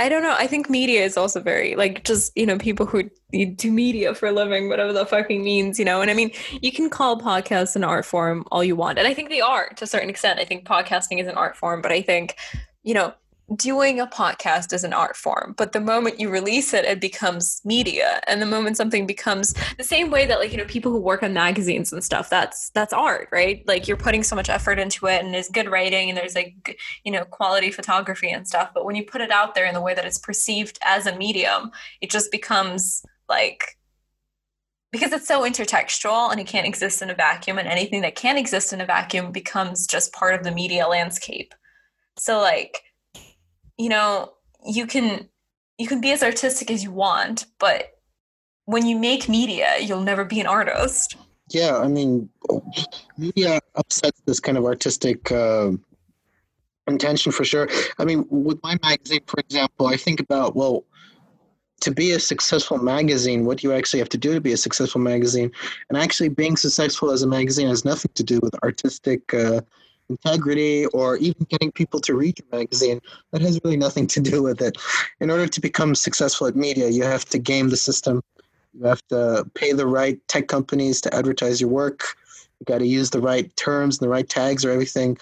[0.02, 0.34] I don't know.
[0.36, 4.30] I think media is also very like just you know people who do media for
[4.30, 6.02] a living, whatever that fucking means, you know.
[6.02, 9.14] And I mean, you can call podcasts an art form all you want, and I
[9.14, 10.40] think they are to a certain extent.
[10.40, 12.36] I think podcasting is an art form, but I think
[12.82, 13.14] you know
[13.56, 17.62] doing a podcast is an art form but the moment you release it it becomes
[17.64, 18.22] media.
[18.28, 21.24] And the moment something becomes the same way that like you know people who work
[21.24, 23.64] on magazines and stuff that's that's art right?
[23.68, 26.80] Like you're putting so much effort into it and there's good writing and there's like
[27.04, 28.72] you know quality photography and stuff.
[28.74, 31.16] But when you put it out there in the way that it's perceived as a
[31.16, 31.72] medium
[32.02, 33.78] it just becomes like
[34.92, 38.38] because it's so intertextual and it can't exist in a vacuum and anything that can
[38.38, 41.54] exist in a vacuum becomes just part of the media landscape.
[42.18, 42.82] So like
[43.82, 44.34] you know
[44.66, 45.28] you can
[45.78, 47.98] you can be as artistic as you want but
[48.66, 51.18] when you make media you'll never be an artist.
[51.50, 52.30] Yeah i mean
[53.18, 55.72] media upsets this kind of artistic uh,
[56.88, 57.68] intention for sure.
[57.98, 60.86] I mean with my magazine for example i think about well
[61.82, 64.58] to be a successful magazine what do you actually have to do to be a
[64.58, 65.52] successful magazine?
[65.90, 69.62] And actually being successful as a magazine has nothing to do with artistic uh,
[70.12, 73.00] integrity or even getting people to read your magazine
[73.32, 74.78] that has really nothing to do with it
[75.20, 78.22] in order to become successful at media you have to game the system
[78.74, 82.04] you have to pay the right tech companies to advertise your work.
[82.60, 85.18] You got to use the right terms and the right tags or everything.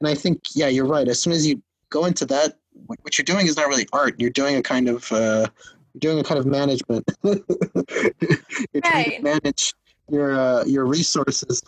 [0.00, 1.08] And I think, yeah, you're right.
[1.08, 2.54] As soon as you go into that,
[2.86, 4.14] what you're doing is not really art.
[4.18, 5.46] You're doing a kind of uh,
[5.92, 7.04] you're doing a kind of management.
[7.22, 9.74] you're trying to manage
[10.10, 11.62] your uh, your resources,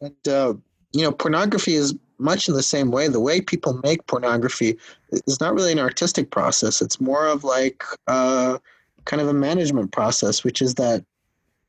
[0.00, 0.54] and uh,
[0.92, 4.76] you know, pornography is much in the same way, the way people make pornography
[5.10, 6.80] is not really an artistic process.
[6.80, 8.58] It's more of like uh,
[9.04, 11.04] kind of a management process, which is that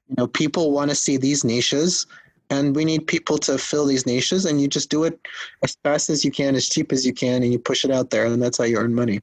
[0.10, 2.06] you know people want to see these niches,
[2.50, 5.20] and we need people to fill these niches, and you just do it
[5.64, 8.10] as fast as you can, as cheap as you can, and you push it out
[8.10, 9.22] there, and that's how you earn money.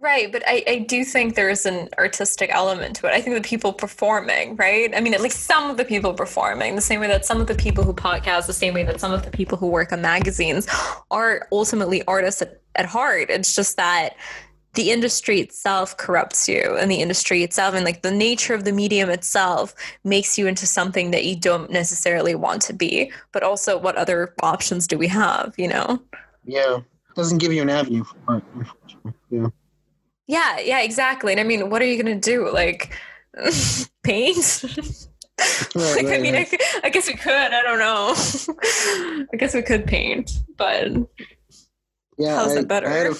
[0.00, 3.14] Right, but I, I do think there's an artistic element to it.
[3.14, 4.94] I think the people performing, right?
[4.94, 7.48] I mean, at least some of the people performing, the same way that some of
[7.48, 10.00] the people who podcast, the same way that some of the people who work on
[10.00, 10.68] magazines
[11.10, 13.28] are ultimately artists at, at heart.
[13.28, 14.14] It's just that
[14.74, 18.70] the industry itself corrupts you and the industry itself and like the nature of the
[18.70, 23.10] medium itself makes you into something that you don't necessarily want to be.
[23.32, 26.00] But also, what other options do we have, you know?
[26.44, 26.78] Yeah.
[27.16, 29.12] Doesn't give you an avenue for unfortunately.
[29.30, 29.48] Yeah.
[30.28, 31.32] Yeah, yeah, exactly.
[31.32, 32.52] And I mean, what are you going to do?
[32.52, 32.94] Like
[34.04, 34.64] paint?
[35.74, 36.62] Right, like, I right, mean, I, right.
[36.84, 37.32] I guess we could.
[37.32, 38.14] I don't know.
[39.32, 40.88] I guess we could paint, but
[42.18, 42.88] Yeah, how's I, it better?
[42.88, 43.16] I had a,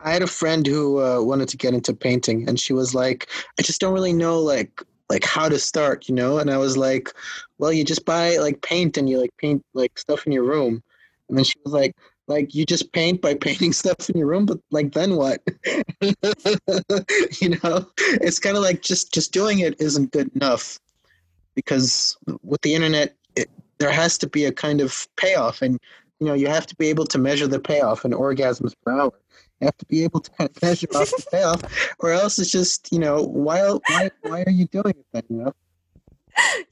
[0.00, 3.28] I had a friend who uh, wanted to get into painting, and she was like,
[3.58, 6.38] "I just don't really know like like how to start," you know.
[6.38, 7.12] And I was like,
[7.58, 10.82] "Well, you just buy like paint and you like paint like stuff in your room."
[11.28, 11.94] And then she was like,
[12.28, 15.40] "Like you just paint by painting stuff in your room, but like then what?"
[17.40, 20.78] you know, it's kind of like just just doing it isn't good enough
[21.54, 25.78] because with the internet, it, there has to be a kind of payoff, and
[26.20, 29.12] you know, you have to be able to measure the payoff in orgasms per hour.
[29.60, 32.50] You have to be able to kind of measure off the payoff, or else it's
[32.50, 35.22] just, you know, why, why, why are you doing it then?
[35.28, 35.54] You know?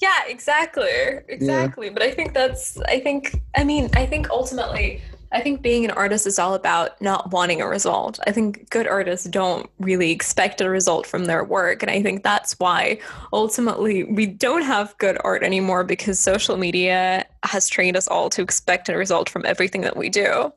[0.01, 0.89] yeah, exactly,
[1.29, 1.91] exactly.
[1.91, 2.79] But I think that's.
[2.83, 3.41] I think.
[3.57, 7.61] I mean, I think ultimately, I think being an artist is all about not wanting
[7.61, 8.19] a result.
[8.27, 11.83] I think good artists don't really expect a result from their work.
[11.83, 12.99] And I think that's why
[13.33, 18.43] ultimately we don't have good art anymore because social media has trained us all to
[18.43, 20.53] expect a result from everything that we do.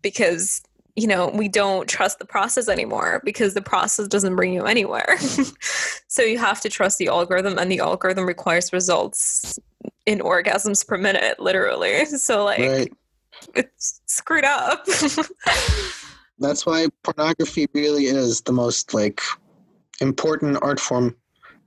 [0.00, 0.62] Because,
[0.96, 5.18] you know, we don't trust the process anymore because the process doesn't bring you anywhere.
[6.08, 9.58] so you have to trust the algorithm, and the algorithm requires results
[10.06, 12.04] in orgasms per minute, literally.
[12.06, 12.92] So, like, Right.
[13.54, 14.86] It's screwed up.
[16.38, 19.20] That's why pornography really is the most like
[20.00, 21.16] important art form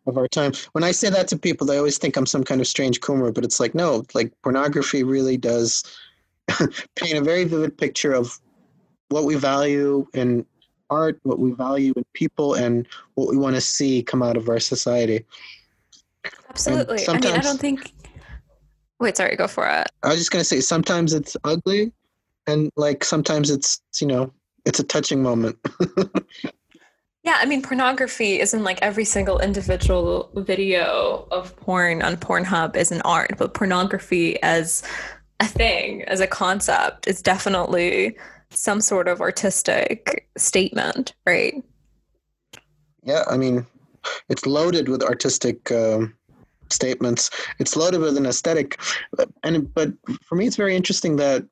[0.08, 0.54] of our time.
[0.72, 3.34] When I say that to people, they always think I'm some kind of strange coomer,
[3.34, 5.84] but it's like no, like pornography really does
[6.96, 8.40] paint a very vivid picture of
[9.10, 10.46] what we value in
[10.90, 14.50] art, what we value in people, and what we want to see come out of
[14.50, 15.26] our society.
[16.50, 17.08] Absolutely.
[17.08, 17.94] I mean, I don't think.
[19.02, 19.88] Wait, sorry, go for it.
[20.04, 21.92] I was just gonna say sometimes it's ugly,
[22.48, 24.32] and like sometimes it's you know
[24.66, 25.58] it's a touching moment.
[27.24, 32.92] Yeah, I mean, pornography isn't like every single individual video of porn on Pornhub is
[32.92, 34.82] an art, but pornography as
[35.40, 38.18] a thing, as a concept, is definitely
[38.50, 41.64] some sort of artistic statement, right?
[43.04, 43.68] Yeah, I mean,
[44.28, 46.16] it's loaded with artistic um,
[46.72, 47.30] statements.
[47.60, 48.80] It's loaded with an aesthetic,
[49.44, 49.92] and but
[50.24, 51.46] for me, it's very interesting that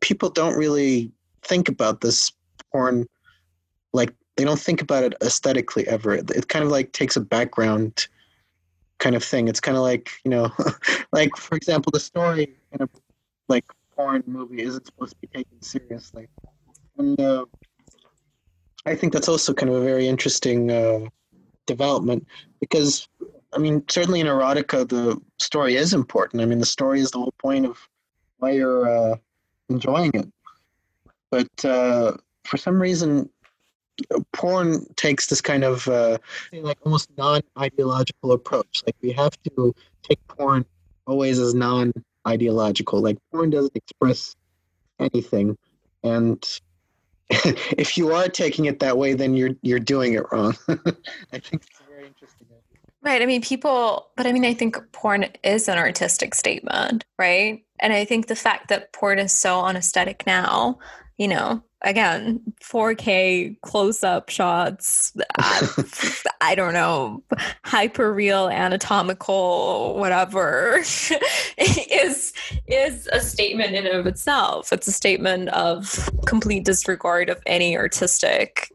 [0.00, 1.12] people don't really
[1.42, 2.32] think about this
[2.72, 3.06] porn
[3.92, 6.14] like they don't think about it aesthetically ever.
[6.14, 8.08] It, kind of like takes a background
[8.98, 9.48] kind of thing.
[9.48, 10.50] It's kind of like you know,
[11.12, 12.88] like for example, the story in a
[13.48, 13.64] like
[13.94, 16.28] porn movie isn't supposed to be taken seriously,
[16.98, 17.44] and uh,
[18.86, 21.06] I think that's also kind of a very interesting uh,
[21.66, 22.26] development
[22.60, 23.08] because
[23.54, 26.42] I mean, certainly in erotica, the story is important.
[26.42, 27.78] I mean, the story is the whole point of
[28.38, 29.16] why you're uh,
[29.68, 30.28] enjoying it.
[31.30, 33.28] But uh, for some reason,
[34.32, 36.18] porn takes this kind of uh,
[36.52, 38.82] like almost non-ideological approach.
[38.86, 40.64] Like we have to take porn
[41.06, 43.00] always as non-ideological.
[43.00, 44.36] Like porn doesn't express
[44.98, 45.56] anything,
[46.02, 46.44] and
[47.30, 50.56] if you are taking it that way, then you're you're doing it wrong.
[50.68, 52.46] I think it's a very interesting.
[52.46, 52.92] idea.
[53.04, 53.20] Right.
[53.20, 57.62] I mean, people, but I mean, I think porn is an artistic statement, right?
[57.80, 60.78] And I think the fact that porn is so unesthetic now,
[61.18, 65.66] you know, again, 4K close up shots, uh,
[66.40, 67.22] I don't know,
[67.62, 70.78] hyper real, anatomical, whatever,
[71.58, 72.32] is
[72.66, 74.72] is a statement in and of itself.
[74.72, 78.70] It's a statement of complete disregard of any artistic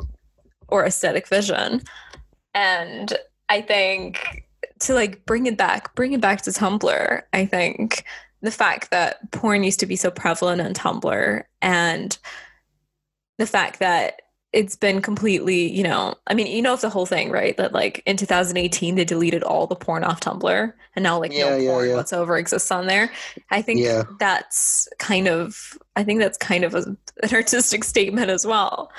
[0.68, 1.82] or aesthetic vision.
[2.54, 3.18] And
[3.50, 4.46] I think
[4.82, 8.06] to like bring it back, bring it back to Tumblr, I think
[8.42, 12.18] the fact that porn used to be so prevalent on Tumblr and
[13.38, 14.22] the fact that
[14.52, 17.56] it's been completely, you know, I mean, you know, it's the whole thing, right?
[17.58, 21.52] That like in 2018 they deleted all the porn off Tumblr, and now like Yeah,
[21.52, 21.96] no yeah, porn yeah.
[21.96, 23.12] whatsoever exists on there.
[23.52, 26.80] I think that's kind of, I think that's kind of a,
[27.24, 28.92] an artistic statement as well,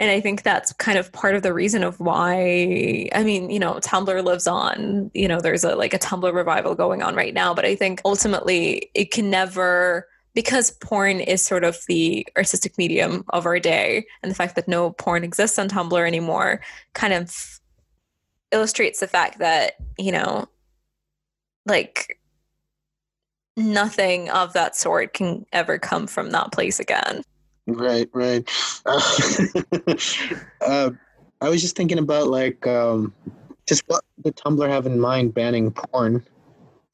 [0.00, 3.08] and I think that's kind of part of the reason of why.
[3.14, 5.10] I mean, you know, Tumblr lives on.
[5.14, 8.00] You know, there's a like a Tumblr revival going on right now, but I think
[8.04, 14.06] ultimately it can never because porn is sort of the artistic medium of our day
[14.22, 16.60] and the fact that no porn exists on tumblr anymore
[16.94, 17.60] kind of
[18.52, 20.46] illustrates the fact that you know
[21.64, 22.20] like
[23.56, 27.22] nothing of that sort can ever come from that place again
[27.66, 28.48] Right, right.
[28.86, 29.00] Uh,
[30.60, 30.90] uh,
[31.40, 33.12] I was just thinking about like um,
[33.66, 36.24] just what would Tumblr have in mind banning porn.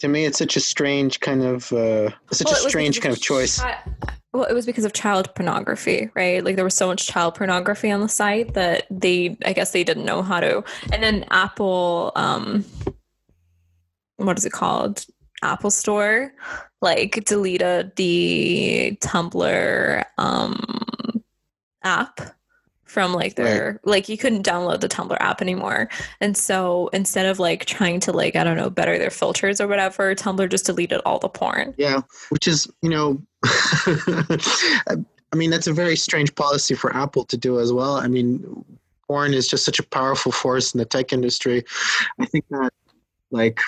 [0.02, 3.20] To me, it's such a strange kind of uh, such Well, a strange kind of
[3.22, 3.60] choice.
[3.60, 3.78] chi-
[4.32, 6.42] well it was because of child pornography right?
[6.44, 9.84] Like there was so much child pornography on the site that they i guess they
[9.84, 12.64] didn't know how to and then apple um
[14.16, 15.04] what is it called?
[15.42, 16.32] Apple store
[16.80, 20.58] like deleted the tumblr um
[21.84, 22.20] app
[22.92, 25.88] from like their like you couldn't download the tumblr app anymore
[26.20, 29.66] and so instead of like trying to like i don't know better their filters or
[29.66, 35.66] whatever tumblr just deleted all the porn Yeah, which is you know, I mean that's
[35.66, 37.96] a very strange policy for Apple to do as well.
[37.96, 38.64] I mean,
[39.06, 41.64] porn is just such a powerful force in the tech industry.
[42.20, 42.72] I think that
[43.30, 43.60] like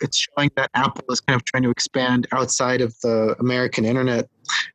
[0.00, 4.28] it's showing that Apple is kind of trying to expand outside of the American internet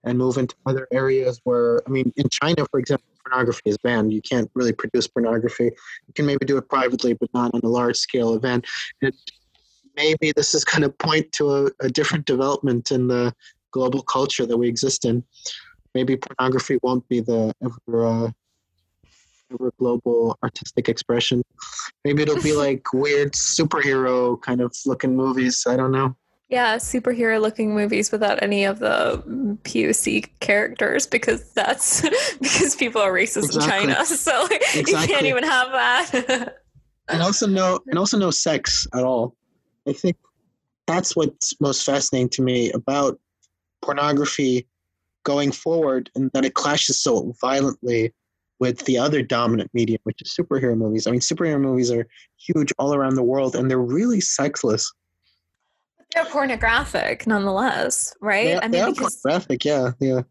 [0.03, 4.13] and move into other areas where I mean, in China, for example, pornography is banned.
[4.13, 5.65] You can't really produce pornography.
[5.65, 8.65] You can maybe do it privately, but not on a large scale event.
[9.95, 13.33] Maybe this is going to point to a, a different development in the
[13.71, 15.23] global culture that we exist in.
[15.93, 18.31] Maybe pornography won't be the ever, uh,
[19.53, 21.43] ever global artistic expression.
[22.05, 25.65] Maybe it'll be like weird superhero kind of looking movies.
[25.67, 26.15] I don't know.
[26.49, 29.21] Yeah, superhero looking movies without any of the
[29.63, 32.01] POC characters because that's
[32.41, 33.84] because people are racist Exactly.
[33.89, 34.05] in China.
[34.05, 36.57] So you can't even have that.
[37.07, 39.35] and also no and also no sex at all
[39.88, 40.15] i think
[40.85, 43.19] that's what's most fascinating to me about
[43.81, 44.67] pornography
[45.23, 48.13] going forward and that it clashes so violently
[48.60, 52.07] with the other dominant medium which is superhero movies i mean superhero movies are
[52.38, 54.91] huge all around the world and they're really sexless
[56.14, 58.45] They're pornographic nonetheless, right?
[58.45, 60.22] they, I they are because pornographic yeah yeah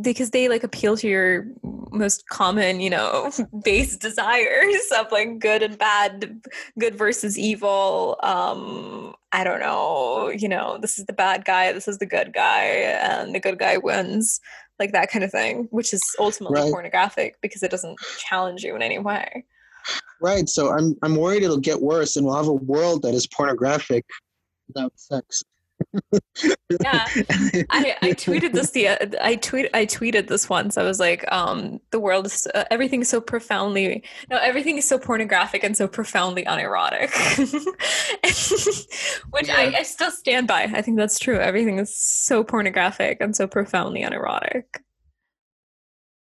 [0.00, 1.46] because they like appeal to your
[1.90, 3.30] most common, you know,
[3.64, 6.40] base desires of like good and bad,
[6.78, 8.18] good versus evil.
[8.22, 12.32] Um, I don't know, you know, this is the bad guy, this is the good
[12.32, 14.40] guy, and the good guy wins,
[14.80, 16.72] like that kind of thing, which is ultimately Right.
[16.72, 19.44] pornographic because it doesn't challenge you in any way.
[20.20, 23.26] right so i'm i'm worried it'll get worse and we'll have a world that is
[23.26, 24.04] pornographic
[24.68, 25.42] without sex
[26.82, 27.06] Yeah.
[27.70, 28.88] I, I tweeted this the
[29.24, 30.78] I tweet I tweeted this once.
[30.78, 34.88] I was like, um, the world is uh, everything is so profoundly no everything is
[34.88, 37.10] so pornographic and so profoundly unerotic,
[39.30, 40.62] which I, I still stand by.
[40.62, 41.38] I think that's true.
[41.38, 44.82] Everything is so pornographic and so profoundly unerotic.